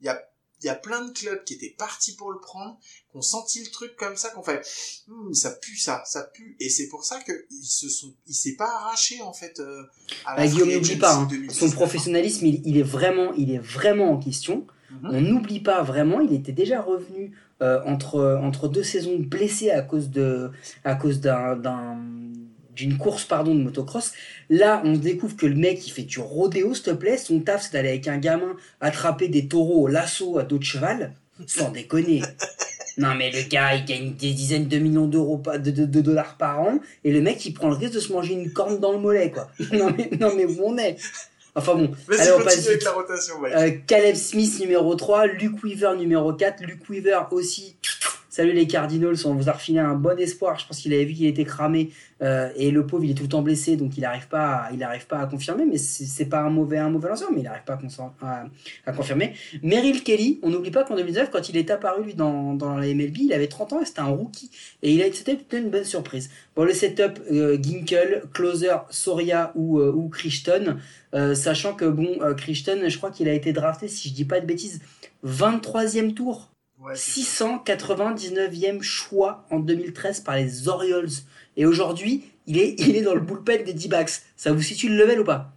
Il 0.00 0.06
y 0.06 0.08
a, 0.08 0.22
il 0.62 0.66
y 0.66 0.68
a 0.70 0.74
plein 0.74 1.04
de 1.04 1.12
clubs 1.12 1.44
qui 1.44 1.54
étaient 1.54 1.74
partis 1.78 2.14
pour 2.16 2.32
le 2.32 2.38
prendre, 2.40 2.78
qui 3.10 3.16
ont 3.16 3.22
senti 3.22 3.60
le 3.62 3.70
truc 3.70 3.94
comme 3.96 4.16
ça, 4.16 4.30
qu'on 4.30 4.42
fait, 4.42 4.60
Hum, 5.08 5.32
ça 5.34 5.50
pue 5.52 5.76
ça, 5.76 6.02
ça 6.06 6.24
pue. 6.24 6.56
Et 6.60 6.68
c'est 6.68 6.88
pour 6.88 7.04
ça 7.04 7.20
que 7.20 7.32
ils 7.50 7.64
se 7.64 7.88
sont, 7.88 8.14
il 8.26 8.34
s'est 8.34 8.56
pas 8.56 8.68
arraché, 8.68 9.20
en 9.22 9.32
fait, 9.32 9.60
euh, 9.60 9.82
à 10.26 10.36
la 10.36 10.42
Ah, 10.42 10.46
Guillaume, 10.48 10.70
n'oublie 10.72 10.96
pas, 10.96 11.14
hein, 11.14 11.26
2019, 11.30 11.70
son 11.70 11.74
professionnalisme, 11.76 12.46
il, 12.46 12.62
il 12.66 12.76
est 12.76 12.82
vraiment, 12.82 13.32
il 13.34 13.50
est 13.52 13.58
vraiment 13.58 14.10
en 14.12 14.18
question. 14.18 14.66
Mhm. 14.90 15.10
On 15.12 15.20
n'oublie 15.20 15.60
pas 15.60 15.82
vraiment, 15.82 16.20
il 16.20 16.32
était 16.32 16.52
déjà 16.52 16.80
revenu 16.80 17.36
euh, 17.60 17.80
entre, 17.84 18.38
entre 18.40 18.68
deux 18.68 18.84
saisons 18.84 19.18
blessé 19.18 19.70
à 19.70 19.82
cause 19.82 20.10
de 20.10 20.50
à 20.84 20.94
cause 20.94 21.20
d'un- 21.20 21.56
d'une 22.78 22.96
course 22.96 23.24
pardon 23.24 23.54
de 23.54 23.60
motocross. 23.60 24.12
Là, 24.48 24.80
on 24.84 24.92
découvre 24.94 25.36
que 25.36 25.46
le 25.46 25.56
mec 25.56 25.86
il 25.86 25.90
fait 25.90 26.02
du 26.04 26.20
rodéo, 26.20 26.74
s'il 26.74 26.84
te 26.84 26.90
plaît. 26.92 27.16
Son 27.18 27.40
taf, 27.40 27.64
c'est 27.64 27.72
d'aller 27.72 27.88
avec 27.90 28.06
un 28.08 28.18
gamin 28.18 28.56
attraper 28.80 29.28
des 29.28 29.48
taureaux 29.48 29.82
au 29.82 29.86
lasso 29.88 30.38
à 30.38 30.44
dos 30.44 30.58
de 30.58 30.64
cheval. 30.64 31.12
Sans 31.46 31.70
déconner. 31.70 32.22
Non 32.96 33.14
mais 33.16 33.30
le 33.30 33.48
gars, 33.48 33.74
il 33.76 33.84
gagne 33.84 34.14
des 34.14 34.32
dizaines 34.32 34.66
de 34.66 34.78
millions 34.78 35.06
d'euros 35.06 35.40
de, 35.58 35.70
de- 35.70 35.84
de 35.84 36.00
dollars 36.00 36.36
par 36.36 36.60
an 36.60 36.80
et 37.04 37.12
le 37.12 37.20
mec 37.20 37.44
il 37.46 37.52
prend 37.54 37.68
le 37.68 37.76
risque 37.76 37.94
de 37.94 38.00
se 38.00 38.12
manger 38.12 38.32
une 38.34 38.52
corne 38.52 38.80
dans 38.80 38.92
le 38.92 38.98
mollet 38.98 39.30
quoi. 39.30 39.48
Non 39.72 39.90
mais 39.96 40.10
non 40.20 40.34
mais 40.36 40.44
où 40.46 40.58
on 40.64 40.76
est? 40.78 40.96
Enfin 41.54 41.74
bon, 41.74 41.90
Vas-y, 42.06 42.20
allez 42.20 42.32
on 42.38 42.44
passe 42.44 42.66
avec 42.68 42.84
la 42.84 42.92
rotation, 42.92 43.34
Mike. 43.40 43.54
Euh, 43.56 43.70
Caleb 43.86 44.14
Smith 44.16 44.60
numéro 44.60 44.94
3, 44.94 45.26
Luke 45.26 45.62
Weaver 45.64 45.94
numéro 45.96 46.32
4, 46.32 46.62
Luke 46.64 46.88
Weaver 46.88 47.20
aussi. 47.32 47.76
Salut 48.38 48.52
les 48.52 48.68
Cardinals, 48.68 49.16
on 49.24 49.34
vous 49.34 49.48
a 49.48 49.52
refilé 49.52 49.80
un 49.80 49.96
bon 49.96 50.16
espoir. 50.16 50.60
Je 50.60 50.64
pense 50.68 50.78
qu'il 50.78 50.94
avait 50.94 51.04
vu 51.04 51.14
qu'il 51.14 51.26
était 51.26 51.42
cramé 51.42 51.90
euh, 52.22 52.50
et 52.54 52.70
le 52.70 52.86
pauvre 52.86 53.02
il 53.02 53.10
est 53.10 53.14
tout 53.14 53.24
le 53.24 53.28
temps 53.28 53.42
blessé 53.42 53.74
donc 53.74 53.96
il 53.96 54.02
n'arrive 54.02 54.28
pas, 54.28 54.68
à- 54.70 54.98
pas 55.08 55.18
à 55.18 55.26
confirmer. 55.26 55.66
Mais 55.66 55.76
c'est 55.76 56.26
pas 56.26 56.42
un 56.42 56.48
mauvais, 56.48 56.78
un 56.78 56.88
mauvais 56.88 57.08
lanceur, 57.08 57.32
mais 57.32 57.40
il 57.40 57.42
n'arrive 57.42 57.64
pas 57.64 57.76
à, 58.86 58.92
confirmer. 58.92 59.32
Merrill 59.64 60.04
Kelly, 60.04 60.38
on 60.44 60.50
n'oublie 60.50 60.70
pas 60.70 60.84
qu'en 60.84 60.94
2019, 60.94 61.30
quand 61.32 61.48
il 61.48 61.56
est 61.56 61.68
apparu 61.72 62.04
lui 62.04 62.14
dans, 62.14 62.54
dans 62.54 62.76
la 62.76 62.86
MLB, 62.86 63.16
il 63.22 63.32
avait 63.32 63.48
30 63.48 63.72
ans 63.72 63.80
et 63.80 63.84
c'était 63.84 64.02
un 64.02 64.04
rookie 64.04 64.52
et 64.84 64.92
il 64.92 65.02
a 65.02 65.12
c'était 65.12 65.34
plutôt 65.34 65.56
une 65.56 65.70
bonne 65.70 65.82
surprise. 65.82 66.30
Bon 66.54 66.62
le 66.62 66.74
setup 66.74 67.18
euh, 67.32 67.60
Ginkel, 67.60 68.22
Closer, 68.32 68.76
Soria 68.90 69.50
ou 69.56 69.80
euh, 69.80 69.90
ou. 69.90 70.12
Euh, 71.12 71.34
sachant 71.34 71.74
que 71.74 71.86
bon, 71.86 72.18
euh, 72.22 72.34
Crichton, 72.34 72.82
je 72.86 72.96
crois 72.98 73.10
qu'il 73.10 73.28
a 73.28 73.32
été 73.32 73.52
drafté, 73.52 73.88
si 73.88 74.10
je 74.10 74.14
dis 74.14 74.24
pas 74.24 74.38
de 74.38 74.46
bêtises, 74.46 74.80
23e 75.26 76.14
tour, 76.14 76.52
Ouais, 76.80 76.94
c'est 76.94 77.20
ça. 77.22 77.44
699e 77.66 78.82
choix 78.82 79.44
en 79.50 79.58
2013 79.58 80.20
par 80.20 80.36
les 80.36 80.68
Orioles. 80.68 81.08
Et 81.56 81.66
aujourd'hui, 81.66 82.24
il 82.46 82.58
est, 82.58 82.78
il 82.80 82.96
est 82.96 83.02
dans 83.02 83.14
le 83.14 83.20
bullpen 83.20 83.64
des 83.64 83.74
D-backs. 83.74 84.22
Ça 84.36 84.52
vous 84.52 84.62
situe 84.62 84.88
le 84.88 84.96
level 84.96 85.20
ou 85.20 85.24
pas? 85.24 85.52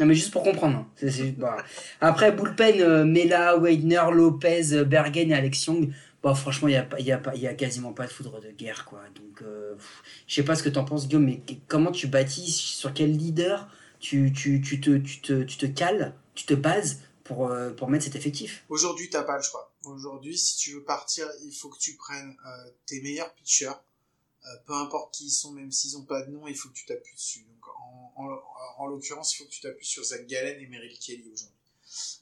Non, 0.00 0.06
mais 0.06 0.14
juste 0.14 0.30
pour 0.32 0.42
comprendre. 0.42 0.86
hein. 1.02 1.06
Bah. 1.36 1.58
Après, 2.00 2.32
bullpen, 2.32 2.80
euh, 2.80 3.04
Mela, 3.04 3.56
Weidner, 3.58 4.04
Lopez, 4.12 4.72
euh, 4.72 4.84
Bergen 4.84 5.30
et 5.30 5.34
Alex 5.34 5.66
Young. 5.66 5.92
Bah, 6.22 6.34
franchement, 6.34 6.68
il 6.68 6.72
n'y 6.72 6.76
a, 6.78 6.82
pas- 6.84 6.98
il 7.00 7.06
y 7.06 7.12
a, 7.12 7.18
pas- 7.18 7.34
il 7.34 7.42
y 7.42 7.46
a 7.48 7.54
quasiment 7.54 7.92
pas 7.92 8.06
de 8.06 8.10
foudre 8.12 8.40
de 8.40 8.50
guerre. 8.50 8.84
quoi. 8.86 9.00
Donc, 9.14 9.42
euh, 9.42 9.74
je 10.26 10.34
sais 10.34 10.42
pas 10.44 10.54
ce 10.54 10.62
que 10.62 10.68
t'en 10.70 10.84
penses, 10.84 11.06
Guillaume, 11.06 11.24
mais 11.26 11.42
comment 11.68 11.90
tu 11.92 12.06
bâtis, 12.06 12.50
sur 12.50 12.94
quel 12.94 13.12
leader 13.16 13.68
tu, 14.00 14.32
tu, 14.32 14.60
tu, 14.62 14.80
te, 14.80 14.96
tu, 14.96 15.20
te, 15.20 15.42
tu 15.42 15.56
te 15.58 15.66
cales, 15.66 16.14
tu 16.34 16.46
te 16.46 16.54
bases 16.54 17.00
pour, 17.24 17.48
euh, 17.48 17.70
pour 17.70 17.90
mettre 17.90 18.04
cet 18.04 18.16
effectif? 18.16 18.64
Aujourd'hui, 18.68 19.10
t'as 19.10 19.22
pas 19.24 19.36
le 19.36 19.42
choix. 19.42 19.71
Aujourd'hui, 19.84 20.36
si 20.38 20.56
tu 20.56 20.72
veux 20.74 20.84
partir, 20.84 21.28
il 21.44 21.52
faut 21.52 21.68
que 21.68 21.78
tu 21.78 21.94
prennes 21.96 22.36
euh, 22.46 22.70
tes 22.86 23.00
meilleurs 23.02 23.32
pitchers, 23.34 23.66
euh, 24.44 24.48
peu 24.66 24.74
importe 24.74 25.14
qui 25.14 25.26
ils 25.26 25.30
sont, 25.30 25.52
même 25.52 25.70
s'ils 25.72 25.96
ont 25.96 26.04
pas 26.04 26.22
de 26.22 26.30
nom, 26.30 26.46
il 26.46 26.56
faut 26.56 26.68
que 26.68 26.74
tu 26.74 26.86
t'appuies 26.86 27.14
dessus. 27.14 27.40
Donc, 27.48 27.68
en, 27.68 28.12
en, 28.16 28.38
en 28.78 28.86
l'occurrence, 28.86 29.34
il 29.34 29.38
faut 29.38 29.44
que 29.44 29.50
tu 29.50 29.60
t'appuies 29.60 29.86
sur 29.86 30.04
Zach 30.04 30.26
Gallen 30.26 30.60
et 30.60 30.66
Merrill 30.66 30.98
Kelly 30.98 31.30
aujourd'hui. 31.32 31.56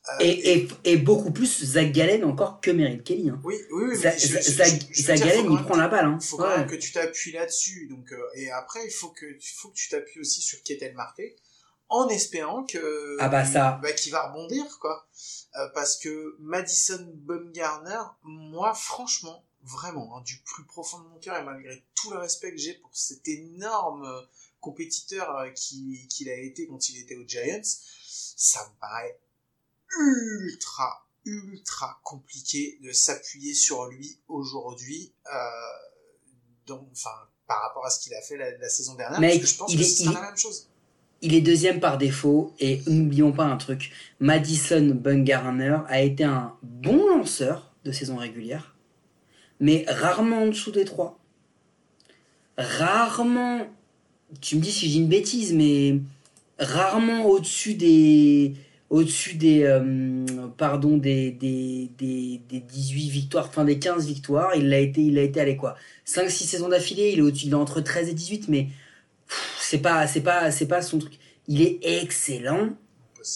Euh, 0.08 0.16
Et, 0.20 0.52
et, 0.52 0.68
et 0.84 0.96
beaucoup 0.96 1.30
plus 1.30 1.64
Zach 1.64 1.92
Gallen 1.92 2.24
encore 2.24 2.60
que 2.60 2.70
Merrill 2.70 3.02
Kelly. 3.02 3.28
Hein. 3.30 3.40
oui, 3.44 3.54
oui, 3.70 3.84
oui. 3.90 3.96
Zach, 3.96 4.18
je- 4.18 4.26
je- 4.26 4.50
Zach- 4.50 4.68
je- 4.68 4.94
je 4.94 5.00
veux 5.02 5.06
Zach 5.06 5.16
dire, 5.18 5.26
Gallen, 5.26 5.52
il 5.52 5.62
prend 5.62 5.76
la 5.76 5.88
balle. 5.88 6.06
Hein. 6.06 6.18
Il 6.20 6.26
faut 6.26 6.36
quand 6.38 6.56
même 6.56 6.66
que 6.66 6.74
tu 6.76 6.90
t'appuies 6.92 7.32
là-dessus. 7.32 7.86
Donc, 7.88 8.10
euh, 8.12 8.18
et 8.34 8.50
après, 8.50 8.84
il 8.84 8.90
faut 8.90 9.10
que, 9.10 9.26
faut 9.54 9.68
que 9.68 9.74
tu 9.76 9.88
t'appuies 9.90 10.20
aussi 10.20 10.40
sur 10.40 10.60
Ketel 10.62 10.94
Marte, 10.94 11.20
en 11.90 12.08
espérant 12.08 12.64
que, 12.64 13.16
Ah 13.20 13.28
bah 13.28 13.44
ça. 13.44 13.78
bah, 13.82 13.92
qu'il 13.92 14.12
va 14.12 14.28
rebondir, 14.28 14.78
quoi. 14.80 15.06
Euh, 15.56 15.68
parce 15.74 15.96
que 15.98 16.36
Madison 16.38 17.04
Bumgarner, 17.14 18.00
moi, 18.22 18.72
franchement, 18.74 19.44
vraiment, 19.62 20.16
hein, 20.16 20.22
du 20.22 20.38
plus 20.44 20.64
profond 20.64 21.00
de 21.00 21.08
mon 21.08 21.18
cœur, 21.18 21.36
et 21.36 21.42
malgré 21.44 21.84
tout 21.94 22.10
le 22.12 22.18
respect 22.18 22.52
que 22.52 22.56
j'ai 22.58 22.74
pour 22.74 22.90
cet 22.96 23.26
énorme 23.28 24.04
euh, 24.06 24.22
compétiteur 24.60 25.36
euh, 25.36 25.50
qui- 25.50 26.06
qu'il 26.08 26.28
a 26.30 26.34
été 26.36 26.66
quand 26.66 26.88
il 26.88 26.98
était 26.98 27.16
aux 27.16 27.26
Giants, 27.26 27.60
ça 28.36 28.60
me 28.66 28.80
paraît 28.80 29.20
ultra, 29.98 31.06
ultra 31.24 32.00
compliqué 32.04 32.78
de 32.82 32.92
s'appuyer 32.92 33.54
sur 33.54 33.86
lui 33.86 34.18
aujourd'hui, 34.28 35.12
euh, 35.26 35.38
donc, 36.66 36.88
enfin, 36.92 37.10
par 37.46 37.60
rapport 37.62 37.84
à 37.84 37.90
ce 37.90 38.00
qu'il 38.00 38.14
a 38.14 38.22
fait 38.22 38.36
la, 38.36 38.56
la 38.56 38.68
saison 38.68 38.94
dernière, 38.94 39.20
Mec, 39.20 39.40
parce 39.40 39.42
que 39.42 39.46
je 39.54 39.58
pense 39.58 39.72
il 39.72 39.78
que 39.78 39.84
ce 39.84 39.96
sera 40.04 40.10
il- 40.10 40.14
la 40.14 40.20
même 40.22 40.36
chose. 40.36 40.68
Il 41.22 41.34
est 41.34 41.42
deuxième 41.42 41.80
par 41.80 41.98
défaut 41.98 42.54
et 42.60 42.80
n'oublions 42.86 43.32
pas 43.32 43.44
un 43.44 43.56
truc. 43.56 43.90
Madison 44.20 44.94
Bumgarner 44.94 45.78
a 45.88 46.00
été 46.00 46.24
un 46.24 46.54
bon 46.62 47.06
lanceur 47.08 47.72
de 47.84 47.92
saison 47.92 48.16
régulière, 48.16 48.74
mais 49.60 49.84
rarement 49.86 50.44
en 50.44 50.46
dessous 50.46 50.70
des 50.70 50.84
trois. 50.84 51.18
Rarement, 52.56 53.66
tu 54.40 54.56
me 54.56 54.60
dis 54.60 54.72
si 54.72 54.88
j'ai 54.88 54.98
une 54.98 55.08
bêtise, 55.08 55.52
mais 55.52 56.00
rarement 56.58 57.26
au-dessus 57.26 57.74
des, 57.74 58.54
au-dessus 58.90 59.34
des, 59.34 59.62
euh, 59.64 60.24
pardon, 60.56 60.96
des, 60.96 61.30
des, 61.30 61.90
des, 61.98 62.40
des 62.48 62.60
18 62.60 63.08
victoires, 63.08 63.46
enfin 63.48 63.64
des 63.64 63.78
15 63.78 64.06
victoires. 64.06 64.54
Il 64.56 64.72
a 64.72 64.78
été, 64.78 65.02
il 65.02 65.18
a 65.18 65.22
été 65.22 65.40
allé 65.40 65.56
quoi 65.56 65.76
5-6 66.06 66.30
saisons 66.44 66.68
d'affilée, 66.68 67.12
il 67.12 67.18
est 67.18 67.22
au-dessus, 67.22 67.46
il 67.46 67.52
est 67.52 67.54
entre 67.54 67.80
13 67.80 68.08
et 68.08 68.14
18, 68.14 68.48
mais 68.48 68.68
c'est 69.70 69.78
pas, 69.78 70.04
c'est 70.08 70.22
pas, 70.22 70.50
c'est 70.50 70.66
pas 70.66 70.82
son 70.82 70.98
truc. 70.98 71.12
Il 71.46 71.62
est 71.62 71.78
excellent 71.84 72.70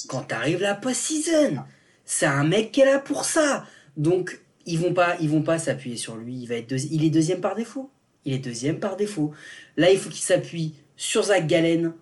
quand 0.09 0.23
t'arrives 0.23 0.63
la 0.63 0.75
post-season. 0.75 1.63
C'est 2.05 2.27
un 2.27 2.43
mec 2.43 2.73
qui 2.73 2.81
est 2.81 2.87
là 2.87 2.99
pour 2.99 3.25
ça. 3.25 3.65
Donc, 3.97 4.41
ils 4.67 4.81
vont 4.81 4.93
pas, 4.93 5.17
ils 5.21 5.31
vont 5.31 5.43
pas 5.43 5.61
s'appuyer 5.61 5.97
sur 5.97 6.17
lui. 6.17 6.35
Il 6.35 6.47
va 6.47 6.57
être 6.57 6.73
il 6.73 7.05
est 7.05 7.11
deuxième 7.11 7.41
par 7.41 7.55
défaut. 7.55 7.89
Il 8.25 8.33
est 8.33 8.39
deuxième 8.39 8.81
par 8.81 8.97
défaut. 8.97 9.33
Là, 9.77 9.93
il 9.93 9.99
faut 9.99 10.11
qu'il 10.11 10.25
s'appuie 10.25 10.75
sur 10.97 11.23
Zach 11.23 11.47
Gallen 11.47 11.93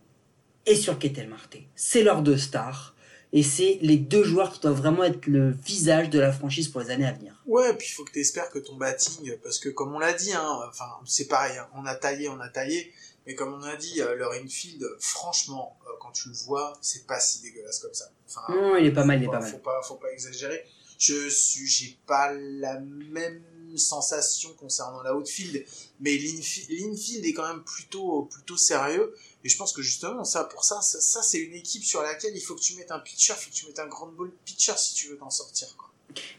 et 0.64 0.77
sur 0.77 0.99
Ketel 0.99 1.29
Marte. 1.29 1.59
C'est 1.75 2.03
leurs 2.03 2.23
deux 2.23 2.38
stars. 2.38 2.95
Et 3.35 3.42
c'est 3.42 3.79
les 3.83 3.99
deux 3.99 4.25
joueurs 4.25 4.51
qui 4.53 4.61
doivent 4.61 4.79
vraiment 4.79 5.05
être 5.05 5.27
le 5.27 5.51
visage 5.51 6.09
de 6.09 6.18
la 6.18 6.33
franchise 6.33 6.68
pour 6.68 6.81
les 6.81 6.90
années 6.90 7.07
à 7.07 7.12
venir. 7.12 7.42
Ouais, 7.47 7.75
puis 7.75 7.88
il 7.90 7.92
faut 7.92 8.05
que 8.05 8.12
tu 8.12 8.21
espères 8.21 8.51
que 8.51 8.59
ton 8.59 8.77
batting, 8.77 9.35
parce 9.42 9.59
que 9.59 9.71
comme 9.71 9.95
on 9.95 9.99
l'a 9.99 10.12
dit, 10.12 10.33
hein, 10.33 10.59
enfin 10.68 10.85
c'est 11.07 11.29
pareil, 11.29 11.57
hein, 11.57 11.66
on 11.75 11.87
a 11.87 11.95
taillé, 11.95 12.29
on 12.29 12.38
a 12.40 12.51
taillé, 12.51 12.92
mais 13.26 13.35
comme 13.35 13.52
on 13.54 13.62
a 13.62 13.76
dit, 13.76 14.00
euh, 14.02 14.14
leur 14.16 14.32
infield, 14.32 14.85
franchement, 14.98 15.78
euh, 15.87 15.90
quand 16.00 16.11
tu 16.12 16.28
le 16.28 16.35
vois, 16.35 16.72
c'est 16.80 17.06
pas 17.06 17.20
si 17.20 17.40
dégueulasse 17.42 17.78
comme 17.80 17.94
ça. 17.94 18.11
Enfin, 18.28 18.42
Non, 18.54 18.76
il 18.76 18.87
est 18.87 18.92
pas 18.92 19.04
mal, 19.04 19.20
il 19.20 19.24
est 19.24 19.26
pas 19.26 19.32
pas, 19.35 19.40
mal. 19.40 19.50
Faut 19.52 19.58
pas, 19.58 19.82
faut 19.82 19.96
pas 19.96 20.11
exagérer. 20.12 20.64
Je 20.98 21.28
suis, 21.28 21.66
j'ai 21.66 21.98
pas 22.06 22.32
la 22.32 22.78
même 22.80 23.42
sensation 23.76 24.52
concernant 24.54 25.02
la 25.02 25.14
outfield, 25.16 25.64
mais 26.00 26.16
l'infi- 26.16 26.66
l'infield 26.68 27.24
est 27.24 27.32
quand 27.32 27.46
même 27.48 27.64
plutôt, 27.64 28.22
plutôt 28.30 28.56
sérieux. 28.56 29.14
Et 29.44 29.48
je 29.48 29.56
pense 29.56 29.72
que 29.72 29.82
justement, 29.82 30.24
ça, 30.24 30.44
pour 30.44 30.64
ça, 30.64 30.80
ça, 30.82 31.00
ça, 31.00 31.22
c'est 31.22 31.38
une 31.38 31.54
équipe 31.54 31.82
sur 31.85 32.02
laquelle 32.02 32.37
il 32.37 32.40
faut 32.40 32.54
que 32.54 32.61
tu 32.61 32.74
mettes 32.76 32.90
un 32.92 33.00
pitcher, 33.00 33.32
il 33.37 33.42
faut 33.42 33.50
que 33.50 33.54
tu 33.54 33.66
mettes 33.66 33.78
un 33.78 33.87
grand 33.88 34.06
ball 34.08 34.30
pitcher 34.44 34.74
si 34.76 34.94
tu 34.94 35.08
veux 35.08 35.16
t'en 35.16 35.30
sortir. 35.30 35.74
Quoi. 35.76 35.88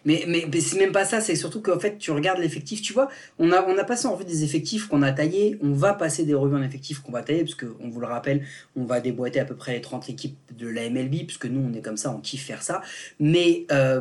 Mais, 0.06 0.26
mais, 0.28 0.48
c'est 0.62 0.78
même 0.80 0.92
pas 0.92 1.06
ça, 1.06 1.22
c'est 1.22 1.36
surtout 1.36 1.62
qu'en 1.62 1.80
fait, 1.80 1.98
tu 1.98 2.12
regardes 2.12 2.40
l'effectif, 2.40 2.82
tu 2.82 2.94
vois, 2.94 3.10
on 3.40 3.52
a, 3.52 3.64
on 3.68 3.78
a 3.78 3.84
passé 3.84 4.08
en 4.08 4.14
revue 4.16 4.26
des 4.26 4.44
effectifs 4.44 4.88
qu'on 4.88 5.02
a 5.02 5.12
taillés, 5.12 5.58
on 5.62 5.74
va 5.74 5.94
passer 5.94 6.26
des 6.26 6.34
revues 6.34 6.56
en 6.56 6.64
effectifs 6.64 7.00
qu'on 7.00 7.12
va 7.12 7.22
tailler, 7.24 7.44
parce 7.44 7.56
que, 7.56 7.76
on 7.80 7.90
vous 7.90 8.00
le 8.00 8.08
rappelle, 8.08 8.46
on 8.76 8.86
va 8.86 9.00
déboîter 9.00 9.40
à 9.40 9.46
peu 9.46 9.56
près 9.56 9.74
les 9.74 9.82
30 9.82 10.10
équipes 10.10 10.38
de 10.58 10.68
la 10.68 10.90
MLB, 10.90 11.26
puisque 11.26 11.46
nous, 11.46 11.62
on 11.62 11.74
est 11.74 11.82
comme 11.82 11.98
ça, 11.98 12.12
on 12.12 12.20
kiffe 12.20 12.46
faire 12.46 12.64
ça. 12.64 12.82
Mais 13.20 13.66
euh, 13.72 14.00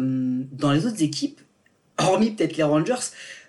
dans 0.52 0.72
les 0.72 0.86
autres 0.86 1.02
équipes, 1.02 1.40
hormis 1.98 2.30
peut-être 2.32 2.56
les 2.56 2.62
Rangers, 2.62 2.94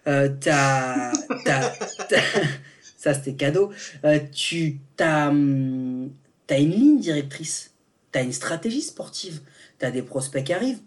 euh, 0.07 0.29
t'as- 0.39 1.11
ça 2.97 3.13
c'était 3.13 3.33
cadeau, 3.33 3.71
euh, 4.05 4.19
tu 4.33 4.79
t'as, 4.95 5.29
hum, 5.29 6.11
t'as 6.47 6.59
une 6.59 6.71
ligne 6.71 6.99
directrice, 6.99 7.73
t'as 8.11 8.23
une 8.23 8.33
stratégie 8.33 8.81
sportive, 8.81 9.41
t'as 9.79 9.91
des 9.91 10.01
prospects 10.01 10.43
qui 10.43 10.53
arrivent. 10.53 10.79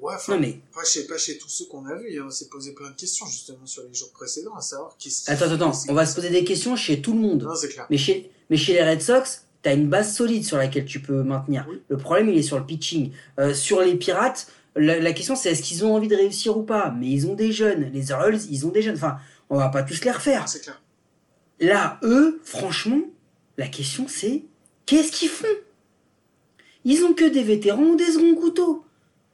Ouais, 0.00 0.14
enfin, 0.16 0.34
Non 0.34 0.40
mais 0.40 0.60
pas 0.74 0.84
chez, 0.84 1.06
pas 1.06 1.18
chez 1.18 1.38
tous 1.38 1.48
ceux 1.48 1.66
qu'on 1.66 1.84
a 1.86 1.94
vus, 1.94 2.18
hein, 2.18 2.24
on 2.26 2.30
s'est 2.30 2.48
posé 2.48 2.72
plein 2.72 2.90
de 2.90 2.96
questions 2.96 3.26
justement 3.26 3.66
sur 3.66 3.82
les 3.84 3.94
jours 3.94 4.10
précédents, 4.10 4.54
à 4.54 4.60
savoir 4.60 4.96
qui 4.98 5.14
Attends, 5.26 5.44
attends, 5.44 5.54
attends, 5.54 5.72
on 5.88 5.94
va 5.94 6.06
se 6.06 6.14
poser 6.14 6.30
des 6.30 6.44
questions 6.44 6.74
chez 6.76 7.00
tout 7.02 7.12
le 7.12 7.20
monde. 7.20 7.42
Non, 7.44 7.54
c'est 7.54 7.68
clair. 7.68 7.86
Mais 7.90 7.98
chez, 7.98 8.30
mais 8.50 8.56
chez 8.56 8.72
les 8.72 8.82
Red 8.82 9.00
Sox, 9.02 9.44
t'as 9.62 9.74
une 9.74 9.88
base 9.88 10.16
solide 10.16 10.44
sur 10.44 10.56
laquelle 10.56 10.86
tu 10.86 11.00
peux 11.00 11.22
maintenir. 11.22 11.66
Oui. 11.68 11.80
Le 11.88 11.96
problème, 11.98 12.30
il 12.30 12.38
est 12.38 12.42
sur 12.42 12.58
le 12.58 12.66
pitching. 12.66 13.12
Euh, 13.38 13.54
sur 13.54 13.80
les 13.80 13.94
Pirates, 13.94 14.48
la, 14.74 14.98
la 14.98 15.12
question 15.12 15.36
c'est 15.36 15.52
est-ce 15.52 15.62
qu'ils 15.62 15.84
ont 15.84 15.94
envie 15.94 16.08
de 16.08 16.16
réussir 16.16 16.56
ou 16.56 16.62
pas? 16.62 16.90
Mais 16.98 17.08
ils 17.08 17.26
ont 17.28 17.34
des 17.34 17.52
jeunes. 17.52 17.90
Les 17.92 18.10
Orioles, 18.10 18.40
ils 18.50 18.66
ont 18.66 18.70
des 18.70 18.82
jeunes. 18.82 18.96
Enfin, 18.96 19.18
on 19.50 19.58
va 19.58 19.68
pas 19.68 19.82
tous 19.82 20.02
les 20.04 20.10
refaire. 20.10 20.48
C'est 20.48 20.62
clair. 20.62 20.82
Là, 21.60 22.00
eux, 22.02 22.40
franchement, 22.44 23.02
la 23.56 23.68
question 23.68 24.06
c'est 24.08 24.42
qu'est-ce 24.86 25.12
qu'ils 25.12 25.28
font? 25.28 25.46
Ils 26.84 27.04
ont 27.04 27.12
que 27.14 27.28
des 27.28 27.44
vétérans 27.44 27.82
ou 27.82 27.96
des 27.96 28.10
seconds 28.10 28.34
couteaux. 28.34 28.84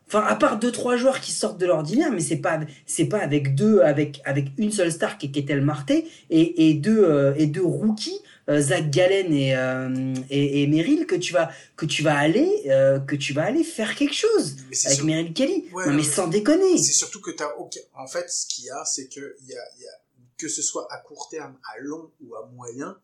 Enfin, 0.09 0.25
à 0.27 0.35
part 0.37 0.59
deux 0.59 0.73
trois 0.73 0.97
joueurs 0.97 1.21
qui 1.21 1.33
sortent 1.33 1.61
de 1.61 1.67
l'ordinaire, 1.67 2.11
mais 2.11 2.21
c'est 2.21 2.39
pas 2.39 2.61
c'est 2.87 3.05
pas 3.05 3.19
avec 3.19 3.55
deux 3.55 3.81
avec 3.81 4.21
avec 4.25 4.47
une 4.57 4.73
seule 4.73 4.91
star 4.91 5.19
qui 5.19 5.27
est 5.27 5.31
Ketel 5.31 5.61
Marte 5.61 5.91
et, 5.91 6.05
et 6.31 6.75
deux 6.75 7.05
euh, 7.05 7.35
et 7.37 7.47
deux 7.47 7.65
rookies 7.65 8.19
euh, 8.49 8.61
Zach 8.61 8.89
Gallen 8.89 9.33
et, 9.35 9.55
euh, 9.55 10.15
et 10.31 10.63
et 10.63 10.67
Merrill 10.67 11.07
que 11.07 11.15
tu 11.15 11.35
vas 11.35 11.51
que 11.77 11.85
tu 11.85 12.03
vas 12.03 12.17
aller 12.17 12.65
euh, 12.69 12.99
que 13.01 13.17
tu 13.17 13.35
vas 13.35 13.45
aller 13.45 13.65
faire 13.65 13.95
quelque 13.95 14.15
chose 14.15 14.57
avec 14.87 15.05
Merrill 15.05 15.35
Kelly. 15.35 15.69
Ouais, 15.73 15.87
non 15.87 15.93
mais 15.93 16.03
sans 16.03 16.27
déconner. 16.27 16.79
C'est 16.79 16.93
surtout 16.93 17.21
que 17.21 17.31
t'as. 17.31 17.51
En 17.95 18.07
fait, 18.07 18.31
ce 18.31 18.47
qu'il 18.47 18.65
y 18.65 18.71
a, 18.71 18.85
c'est 18.87 19.09
que 19.09 19.37
il 19.43 19.49
y 19.49 19.55
a, 19.55 19.61
il 19.77 19.83
y 19.83 19.87
a 19.87 19.93
que 20.39 20.49
ce 20.49 20.63
soit 20.63 20.87
à 20.91 20.99
court 20.99 21.29
terme, 21.31 21.59
à 21.75 21.81
long 21.81 22.11
ou 22.23 22.35
à 22.35 22.47
moyen, 22.47 22.99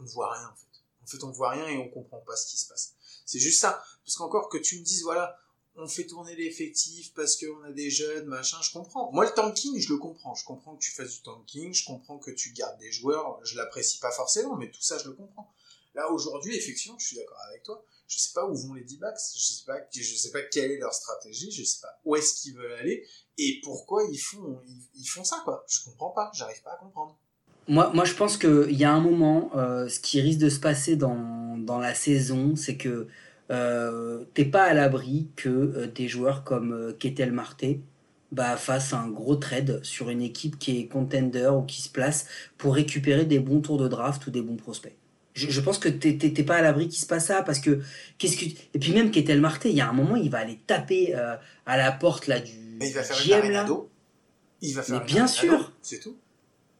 on 0.00 0.02
ne 0.02 0.08
voit 0.08 0.32
rien 0.32 0.46
en 0.46 0.56
fait. 0.56 0.64
En 1.02 1.06
fait, 1.06 1.24
on 1.24 1.30
voit 1.30 1.50
rien 1.50 1.66
et 1.68 1.76
on 1.76 1.88
comprend 1.88 2.22
pas 2.26 2.36
ce 2.36 2.50
qui 2.50 2.58
se 2.58 2.68
passe. 2.68 2.94
C'est 3.26 3.38
juste 3.38 3.60
ça. 3.60 3.82
Parce 4.04 4.16
qu'encore 4.16 4.48
que 4.48 4.58
tu 4.58 4.78
me 4.78 4.84
dises, 4.84 5.02
voilà, 5.02 5.36
on 5.78 5.86
fait 5.86 6.06
tourner 6.06 6.34
l'effectif 6.34 7.12
parce 7.14 7.36
qu'on 7.36 7.62
a 7.62 7.70
des 7.70 7.88
jeunes, 7.88 8.26
machin, 8.26 8.58
je 8.62 8.72
comprends. 8.72 9.10
Moi, 9.12 9.24
le 9.24 9.30
tanking, 9.30 9.78
je 9.78 9.92
le 9.92 9.98
comprends. 9.98 10.34
Je 10.34 10.44
comprends 10.44 10.74
que 10.74 10.82
tu 10.82 10.90
fasses 10.90 11.12
du 11.14 11.22
tanking, 11.22 11.72
je 11.72 11.84
comprends 11.84 12.18
que 12.18 12.32
tu 12.32 12.50
gardes 12.50 12.78
des 12.78 12.90
joueurs. 12.90 13.40
Je 13.44 13.56
l'apprécie 13.56 13.98
pas 13.98 14.10
forcément, 14.10 14.56
mais 14.56 14.70
tout 14.70 14.82
ça, 14.82 14.98
je 14.98 15.08
le 15.08 15.14
comprends. 15.14 15.52
Là, 15.94 16.10
aujourd'hui, 16.10 16.56
effectivement, 16.56 16.98
je 16.98 17.06
suis 17.06 17.16
d'accord 17.16 17.40
avec 17.48 17.62
toi. 17.62 17.84
Je 18.08 18.18
sais 18.18 18.32
pas 18.32 18.46
où 18.46 18.54
vont 18.56 18.74
les 18.74 18.82
D-backs. 18.82 19.18
Je 19.36 19.40
sais 19.40 19.64
pas, 19.66 19.78
je 19.94 20.02
sais 20.02 20.30
pas 20.30 20.42
quelle 20.42 20.72
est 20.72 20.78
leur 20.78 20.92
stratégie. 20.92 21.50
Je 21.52 21.62
sais 21.62 21.80
pas 21.80 21.98
où 22.04 22.16
est-ce 22.16 22.42
qu'ils 22.42 22.56
veulent 22.56 22.72
aller 22.72 23.06
et 23.38 23.60
pourquoi 23.62 24.02
ils 24.10 24.18
font, 24.18 24.60
ils, 24.96 25.06
font 25.06 25.22
ça, 25.22 25.40
quoi. 25.44 25.64
Je 25.68 25.78
comprends 25.84 26.10
pas. 26.10 26.30
J'arrive 26.34 26.60
pas 26.62 26.72
à 26.72 26.76
comprendre. 26.76 27.16
Moi, 27.68 27.90
moi, 27.94 28.04
je 28.04 28.14
pense 28.14 28.36
qu'il 28.36 28.76
y 28.76 28.84
a 28.84 28.92
un 28.92 29.00
moment, 29.00 29.50
euh, 29.54 29.88
ce 29.88 30.00
qui 30.00 30.20
risque 30.20 30.40
de 30.40 30.48
se 30.48 30.58
passer 30.58 30.96
dans, 30.96 31.56
dans 31.58 31.78
la 31.78 31.94
saison, 31.94 32.56
c'est 32.56 32.76
que 32.76 33.08
euh, 33.50 34.24
t'es 34.34 34.44
pas 34.44 34.64
à 34.64 34.74
l'abri 34.74 35.28
que 35.36 35.48
euh, 35.48 35.86
des 35.86 36.08
joueurs 36.08 36.44
comme 36.44 36.72
euh, 36.72 36.92
Ketel 36.92 37.32
Marte 37.32 37.64
bah, 38.30 38.56
fassent 38.56 38.92
un 38.92 39.08
gros 39.08 39.36
trade 39.36 39.80
sur 39.82 40.10
une 40.10 40.20
équipe 40.20 40.58
qui 40.58 40.78
est 40.78 40.86
contender 40.86 41.48
ou 41.48 41.62
qui 41.62 41.80
se 41.80 41.88
place 41.88 42.26
pour 42.58 42.74
récupérer 42.74 43.24
des 43.24 43.38
bons 43.38 43.60
tours 43.60 43.78
de 43.78 43.88
draft 43.88 44.26
ou 44.26 44.30
des 44.30 44.42
bons 44.42 44.56
prospects. 44.56 44.94
Je, 45.34 45.48
je 45.50 45.60
pense 45.60 45.78
que 45.78 45.88
t'es 45.88 46.42
pas 46.42 46.56
à 46.56 46.62
l'abri 46.62 46.88
qu'il 46.88 47.00
se 47.00 47.06
passe 47.06 47.26
ça 47.26 47.42
parce 47.42 47.60
que 47.60 47.80
qu'est-ce 48.18 48.36
que 48.36 48.44
et 48.44 48.78
puis 48.78 48.92
même 48.92 49.10
Ketel 49.10 49.40
Marte, 49.40 49.66
il 49.66 49.72
y 49.72 49.80
a 49.80 49.88
un 49.88 49.92
moment, 49.92 50.16
il 50.16 50.30
va 50.30 50.38
aller 50.38 50.58
taper 50.66 51.14
à 51.14 51.76
la 51.76 51.92
porte 51.92 52.26
là 52.26 52.40
du 52.40 52.52
Mais 52.80 52.88
il 52.88 52.94
va 52.94 53.02
faire 53.02 53.16
une 53.16 53.24
GM 53.24 53.30
là. 53.30 53.36
arénado. 53.38 53.88
Il 54.60 54.74
va 54.74 54.82
faire 54.82 54.96
Mais 54.96 55.00
une 55.02 55.06
bien 55.06 55.26
sûr. 55.28 55.72
C'est 55.80 56.00
tout. 56.00 56.16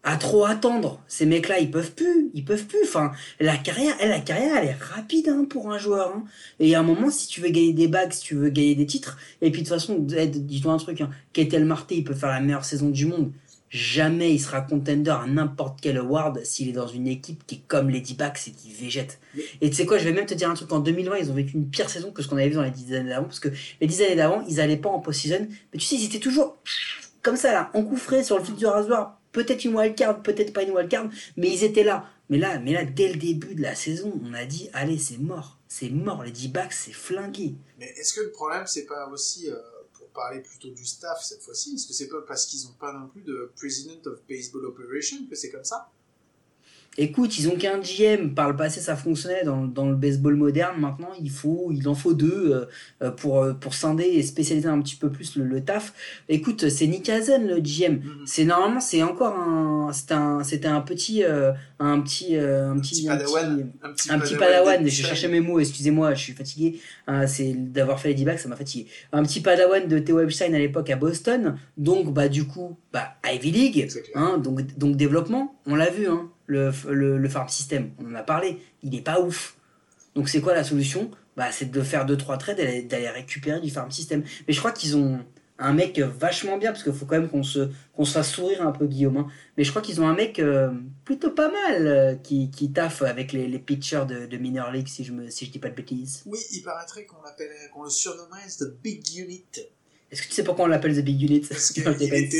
À 0.09 0.16
trop 0.16 0.47
attendre. 0.47 1.03
Ces 1.07 1.27
mecs-là, 1.27 1.59
ils 1.59 1.71
peuvent 1.71 1.92
plus, 1.92 2.31
ils 2.33 2.42
peuvent 2.42 2.64
plus. 2.64 2.83
Enfin, 2.83 3.12
la 3.40 3.59
carrière, 3.59 3.94
elle, 4.01 4.09
la 4.09 4.21
carrière, 4.21 4.57
elle 4.57 4.68
est 4.68 4.83
rapide 4.83 5.29
hein, 5.29 5.44
pour 5.49 5.71
un 5.71 5.77
joueur. 5.77 6.14
hein. 6.16 6.25
Et 6.61 6.75
a 6.75 6.81
un 6.81 6.83
moment, 6.83 7.11
si 7.11 7.29
tu 7.29 7.42
veux 7.42 7.51
gagner 7.51 7.75
des 7.75 7.88
bagues, 7.88 8.12
si 8.12 8.23
tu 8.23 8.35
veux 8.35 8.49
gagner 8.49 8.75
des 8.75 8.87
titres, 8.87 9.18
et 9.42 9.51
puis 9.51 9.62
de 9.62 9.68
toute 9.68 9.77
façon, 9.79 9.99
dis-toi 9.99 10.73
un 10.73 10.79
truc, 10.79 11.03
hein, 11.03 11.11
Ketel 11.35 11.66
Marte, 11.66 11.90
il 11.90 12.05
peut 12.05 12.14
faire 12.14 12.31
la 12.31 12.40
meilleure 12.40 12.64
saison 12.64 12.88
du 12.88 13.05
monde. 13.05 13.33
Jamais 13.68 14.33
il 14.33 14.38
sera 14.38 14.62
contender 14.62 15.11
à 15.11 15.27
n'importe 15.27 15.81
quel 15.83 15.99
award 15.99 16.42
s'il 16.42 16.71
est 16.71 16.73
dans 16.73 16.87
une 16.87 17.07
équipe 17.07 17.47
qui 17.47 17.57
est 17.57 17.62
comme 17.68 17.90
les 17.90 18.01
D-backs 18.01 18.49
et 18.49 18.53
qui 18.53 18.73
végète. 18.73 19.21
Et 19.61 19.68
tu 19.68 19.77
sais 19.77 19.85
quoi, 19.85 19.99
je 19.99 20.05
vais 20.05 20.14
même 20.14 20.25
te 20.25 20.33
dire 20.33 20.49
un 20.49 20.55
truc. 20.55 20.73
En 20.73 20.81
2020, 20.81 21.18
ils 21.18 21.31
ont 21.31 21.35
vécu 21.35 21.53
une 21.55 21.68
pire 21.68 21.90
saison 21.90 22.11
que 22.12 22.23
ce 22.23 22.29
qu'on 22.29 22.38
avait 22.38 22.49
vu 22.49 22.55
dans 22.55 22.62
les 22.62 22.71
10 22.71 22.94
années 22.94 23.11
d'avant. 23.11 23.27
Parce 23.27 23.40
que 23.40 23.51
les 23.83 23.87
10 23.87 24.03
années 24.05 24.16
d'avant, 24.16 24.42
ils 24.49 24.59
allaient 24.59 24.79
pas 24.79 24.88
en 24.88 25.01
post-season. 25.01 25.47
Mais 25.51 25.79
tu 25.79 25.85
sais, 25.85 25.97
ils 25.97 26.07
étaient 26.07 26.18
toujours 26.18 26.57
comme 27.23 27.37
ça 27.37 27.53
là, 27.53 27.71
encouffrés 27.75 28.25
sur 28.25 28.38
le 28.38 28.44
fil 28.44 28.55
du 28.55 28.64
rasoir. 28.64 29.18
Peut-être 29.33 29.64
une 29.64 29.75
wildcard, 29.75 30.23
peut-être 30.23 30.53
pas 30.53 30.62
une 30.62 30.71
wildcard, 30.71 31.11
mais 31.37 31.51
ils 31.51 31.64
étaient 31.64 31.85
là. 31.85 32.11
Mais 32.31 32.38
là, 32.38 32.59
mais 32.59 32.73
là, 32.73 32.85
dès 32.85 33.12
le 33.12 33.19
début 33.19 33.55
de 33.55 33.62
la 33.62 33.75
saison, 33.75 34.21
on 34.23 34.35
a 34.35 34.45
dit, 34.45 34.69
allez, 34.73 34.99
c'est 34.99 35.19
mort. 35.19 35.59
C'est 35.67 35.91
mort, 35.91 36.25
les 36.25 36.31
D-backs, 36.31 36.73
c'est 36.73 36.93
flingué. 36.93 37.55
Mais 37.79 37.87
est-ce 37.99 38.14
que 38.14 38.21
le 38.21 38.31
problème, 38.31 38.67
c'est 38.67 38.87
pas 38.87 39.09
aussi, 39.09 39.51
euh, 39.51 39.57
pour 39.95 40.09
parler 40.09 40.41
plutôt 40.41 40.71
du 40.71 40.85
staff 40.85 41.23
cette 41.23 41.43
fois-ci, 41.43 41.75
est-ce 41.75 41.87
que 41.87 41.93
c'est 41.93 42.09
pas 42.09 42.23
parce 42.27 42.47
qu'ils 42.47 42.67
ont 42.67 42.75
pas 42.79 42.93
non 42.93 43.09
plus 43.09 43.23
de 43.23 43.51
President 43.57 44.07
of 44.07 44.21
Baseball 44.29 44.64
Operation 44.67 45.19
que 45.29 45.37
c'est 45.37 45.51
comme 45.51 45.64
ça? 45.64 45.91
Écoute, 47.01 47.39
ils 47.39 47.49
ont 47.49 47.55
qu'un 47.57 47.79
GM. 47.79 48.35
Par 48.35 48.49
le 48.51 48.57
passé, 48.57 48.81
ça 48.81 48.97
fonctionnait 48.97 49.45
dans, 49.45 49.65
dans 49.65 49.89
le 49.89 49.95
baseball 49.95 50.35
moderne. 50.35 50.81
Maintenant, 50.81 51.11
il 51.21 51.31
faut, 51.31 51.71
il 51.73 51.87
en 51.89 51.95
faut 51.95 52.13
deux 52.13 52.51
euh, 52.53 52.65
euh, 53.03 53.11
pour, 53.13 53.41
euh, 53.43 53.53
pour 53.55 53.73
scinder 53.73 54.03
et 54.05 54.23
spécialiser 54.23 54.69
un 54.69 54.81
petit 54.81 54.97
peu 54.97 55.09
plus 55.09 55.37
le, 55.37 55.45
le 55.45 55.65
taf. 55.65 55.95
Écoute, 56.29 56.69
c'est 56.69 56.87
Nick 56.89 57.09
Hazen, 57.09 57.47
le 57.47 57.61
GM. 57.61 57.93
Mhm. 57.95 58.03
C'est 58.27 58.45
normalement, 58.45 58.81
c'est 58.81 59.03
encore 59.03 59.35
un, 59.39 59.93
c'était 59.93 60.15
un, 60.15 60.43
c'était 60.43 60.67
un 60.69 60.81
petit, 60.81 61.23
euh, 61.23 61.53
un 61.79 62.01
petit, 62.01 62.37
euh, 62.37 62.71
un 62.71 62.77
Un 62.77 62.81
petit, 62.81 63.09
un 63.09 63.17
padawan. 63.17 63.57
petit- 63.57 63.71
Un 63.83 63.93
petit 63.93 64.13
un 64.13 64.19
petit 64.19 64.35
padawan, 64.37 64.85
je 64.89 65.03
cherchais 65.03 65.29
mes 65.29 65.41
mots, 65.41 65.61
excusez-moi, 65.61 66.15
je 66.15 66.21
suis 66.21 66.33
fatigué. 66.33 66.81
C'est 67.27 67.53
d'avoir 67.73 68.01
fait 68.01 68.09
les 68.09 68.15
D-backs, 68.15 68.41
ça 68.41 68.49
m'a 68.49 68.57
fatigué. 68.57 68.89
Un 69.13 69.23
petit 69.23 69.41
padawan 69.41 69.87
de 69.87 69.99
Theo 70.01 70.21
Epstein 70.21 70.53
à 70.53 70.59
l'époque 70.59 70.91
à 70.91 70.97
Boston, 70.97 71.57
donc 71.77 72.13
bah 72.13 72.29
du 72.29 72.45
coup, 72.45 72.77
bah 72.93 73.15
Ivy 73.25 73.51
League, 73.53 73.89
hein, 74.15 74.39
donc 74.39 74.77
donc 74.77 74.97
développement, 74.97 75.55
on 75.67 75.75
l'a 75.77 75.89
vu, 75.91 76.07
hein, 76.09 76.29
le, 76.49 76.73
le 77.17 77.29
farm 77.29 77.49
system, 77.49 77.93
on 77.99 78.11
en 78.11 78.15
a 78.17 78.23
parlé, 78.25 78.59
il 78.83 78.95
est 78.97 79.03
pas 79.03 79.21
ouf. 79.21 79.57
Donc 80.15 80.29
c'est 80.29 80.41
quoi 80.41 80.55
la 80.55 80.65
solution? 80.65 81.11
Bah 81.37 81.53
c'est 81.53 81.71
de 81.71 81.83
faire 81.83 82.05
deux 82.05 82.17
trois 82.17 82.37
trades 82.39 82.59
et 82.59 82.83
d'aller 82.83 83.09
récupérer 83.09 83.61
du 83.61 83.71
farm 83.71 83.93
system. 83.93 84.25
Mais 84.49 84.53
je 84.53 84.59
crois 84.59 84.73
qu'ils 84.73 84.97
ont 84.97 85.21
un 85.59 85.73
mec 85.73 85.99
vachement 85.99 86.57
bien 86.57 86.73
parce 86.73 86.83
qu'il 86.83 86.93
faut 86.93 87.07
quand 87.07 87.19
même 87.19 87.29
qu'on 87.29 87.43
se 87.43 87.71
qu'on 87.93 88.05
se 88.05 88.13
fasse 88.13 88.33
sourire 88.33 88.67
un 88.67 88.73
peu 88.73 88.87
Guillaume. 88.87 89.17
hein. 89.19 89.27
Mais 89.57 89.65
je 89.65 89.71
crois 89.71 89.83
qu'ils 89.83 90.01
ont 90.01 90.09
un 90.09 90.15
mec 90.15 90.39
euh, 90.39 90.73
plutôt 91.05 91.31
pas 91.31 91.51
mal 91.51 91.87
euh, 91.87 92.15
qui, 92.15 92.51
qui 92.51 92.73
taffe 92.73 93.03
avec 93.03 93.33
les, 93.33 93.59
pitchers 93.59 94.07
de, 94.07 94.37
minor 94.37 94.71
league 94.71 94.89
si 94.89 95.05
je 95.05 95.13
me 95.13 95.29
si 95.31 95.49
dis 95.49 95.59
pas 95.59 95.69
de 95.71 95.75
bêtises. 95.75 96.23
Oui, 96.27 96.39
il 96.53 96.63
paraîtrait 96.63 97.05
qu'on 97.05 97.23
l'appelle, 97.23 97.51
qu'on 97.73 97.85
le 97.85 97.91
surnommerait 97.91 98.47
The 98.59 98.81
Big 98.83 99.05
Unit. 99.17 99.45
Est-ce 100.11 100.23
que 100.23 100.29
tu 100.29 100.33
sais 100.35 100.42
pourquoi 100.44 100.64
on 100.64 100.68
l'appelle 100.68 100.97
The 100.97 101.05
Big 101.05 101.23
Unit? 101.23 101.40
Parce 101.40 101.71
que 101.73 101.81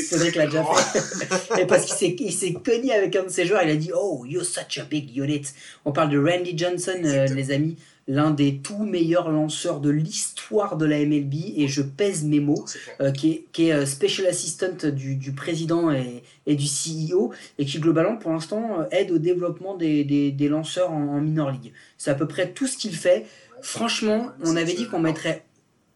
Cédric 0.01 0.35
l'a 0.35 0.45
déjà 0.47 0.63
fait. 0.63 1.61
Et 1.61 1.65
parce 1.67 1.85
qu'il 1.85 2.33
s'est 2.33 2.53
cogné 2.53 2.93
avec 2.93 3.15
un 3.15 3.23
de 3.23 3.29
ses 3.29 3.45
joueurs, 3.45 3.61
il 3.63 3.69
a 3.69 3.75
dit 3.75 3.91
Oh, 3.95 4.23
you're 4.25 4.43
such 4.45 4.79
a 4.79 4.85
big 4.85 5.15
unit. 5.15 5.43
On 5.85 5.91
parle 5.91 6.09
de 6.09 6.17
Randy 6.19 6.57
Johnson, 6.57 6.99
euh, 7.03 7.27
les 7.27 7.51
amis, 7.51 7.77
l'un 8.07 8.31
des 8.31 8.57
tout 8.57 8.83
meilleurs 8.83 9.29
lanceurs 9.29 9.81
de 9.81 9.91
l'histoire 9.91 10.77
de 10.77 10.85
la 10.87 10.97
MLB, 11.05 11.35
et 11.57 11.67
je 11.67 11.83
pèse 11.83 12.23
mes 12.23 12.39
mots. 12.39 12.65
Euh, 13.01 13.11
qui 13.11 13.29
est, 13.31 13.45
qui 13.53 13.67
est 13.67 13.73
euh, 13.73 13.85
special 13.85 14.25
assistant 14.25 14.73
du, 14.91 15.15
du 15.15 15.31
président 15.33 15.91
et, 15.91 16.23
et 16.47 16.55
du 16.55 16.65
CEO 16.65 17.31
et 17.59 17.65
qui 17.65 17.77
globalement 17.79 18.17
pour 18.17 18.31
l'instant 18.31 18.79
euh, 18.81 18.85
aide 18.89 19.11
au 19.11 19.19
développement 19.19 19.77
des, 19.77 20.03
des, 20.03 20.31
des 20.31 20.47
lanceurs 20.49 20.91
en, 20.91 21.07
en 21.17 21.21
minor 21.21 21.51
league. 21.51 21.71
C'est 21.99 22.09
à 22.09 22.15
peu 22.15 22.27
près 22.27 22.49
tout 22.51 22.65
ce 22.65 22.77
qu'il 22.77 22.95
fait. 22.95 23.19
Ouais. 23.19 23.25
Franchement, 23.61 24.31
on 24.43 24.55
avait 24.55 24.73
dit 24.73 24.87
qu'on 24.87 24.99
mettrait. 24.99 25.45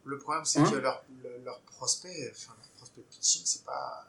Le 0.05 0.19
problème, 0.19 0.43
c'est 0.45 0.59
Hein 0.59 0.69
que 0.71 0.77
leur, 0.77 1.03
le- 1.22 1.22
leur 1.43 1.60
prospect, 1.62 2.32
enfin, 2.32 2.53
leur 2.58 2.69
prospect 2.77 3.01
pitching, 3.10 3.41
c'est 3.45 3.63
pas. 3.63 4.08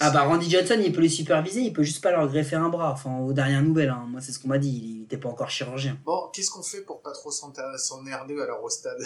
Ah 0.00 0.10
bah 0.10 0.22
Randy 0.22 0.50
Johnson, 0.50 0.80
il 0.84 0.92
peut 0.92 1.00
les 1.00 1.08
superviser, 1.08 1.60
il 1.60 1.72
peut 1.72 1.84
juste 1.84 2.02
pas 2.02 2.10
leur 2.10 2.28
greffer 2.28 2.56
un 2.56 2.68
bras. 2.68 2.90
Enfin, 2.92 3.18
aux 3.18 3.32
dernières 3.32 3.62
nouvelles, 3.62 3.90
hein. 3.90 4.04
moi 4.08 4.20
c'est 4.20 4.32
ce 4.32 4.38
qu'on 4.38 4.48
m'a 4.48 4.58
dit, 4.58 4.68
il 4.98 5.02
était 5.04 5.16
pas 5.16 5.28
encore 5.28 5.50
chirurgien. 5.50 5.96
Bon, 6.04 6.28
qu'est-ce 6.32 6.50
qu'on 6.50 6.62
fait 6.62 6.82
pour 6.82 7.00
pas 7.00 7.12
trop 7.12 7.30
s'emmerder 7.30 8.40
alors 8.40 8.62
au 8.62 8.68
stade 8.68 8.98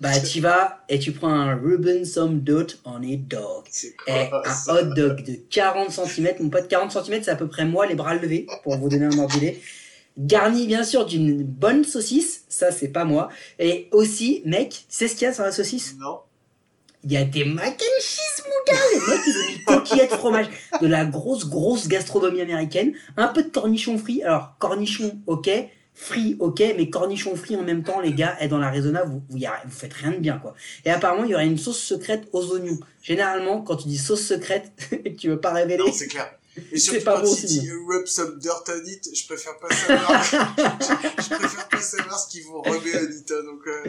Bah 0.00 0.20
tu 0.20 0.40
vas 0.40 0.84
et 0.88 0.98
tu 0.98 1.12
prends 1.12 1.32
un 1.32 1.56
Ruben 1.56 2.04
some 2.04 2.40
dirt 2.40 2.78
on 2.84 3.02
a 3.02 3.16
dog. 3.16 3.64
C'est 3.70 3.96
Et 4.06 4.28
quoi 4.28 4.42
un 4.46 4.74
hot 4.74 4.94
dog 4.94 5.24
de 5.24 5.34
40 5.50 5.90
cm, 5.90 6.34
mon 6.40 6.50
pote 6.50 6.68
40 6.68 6.92
cm 6.92 7.22
c'est 7.22 7.30
à 7.30 7.36
peu 7.36 7.48
près 7.48 7.64
moi 7.64 7.86
les 7.86 7.94
bras 7.94 8.14
levés, 8.14 8.46
pour 8.62 8.76
vous 8.76 8.88
donner 8.88 9.06
un 9.06 9.18
ordre 9.18 9.32
d'idée. 9.32 9.60
Garni 10.16 10.66
bien 10.66 10.84
sûr 10.84 11.06
d'une 11.06 11.42
bonne 11.42 11.84
saucisse, 11.84 12.44
ça 12.48 12.70
c'est 12.70 12.88
pas 12.88 13.04
moi. 13.04 13.28
Et 13.58 13.88
aussi, 13.90 14.42
mec, 14.44 14.70
tu 14.70 14.78
sais 14.88 15.08
ce 15.08 15.14
qu'il 15.16 15.24
y 15.24 15.28
a 15.28 15.34
sur 15.34 15.42
la 15.44 15.52
saucisse? 15.52 15.96
Non. 15.98 16.20
Il 17.02 17.12
y 17.12 17.16
a 17.18 17.24
des 17.24 17.44
mac 17.44 17.74
and 17.82 18.00
cheese, 18.00 18.42
mon 18.46 18.72
gars 18.72 18.80
Les 18.94 18.98
mecs, 19.14 19.26
ils 19.26 19.36
ont 19.36 19.52
mis 19.52 19.64
coquillettes 19.64 20.12
fromage. 20.12 20.46
De 20.80 20.86
la 20.86 21.04
grosse, 21.04 21.46
grosse 21.48 21.86
gastronomie 21.88 22.40
américaine. 22.40 22.94
Un 23.18 23.28
peu 23.28 23.42
de 23.42 23.48
cornichon 23.48 23.98
frit. 23.98 24.22
Alors, 24.22 24.54
cornichon, 24.58 25.18
ok. 25.26 25.50
Frit, 25.92 26.36
ok. 26.40 26.62
Mais 26.78 26.88
cornichon 26.88 27.36
frit 27.36 27.56
en 27.56 27.62
même 27.62 27.82
temps, 27.82 28.00
les 28.00 28.14
gars, 28.14 28.36
et 28.40 28.48
dans 28.48 28.56
l'Arizona, 28.58 29.04
vous, 29.04 29.20
vous, 29.28 29.36
y 29.36 29.44
a- 29.44 29.60
vous 29.66 29.70
faites 29.70 29.92
rien 29.92 30.12
de 30.12 30.16
bien, 30.16 30.38
quoi. 30.38 30.54
Et 30.86 30.90
apparemment, 30.90 31.24
il 31.24 31.30
y 31.30 31.34
aurait 31.34 31.44
une 31.46 31.58
sauce 31.58 31.78
secrète 31.82 32.26
aux 32.32 32.52
oignons. 32.52 32.78
Généralement, 33.02 33.60
quand 33.60 33.76
tu 33.76 33.88
dis 33.88 33.98
sauce 33.98 34.22
secrète 34.26 34.72
et 35.04 35.12
que 35.14 35.18
tu 35.20 35.28
veux 35.28 35.40
pas 35.40 35.52
révéler, 35.52 35.84
Non, 35.84 35.92
c'est 35.92 36.06
clair. 36.06 36.30
Et 36.72 36.78
surtout 36.78 37.04
pas 37.04 37.16
quand 37.20 37.22
bon 37.24 37.34
dit 37.34 37.68
rub 37.88 38.06
some 38.06 38.38
dirt 38.38 38.62
on 38.68 38.86
it, 38.88 39.08
je 39.14 39.26
préfère 39.26 39.58
pas 39.58 39.68
savoir. 39.74 40.22
je, 40.24 40.30
je 41.22 41.28
préfère 41.34 41.68
pas 41.68 41.80
savoir 41.80 42.18
ce 42.18 42.28
qu'ils 42.28 42.44
vont 42.44 42.62
rubber 42.62 42.92
on 42.96 43.10
it. 43.10 43.30
hein, 43.32 43.44
Donc, 43.44 43.66
euh, 43.66 43.88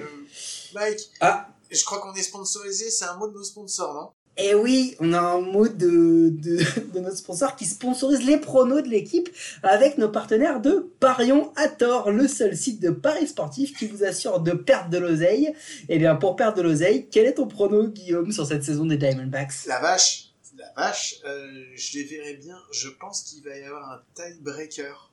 Mike, 0.73 0.99
Ah. 1.21 1.47
je 1.71 1.83
crois 1.83 1.99
qu'on 1.99 2.13
est 2.13 2.23
sponsorisé, 2.23 2.89
c'est 2.89 3.05
un 3.05 3.17
mot 3.17 3.27
de 3.27 3.33
nos 3.33 3.43
sponsors, 3.43 3.93
non? 3.93 4.09
Et 4.37 4.49
Eh 4.49 4.53
oui, 4.53 4.97
on 4.99 5.13
a 5.13 5.19
un 5.19 5.39
mot 5.39 5.65
de, 5.69 6.27
de, 6.29 6.57
de 6.93 6.99
notre 6.99 7.15
sponsor 7.15 7.55
qui 7.55 7.63
sponsorise 7.65 8.21
les 8.25 8.35
pronos 8.37 8.81
de 8.83 8.89
l'équipe 8.89 9.29
avec 9.63 9.97
nos 9.97 10.09
partenaires 10.09 10.59
de 10.59 10.91
Parion 10.99 11.53
à 11.55 11.69
tort, 11.69 12.11
le 12.11 12.27
seul 12.27 12.57
site 12.57 12.81
de 12.81 12.89
paris 12.89 13.27
sportif 13.29 13.77
qui 13.77 13.87
vous 13.87 14.03
assure 14.03 14.41
de 14.41 14.51
perdre 14.51 14.89
de 14.89 14.97
l'oseille. 14.97 15.53
Et 15.87 15.99
bien, 15.99 16.15
pour 16.15 16.35
perdre 16.35 16.57
de 16.57 16.63
l'oseille, 16.63 17.07
quel 17.09 17.27
est 17.27 17.35
ton 17.35 17.47
prono, 17.47 17.87
Guillaume, 17.87 18.33
sur 18.33 18.45
cette 18.45 18.65
saison 18.65 18.85
des 18.85 18.97
Diamondbacks? 18.97 19.53
La 19.67 19.79
vache, 19.79 20.24
la 20.65 20.73
vache, 20.73 21.15
euh, 21.25 21.71
je 21.75 21.97
les 21.97 22.03
verrai 22.05 22.35
bien. 22.35 22.61
Je 22.71 22.89
pense 22.89 23.23
qu'il 23.23 23.43
va 23.43 23.57
y 23.57 23.63
avoir 23.63 23.89
un 23.91 24.03
tiebreaker. 24.15 25.11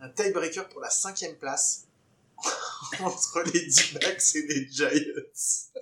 Un 0.00 0.10
tiebreaker 0.10 0.68
pour 0.68 0.80
la 0.80 0.90
cinquième 0.90 1.36
place 1.36 1.86
entre 3.00 3.42
les 3.42 3.66
D-backs 3.66 4.34
et 4.34 4.42
les 4.42 4.68
Giants. 4.70 4.88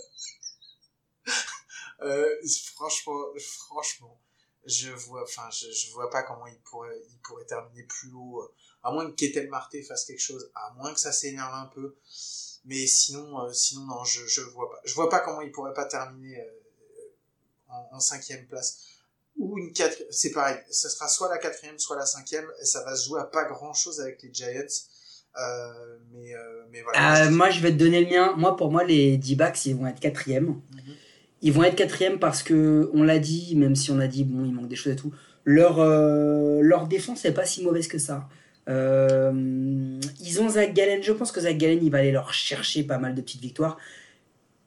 Euh, 2.02 2.34
franchement, 2.76 3.26
franchement, 3.38 4.18
je 4.64 4.88
vois, 4.88 5.22
enfin, 5.22 5.50
je, 5.50 5.92
vois 5.92 6.08
pas 6.08 6.22
comment 6.22 6.46
il 6.46 6.58
pourrait, 6.60 6.98
il 7.10 7.18
pourrait 7.18 7.44
terminer 7.44 7.82
plus 7.82 8.10
haut, 8.14 8.40
euh, 8.40 8.54
à 8.82 8.90
moins 8.90 9.10
que 9.10 9.14
Ketel 9.16 9.50
Marté 9.50 9.82
fasse 9.82 10.06
quelque 10.06 10.22
chose, 10.22 10.50
à 10.54 10.72
moins 10.78 10.94
que 10.94 10.98
ça 10.98 11.12
s'énerve 11.12 11.52
un 11.52 11.66
peu. 11.66 11.98
Mais 12.64 12.86
sinon, 12.86 13.52
sinon 13.52 13.84
non, 13.84 14.02
je, 14.04 14.24
je 14.26 14.40
vois 14.40 14.70
pas. 14.70 14.80
Je 14.82 14.94
vois 14.94 15.10
pas 15.10 15.20
comment 15.20 15.42
il 15.42 15.52
pourrait 15.52 15.74
pas 15.74 15.84
terminer 15.84 16.42
en 17.68 18.00
cinquième 18.00 18.46
place 18.46 18.78
ou 19.36 19.58
une 19.58 19.72
quatrième. 19.72 20.08
C'est 20.10 20.32
pareil, 20.32 20.56
ça 20.70 20.88
sera 20.88 21.08
soit 21.08 21.28
la 21.28 21.38
quatrième, 21.38 21.78
soit 21.78 21.96
la 21.96 22.06
cinquième, 22.06 22.46
et 22.60 22.64
ça 22.64 22.84
va 22.84 22.94
se 22.96 23.08
jouer 23.08 23.20
à 23.20 23.24
pas 23.24 23.44
grand 23.44 23.72
chose 23.72 24.00
avec 24.00 24.22
les 24.22 24.30
Giants. 24.32 24.66
Euh, 25.38 25.98
mais, 26.12 26.34
euh, 26.34 26.38
mais 26.72 26.82
voilà. 26.82 27.26
Euh, 27.26 27.30
Moi, 27.30 27.50
je 27.50 27.60
vais 27.60 27.70
te 27.70 27.76
donner 27.76 28.04
le 28.04 28.10
mien. 28.10 28.34
Moi, 28.36 28.56
pour 28.56 28.70
moi, 28.70 28.84
les 28.84 29.16
D-backs, 29.16 29.66
ils 29.66 29.76
vont 29.76 29.86
être 29.86 30.00
quatrième. 30.00 30.46
Mhm. 30.46 30.62
Ils 31.42 31.52
vont 31.52 31.62
être 31.62 31.76
quatrième 31.76 32.18
parce 32.18 32.42
que, 32.42 32.90
on 32.92 33.02
l'a 33.02 33.18
dit, 33.18 33.54
même 33.56 33.76
si 33.76 33.90
on 33.90 34.00
a 34.00 34.06
dit, 34.06 34.24
bon, 34.24 34.44
il 34.44 34.52
manque 34.52 34.68
des 34.68 34.76
choses 34.76 34.92
et 34.92 34.96
tout, 34.96 35.12
leur, 35.44 35.82
leur 35.82 36.86
défense 36.86 37.24
n'est 37.24 37.32
pas 37.32 37.46
si 37.46 37.64
mauvaise 37.64 37.88
que 37.88 37.98
ça. 37.98 38.28
Ils 38.68 40.40
ont 40.40 40.48
Zach 40.50 40.74
Gallen, 40.74 41.02
je 41.02 41.12
pense 41.12 41.32
que 41.32 41.40
Zach 41.40 41.56
Gallen, 41.56 41.82
il 41.82 41.90
va 41.90 41.98
aller 41.98 42.12
leur 42.12 42.34
chercher 42.34 42.82
pas 42.82 42.98
mal 42.98 43.14
de 43.14 43.22
petites 43.22 43.40
victoires. 43.40 43.78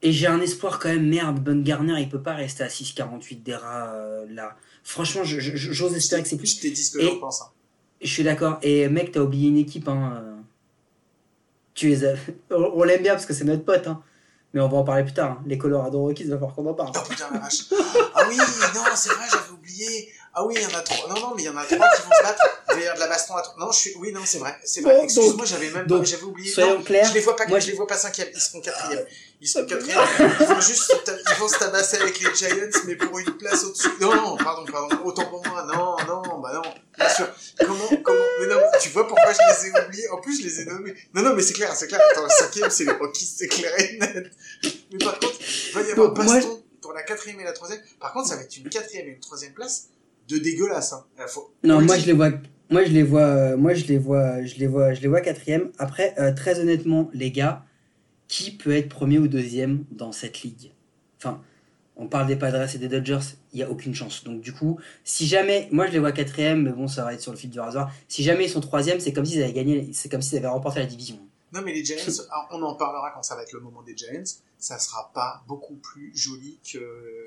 Et 0.04 0.12
j'ai 0.12 0.26
un 0.26 0.40
espoir 0.40 0.78
quand 0.78 0.90
même, 0.90 1.08
merde, 1.08 1.40
Ben 1.40 1.62
Garner, 1.64 1.98
il 1.98 2.08
peut 2.08 2.20
pas 2.22 2.34
rester 2.34 2.62
à 2.62 2.68
6,48 2.68 3.42
des 3.42 3.56
rats 3.56 3.92
euh, 3.94 4.26
là. 4.28 4.54
Franchement, 4.84 5.22
j'ose 5.24 5.94
espérer 5.96 6.22
que 6.22 6.28
c'est 6.28 6.36
plus. 6.36 6.54
Je 6.56 6.60
t'ai 6.60 6.70
dit 6.70 6.82
ce 6.84 6.90
que 6.96 7.02
j'en 7.02 7.18
pense. 7.18 7.40
hein. 7.40 7.46
Je 8.02 8.08
suis 8.08 8.22
d'accord. 8.22 8.58
Et 8.62 8.86
mec, 8.88 9.12
t'as 9.12 9.20
oublié 9.20 9.48
une 9.48 9.56
équipe. 9.56 9.88
Hein. 9.88 10.22
euh. 10.22 10.34
Tu 11.72 11.88
les 11.88 12.04
as... 12.04 12.14
On 12.50 12.84
l'aime 12.84 13.02
bien 13.02 13.14
parce 13.14 13.24
que 13.26 13.32
c'est 13.32 13.44
notre 13.44 13.64
pote. 13.64 13.86
Hein. 13.86 14.02
Mais 14.52 14.60
on 14.60 14.68
va 14.68 14.76
en 14.76 14.84
parler 14.84 15.02
plus 15.04 15.14
tard. 15.14 15.32
hein. 15.32 15.42
Les 15.46 15.56
Colorado 15.58 15.98
Rockies, 16.00 16.22
il 16.24 16.28
va 16.30 16.36
falloir 16.36 16.54
qu'on 16.54 16.66
en 16.66 16.74
parle. 16.74 16.92
Oh 16.94 17.00
putain 17.08 17.28
la 17.32 17.40
vache. 17.40 17.64
Ah 18.14 18.26
oui, 18.28 18.36
non, 18.36 18.82
c'est 18.94 19.08
vrai, 19.08 19.24
j'avais 19.30 19.50
oublié. 19.52 20.10
Ah 20.36 20.44
oui, 20.44 20.54
il 20.56 20.62
y 20.62 20.66
en 20.66 20.76
a 20.76 20.82
trois. 20.82 21.08
Non, 21.08 21.20
non, 21.20 21.34
mais 21.36 21.42
il 21.42 21.46
y 21.46 21.48
en 21.48 21.56
a 21.56 21.64
trois 21.64 21.88
qui 21.90 22.02
vont 22.02 22.10
se 22.10 22.22
battre. 22.22 22.42
Il 22.70 22.74
va 22.74 22.80
y 22.80 22.82
avoir 22.82 22.96
de 22.96 23.00
la 23.00 23.06
baston 23.06 23.36
à 23.36 23.42
trois. 23.42 23.64
Non, 23.64 23.70
je 23.70 23.78
suis. 23.78 23.94
Oui, 23.98 24.10
non, 24.12 24.22
c'est 24.24 24.38
vrai. 24.38 24.56
C'est 24.64 24.80
vrai. 24.80 24.96
Bon, 24.96 25.04
Excuse-moi, 25.04 25.44
j'avais 25.46 25.70
même 25.70 25.86
donc, 25.86 26.00
pas. 26.00 26.04
J'avais 26.06 26.24
oublié. 26.24 26.52
Soyons 26.52 26.82
clairs. 26.82 27.06
Je 27.08 27.14
les 27.14 27.20
vois 27.20 27.36
pas. 27.36 27.46
moi, 27.46 27.60
je 27.60 27.68
les 27.68 27.74
vois 27.74 27.86
pas 27.86 27.96
cinquième. 27.96 28.28
Ils 28.34 28.40
seront 28.40 28.60
quatrième. 28.60 29.06
Ils 29.40 29.46
seront 29.46 29.64
quatrième. 29.64 29.98
Ils 30.18 30.46
vont 30.46 30.60
juste. 30.60 30.92
Ils 31.06 31.38
vont 31.38 31.46
se 31.46 31.58
tabasser 31.58 31.98
avec 31.98 32.18
les 32.18 32.34
Giants, 32.34 32.80
mais 32.86 32.96
pour 32.96 33.16
une 33.16 33.36
place 33.36 33.62
au-dessus. 33.62 33.90
Non, 34.00 34.12
non, 34.12 34.36
pardon, 34.36 34.64
pardon. 34.70 34.96
Autant 35.04 35.26
pour 35.26 35.46
moi. 35.46 35.62
Non, 35.72 35.96
non, 36.04 36.40
bah 36.40 36.52
non. 36.52 36.62
Bien 36.98 37.08
sûr. 37.08 37.28
Comment, 37.60 37.88
comment. 38.02 38.24
Mais 38.40 38.48
non, 38.48 38.60
tu 38.80 38.88
vois 38.88 39.06
pourquoi 39.06 39.32
je 39.32 39.38
les 39.38 39.68
ai 39.68 39.84
oubliés? 39.86 40.08
En 40.10 40.20
plus, 40.20 40.40
je 40.40 40.46
les 40.48 40.60
ai 40.62 40.64
nommés. 40.64 40.94
Non, 41.14 41.22
non, 41.22 41.34
mais 41.34 41.42
c'est 41.42 41.54
clair, 41.54 41.74
c'est 41.76 41.86
clair. 41.86 42.00
Attends, 42.10 42.28
cinquième, 42.28 42.70
c'est 42.70 42.84
les 42.84 42.92
Rockies, 42.92 43.26
c'est 43.26 43.46
clair 43.46 43.72
et 43.78 43.98
net. 43.98 44.32
Mais 44.90 44.98
par 44.98 45.18
contre, 45.20 45.36
il 45.40 45.74
va 45.74 45.82
y 45.82 45.92
avoir 45.92 46.08
Donc, 46.08 46.24
moi, 46.24 46.34
baston 46.34 46.62
pour 46.82 46.92
la 46.92 47.02
quatrième 47.04 47.40
et 47.40 47.44
la 47.44 47.52
troisième. 47.52 47.80
Par 48.00 48.12
contre, 48.12 48.28
ça 48.28 48.36
va 48.36 48.42
être 48.42 48.56
une 48.56 48.68
quatrième 48.68 49.06
et 49.06 49.10
une 49.10 49.20
troisième 49.20 49.52
place 49.52 49.88
de 50.28 50.38
dégueulasse. 50.38 50.92
Hein. 50.92 51.04
Faut- 51.28 51.52
Non, 51.62 51.80
moi 51.80 51.96
je 51.98 52.06
les 52.06 52.12
vois. 52.12 52.30
Moi 52.70 52.84
je 52.84 52.90
les 52.92 53.02
vois. 53.02 53.20
euh, 53.22 53.56
Moi 53.56 53.74
je 53.74 53.84
les 53.86 53.98
vois. 53.98 54.42
Je 54.42 54.54
les 54.56 54.66
vois. 54.66 54.94
Je 54.94 55.00
les 55.00 55.08
vois 55.08 55.20
quatrième. 55.20 55.70
Après, 55.78 56.14
euh, 56.18 56.32
très 56.32 56.58
honnêtement, 56.60 57.10
les 57.12 57.30
gars, 57.30 57.64
qui 58.28 58.50
peut 58.50 58.72
être 58.74 58.88
premier 58.88 59.18
ou 59.18 59.28
deuxième 59.28 59.84
dans 59.90 60.12
cette 60.12 60.42
ligue? 60.42 60.72
Enfin, 61.18 61.42
on 61.96 62.08
parle 62.08 62.26
des 62.26 62.36
Padres 62.36 62.74
et 62.74 62.78
des 62.78 62.88
Dodgers. 62.88 63.18
Il 63.52 63.60
y 63.60 63.62
a 63.62 63.70
aucune 63.70 63.94
chance. 63.94 64.24
Donc 64.24 64.40
du 64.40 64.52
coup, 64.52 64.80
si 65.04 65.26
jamais, 65.26 65.68
moi 65.70 65.86
je 65.86 65.92
les 65.92 65.98
vois 66.00 66.12
quatrième, 66.12 66.62
mais 66.62 66.72
bon, 66.72 66.88
ça 66.88 67.04
va 67.04 67.12
être 67.14 67.20
sur 67.20 67.32
le 67.32 67.38
fil 67.38 67.50
du 67.50 67.60
rasoir. 67.60 67.92
Si 68.08 68.22
jamais 68.22 68.46
ils 68.46 68.50
sont 68.50 68.60
troisième, 68.60 68.98
c'est 69.00 69.12
comme 69.12 69.24
s'ils 69.26 69.42
avaient 69.42 69.52
gagné. 69.52 69.90
C'est 69.92 70.08
comme 70.08 70.22
s'ils 70.22 70.38
avaient 70.38 70.46
remporté 70.48 70.80
la 70.80 70.86
division. 70.86 71.18
Non, 71.52 71.60
mais 71.62 71.72
les 71.72 71.84
Giants, 71.84 71.98
ah, 72.32 72.48
on 72.50 72.60
en 72.62 72.74
parlera 72.74 73.12
quand 73.14 73.22
ça 73.22 73.36
va 73.36 73.42
être 73.42 73.52
le 73.52 73.60
moment 73.60 73.82
des 73.82 73.96
Giants. 73.96 74.24
Ça 74.58 74.78
sera 74.78 75.12
pas 75.14 75.44
beaucoup 75.46 75.74
plus 75.76 76.10
joli 76.16 76.58
que, 76.64 76.78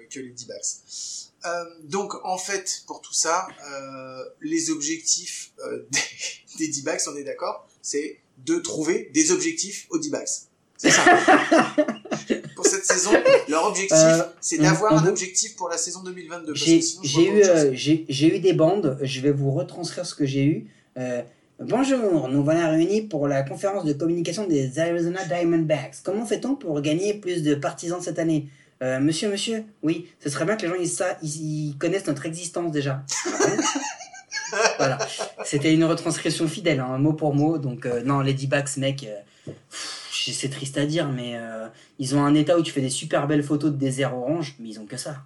que 0.09 0.19
les 0.19 0.31
D-backs. 0.31 1.26
Euh, 1.45 1.65
donc, 1.83 2.13
en 2.23 2.37
fait, 2.37 2.83
pour 2.87 3.01
tout 3.01 3.13
ça, 3.13 3.47
euh, 3.71 4.23
les 4.41 4.69
objectifs 4.69 5.51
euh, 5.63 5.85
des, 5.91 6.67
des 6.67 6.73
D-backs, 6.73 7.01
on 7.11 7.15
est 7.15 7.23
d'accord, 7.23 7.67
c'est 7.81 8.19
de 8.45 8.57
trouver 8.59 9.09
des 9.13 9.31
objectifs 9.31 9.87
aux 9.89 9.99
D-backs. 9.99 10.29
C'est 10.77 10.91
ça. 10.91 11.01
pour 12.55 12.65
cette 12.65 12.85
saison, 12.85 13.11
leur 13.49 13.65
objectif, 13.65 13.97
c'est 14.41 14.59
d'avoir 14.59 14.93
un 14.93 15.07
objectif 15.07 15.55
pour 15.55 15.69
la 15.69 15.77
saison 15.77 16.03
2022. 16.03 16.53
parce 16.53 16.99
J'ai 17.01 17.29
eu, 17.29 18.05
j'ai 18.07 18.35
eu 18.35 18.39
des 18.39 18.53
bandes, 18.53 18.99
je 19.01 19.21
vais 19.21 19.31
vous 19.31 19.51
retranscrire 19.51 20.05
ce 20.05 20.13
que 20.13 20.25
j'ai 20.25 20.45
eu. 20.45 20.67
Bonjour, 21.59 22.29
nous 22.29 22.43
voilà 22.43 22.67
réunis 22.67 23.01
pour 23.01 23.27
la 23.27 23.41
conférence 23.41 23.85
de 23.85 23.93
communication 23.93 24.45
des 24.45 24.77
Arizona 24.77 25.25
Diamondbacks. 25.25 25.95
Comment 26.03 26.27
fait-on 26.27 26.55
pour 26.55 26.79
gagner 26.81 27.15
plus 27.15 27.41
de 27.41 27.55
partisans 27.55 27.99
cette 27.99 28.19
année? 28.19 28.47
Euh, 28.83 28.99
Monsieur, 28.99 29.29
monsieur, 29.29 29.65
oui, 29.81 30.07
ce 30.19 30.29
serait 30.29 30.45
bien 30.45 30.55
que 30.55 30.61
les 30.63 30.67
gens 30.67 30.75
ils, 30.75 30.87
sa- 30.87 31.17
ils, 31.23 31.75
connaissent 31.79 32.05
notre 32.07 32.25
existence 32.25 32.71
déjà. 32.71 33.03
Bon 33.25 33.57
voilà, 34.77 34.97
c'était 35.43 35.73
une 35.73 35.83
retranscription 35.83 36.47
fidèle, 36.47 36.79
hein, 36.79 36.97
mot 36.99 37.13
pour 37.13 37.33
mot. 37.33 37.57
Donc, 37.57 37.85
euh, 37.85 38.01
non, 38.03 38.21
les 38.21 38.33
D-backs, 38.33 38.77
mec, 38.77 39.03
euh, 39.03 39.51
c'est 40.11 40.49
triste 40.49 40.77
à 40.77 40.85
dire, 40.85 41.09
mais 41.09 41.39
ils 41.99 42.15
ont 42.15 42.23
un 42.23 42.33
état 42.35 42.57
où 42.57 42.61
tu 42.63 42.71
fais 42.71 42.81
des 42.81 42.89
super 42.89 43.27
belles 43.27 43.43
photos 43.43 43.71
de 43.71 43.77
désert 43.77 44.15
orange, 44.15 44.55
mais 44.59 44.69
ils 44.69 44.79
ont 44.79 44.85
que 44.85 44.97
ça. 44.97 45.23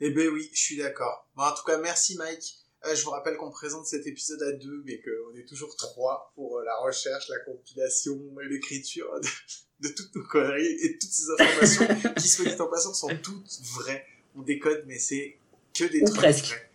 Eh 0.00 0.10
ben 0.10 0.28
oui, 0.28 0.50
je 0.52 0.60
suis 0.60 0.76
d'accord. 0.76 1.28
Bon, 1.36 1.44
en 1.44 1.52
tout 1.52 1.62
cas, 1.64 1.78
merci 1.78 2.16
Mike. 2.18 2.63
Euh, 2.86 2.94
je 2.94 3.04
vous 3.04 3.10
rappelle 3.10 3.36
qu'on 3.36 3.50
présente 3.50 3.86
cet 3.86 4.06
épisode 4.06 4.42
à 4.42 4.52
deux, 4.52 4.82
mais 4.84 5.00
qu'on 5.00 5.36
est 5.38 5.44
toujours 5.46 5.74
trois 5.76 6.32
pour 6.34 6.58
euh, 6.58 6.64
la 6.64 6.76
recherche, 6.76 7.28
la 7.28 7.38
compilation 7.38 8.18
et 8.44 8.48
l'écriture 8.48 9.08
de, 9.22 9.88
de 9.88 9.94
toutes 9.94 10.14
nos 10.14 10.22
conneries 10.24 10.66
et 10.82 10.88
de 10.90 10.98
toutes 11.00 11.10
ces 11.10 11.24
informations 11.38 11.86
qui, 12.16 12.28
soit 12.28 12.44
dit 12.44 12.60
en 12.60 12.66
passant, 12.66 12.92
sont 12.94 13.08
toutes 13.22 13.48
vraies. 13.74 14.04
On 14.36 14.42
décode, 14.42 14.84
mais 14.86 14.98
c'est 14.98 15.36
que 15.78 15.84
des 15.84 16.00
Ou 16.02 16.06
trucs 16.06 16.16
presque. 16.16 16.46
vrais. 16.46 16.70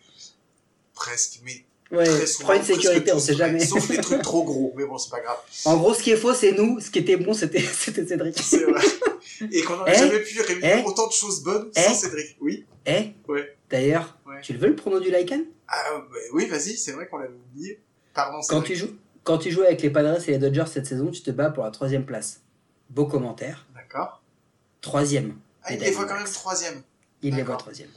Presque, 0.93 1.39
mais 1.43 1.65
Ouais, 1.91 2.03
très 2.05 2.27
souvent. 2.27 2.53
une 2.53 2.63
sécurité, 2.63 3.11
on 3.13 3.19
sait 3.19 3.33
jamais. 3.33 3.65
Sauf 3.65 3.87
des 3.87 3.97
trucs 3.97 4.21
trop 4.21 4.43
gros, 4.43 4.73
mais 4.77 4.85
bon, 4.85 4.99
c'est 4.99 5.09
pas 5.09 5.21
grave. 5.21 5.39
En 5.65 5.75
gros, 5.77 5.95
ce 5.95 6.03
qui 6.03 6.11
est 6.11 6.17
faux, 6.17 6.35
c'est 6.35 6.51
nous. 6.51 6.79
Ce 6.79 6.91
qui 6.91 6.99
était 6.99 7.17
bon, 7.17 7.33
c'était 7.33 7.59
c'était 7.73 8.05
Cédric. 8.05 8.37
C'est 8.37 8.63
vrai. 8.63 8.83
Et 9.51 9.63
qu'on 9.63 9.75
n'aurait 9.77 9.93
Eh 9.95 9.97
jamais 9.99 10.19
pu 10.19 10.39
réunir 10.39 10.83
Eh 10.83 10.87
autant 10.87 11.07
de 11.07 11.13
choses 11.13 11.41
bonnes 11.41 11.71
Eh 11.75 11.81
sans 11.81 11.95
Cédric. 11.95 12.37
Oui. 12.41 12.65
Eh 12.85 13.13
Ouais. 13.27 13.57
D'ailleurs, 13.71 14.18
Ouais. 14.39 14.45
tu 14.45 14.53
le 14.53 14.59
veux 14.59 14.67
le 14.67 14.75
prono 14.75 14.99
du 14.99 15.11
Lycan? 15.11 15.41
Ah, 15.67 15.83
bah, 16.11 16.17
oui, 16.33 16.47
vas-y, 16.47 16.77
c'est 16.77 16.91
vrai 16.91 17.07
qu'on 17.07 17.17
l'avait 17.17 17.33
oublié. 17.33 17.81
Pardon, 18.13 18.39
quand 18.47 18.61
tu, 18.61 18.75
joues, 18.75 18.97
quand 19.23 19.37
tu 19.37 19.51
joues 19.51 19.61
avec 19.61 19.81
les 19.81 19.89
Padres 19.89 20.27
et 20.27 20.31
les 20.31 20.37
Dodgers 20.39 20.65
cette 20.67 20.87
saison, 20.87 21.11
tu 21.11 21.21
te 21.21 21.31
bats 21.31 21.49
pour 21.51 21.63
la 21.63 21.71
troisième 21.71 22.05
place. 22.05 22.41
Beau 22.89 23.05
commentaire. 23.05 23.67
D'accord. 23.75 24.23
Troisième. 24.81 25.37
Ah, 25.63 25.73
il 25.73 25.79
les 25.79 25.91
voit 25.91 26.05
quand 26.05 26.15
même 26.15 26.25
troisième. 26.25 26.81
Il 27.21 27.35
les 27.35 27.43
voit 27.43 27.57
troisième. 27.57 27.89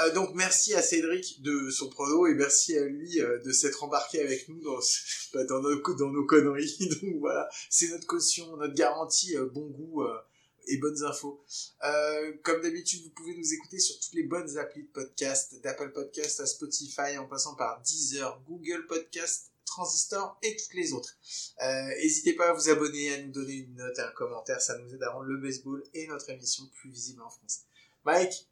Euh, 0.00 0.12
donc 0.12 0.30
merci 0.34 0.74
à 0.74 0.82
Cédric 0.82 1.40
de 1.42 1.70
son 1.70 1.88
prono 1.88 2.26
et 2.26 2.34
merci 2.34 2.76
à 2.76 2.84
lui 2.84 3.20
euh, 3.20 3.38
de 3.44 3.52
s'être 3.52 3.84
embarqué 3.84 4.20
avec 4.20 4.48
nous 4.48 4.60
dans, 4.60 4.78
bah, 5.34 5.44
dans, 5.44 5.60
nos, 5.60 5.80
dans 5.94 6.10
nos 6.10 6.26
conneries. 6.26 6.76
Donc 7.02 7.20
voilà, 7.20 7.48
c'est 7.70 7.88
notre 7.88 8.06
caution, 8.06 8.56
notre 8.56 8.74
garantie, 8.74 9.36
euh, 9.36 9.46
bon 9.46 9.66
goût 9.68 10.02
euh, 10.02 10.18
et 10.66 10.78
bonnes 10.78 11.02
infos. 11.04 11.42
Euh, 11.84 12.32
comme 12.42 12.62
d'habitude, 12.62 13.02
vous 13.04 13.10
pouvez 13.10 13.34
nous 13.36 13.52
écouter 13.52 13.78
sur 13.78 13.98
toutes 13.98 14.14
les 14.14 14.24
bonnes 14.24 14.56
applis 14.58 14.82
de 14.82 14.88
podcast, 14.88 15.60
d'Apple 15.62 15.92
Podcast 15.92 16.40
à 16.40 16.46
Spotify, 16.46 17.18
en 17.18 17.26
passant 17.26 17.54
par 17.54 17.80
Deezer, 17.82 18.40
Google 18.46 18.86
Podcast, 18.86 19.50
Transistor 19.66 20.38
et 20.42 20.56
toutes 20.56 20.74
les 20.74 20.92
autres. 20.92 21.16
Euh, 21.62 21.88
N'hésitez 22.02 22.34
pas 22.34 22.50
à 22.50 22.52
vous 22.52 22.68
abonner, 22.68 23.14
à 23.14 23.22
nous 23.22 23.32
donner 23.32 23.54
une 23.54 23.74
note 23.74 23.98
et 23.98 24.02
un 24.02 24.10
commentaire, 24.10 24.60
ça 24.60 24.78
nous 24.78 24.94
aide 24.94 25.02
à 25.02 25.10
rendre 25.10 25.26
le 25.26 25.38
baseball 25.38 25.82
et 25.94 26.06
notre 26.06 26.30
émission 26.30 26.64
plus 26.80 26.90
visible 26.90 27.22
en 27.22 27.30
France. 27.30 27.60
Mike, 28.04 28.46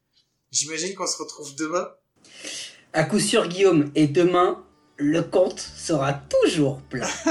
j'imagine 0.51 0.95
qu'on 0.95 1.07
se 1.07 1.19
retrouve 1.19 1.55
demain. 1.57 1.89
À 2.93 3.05
coup 3.05 3.21
sûr, 3.21 3.47
Guillaume, 3.49 3.91
et 3.95 4.07
demain, 4.07 4.67
le 4.97 5.23
compte 5.23 5.61
sera 5.61 6.13
toujours 6.15 6.81
plein. 6.83 7.09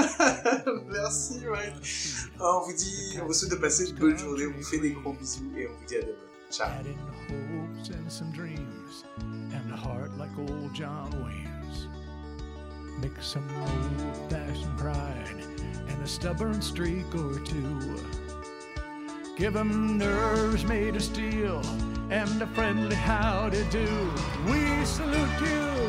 Merci 1.12 1.41
Mike. 1.45 2.30
Ah, 2.39 2.58
on 2.58 2.65
vous 2.65 2.74
dit, 2.78 3.19
on 3.21 3.26
vous 3.26 3.34
souhaite 3.34 3.52
de 3.52 3.58
passer 3.58 3.89
une 3.89 3.97
bonne 3.97 4.17
journée, 4.17 4.47
on 4.47 4.58
vous 4.58 4.63
fait 4.63 4.80
des 4.80 4.91
gros 4.91 5.12
bisous 5.12 5.52
et 5.58 5.67
on 5.67 5.71
vous 5.71 5.86
dit 5.86 5.97
à 5.97 6.02
demain. 6.02 6.13
Ciao. 6.50 6.69
Hopes 6.69 7.89
and 7.89 8.10
some 8.10 8.32
dreams, 8.32 9.04
and 9.19 9.74
a 9.74 9.76
heart 9.76 10.12
like 10.17 10.32
old 10.38 10.74
John 10.74 11.12
Wayne's. 11.21 11.88
Mix 13.02 13.28
some 13.28 13.43
old 13.60 14.32
fashioned 14.32 14.78
pride 14.78 15.43
and 15.89 16.02
a 16.02 16.08
stubborn 16.08 16.62
streak 16.62 17.13
or 17.15 17.39
two. 17.39 17.97
Give 19.38 19.58
'em 19.58 19.97
nerves 19.97 20.63
made 20.63 20.95
of 20.95 21.04
steel 21.04 21.62
and 22.10 22.41
a 22.41 22.47
friendly 22.47 22.95
how 22.95 23.50
to 23.50 23.63
do. 23.65 23.88
We 24.45 24.86
salute 24.86 25.41
you. 25.41 25.81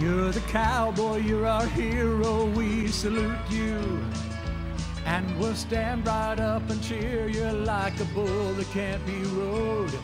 You're 0.00 0.32
the 0.32 0.40
cowboy, 0.40 1.18
you're 1.18 1.46
our 1.46 1.66
hero. 1.66 2.46
We 2.46 2.88
salute 2.88 3.38
you. 3.48 4.04
And 5.06 5.38
we'll 5.38 5.54
stand 5.54 6.06
right 6.06 6.40
up 6.40 6.68
and 6.68 6.82
cheer 6.82 7.28
you 7.28 7.44
like 7.44 7.98
a 8.00 8.04
bull 8.06 8.52
that 8.54 8.66
can't 8.72 9.04
be 9.06 9.22
rode. 9.38 9.96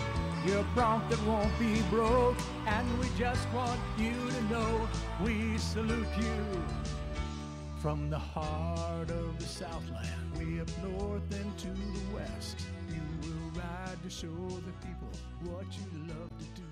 You're 0.47 0.61
a 0.61 0.75
bronc 0.75 1.09
that 1.11 1.21
won't 1.27 1.59
be 1.59 1.83
broke, 1.91 2.39
and 2.67 2.99
we 3.01 3.07
just 3.19 3.47
want 3.53 3.81
you 3.99 4.15
to 4.31 4.43
know 4.45 4.89
we 5.25 5.59
salute 5.59 6.07
you. 6.19 6.65
From 7.83 8.11
the 8.11 8.19
heart 8.19 9.11
of 9.11 9.39
the 9.39 9.47
Southland, 9.47 10.37
way 10.37 10.61
up 10.61 10.69
north 10.85 11.23
and 11.33 11.59
to 11.59 11.69
the 11.69 12.15
west, 12.15 12.61
you 12.89 13.03
will 13.23 13.61
ride 13.61 14.03
to 14.05 14.11
show 14.11 14.27
the 14.29 14.87
people 14.87 15.09
what 15.45 15.67
you 15.77 16.07
love 16.09 16.31
to 16.39 16.61
do. 16.61 16.70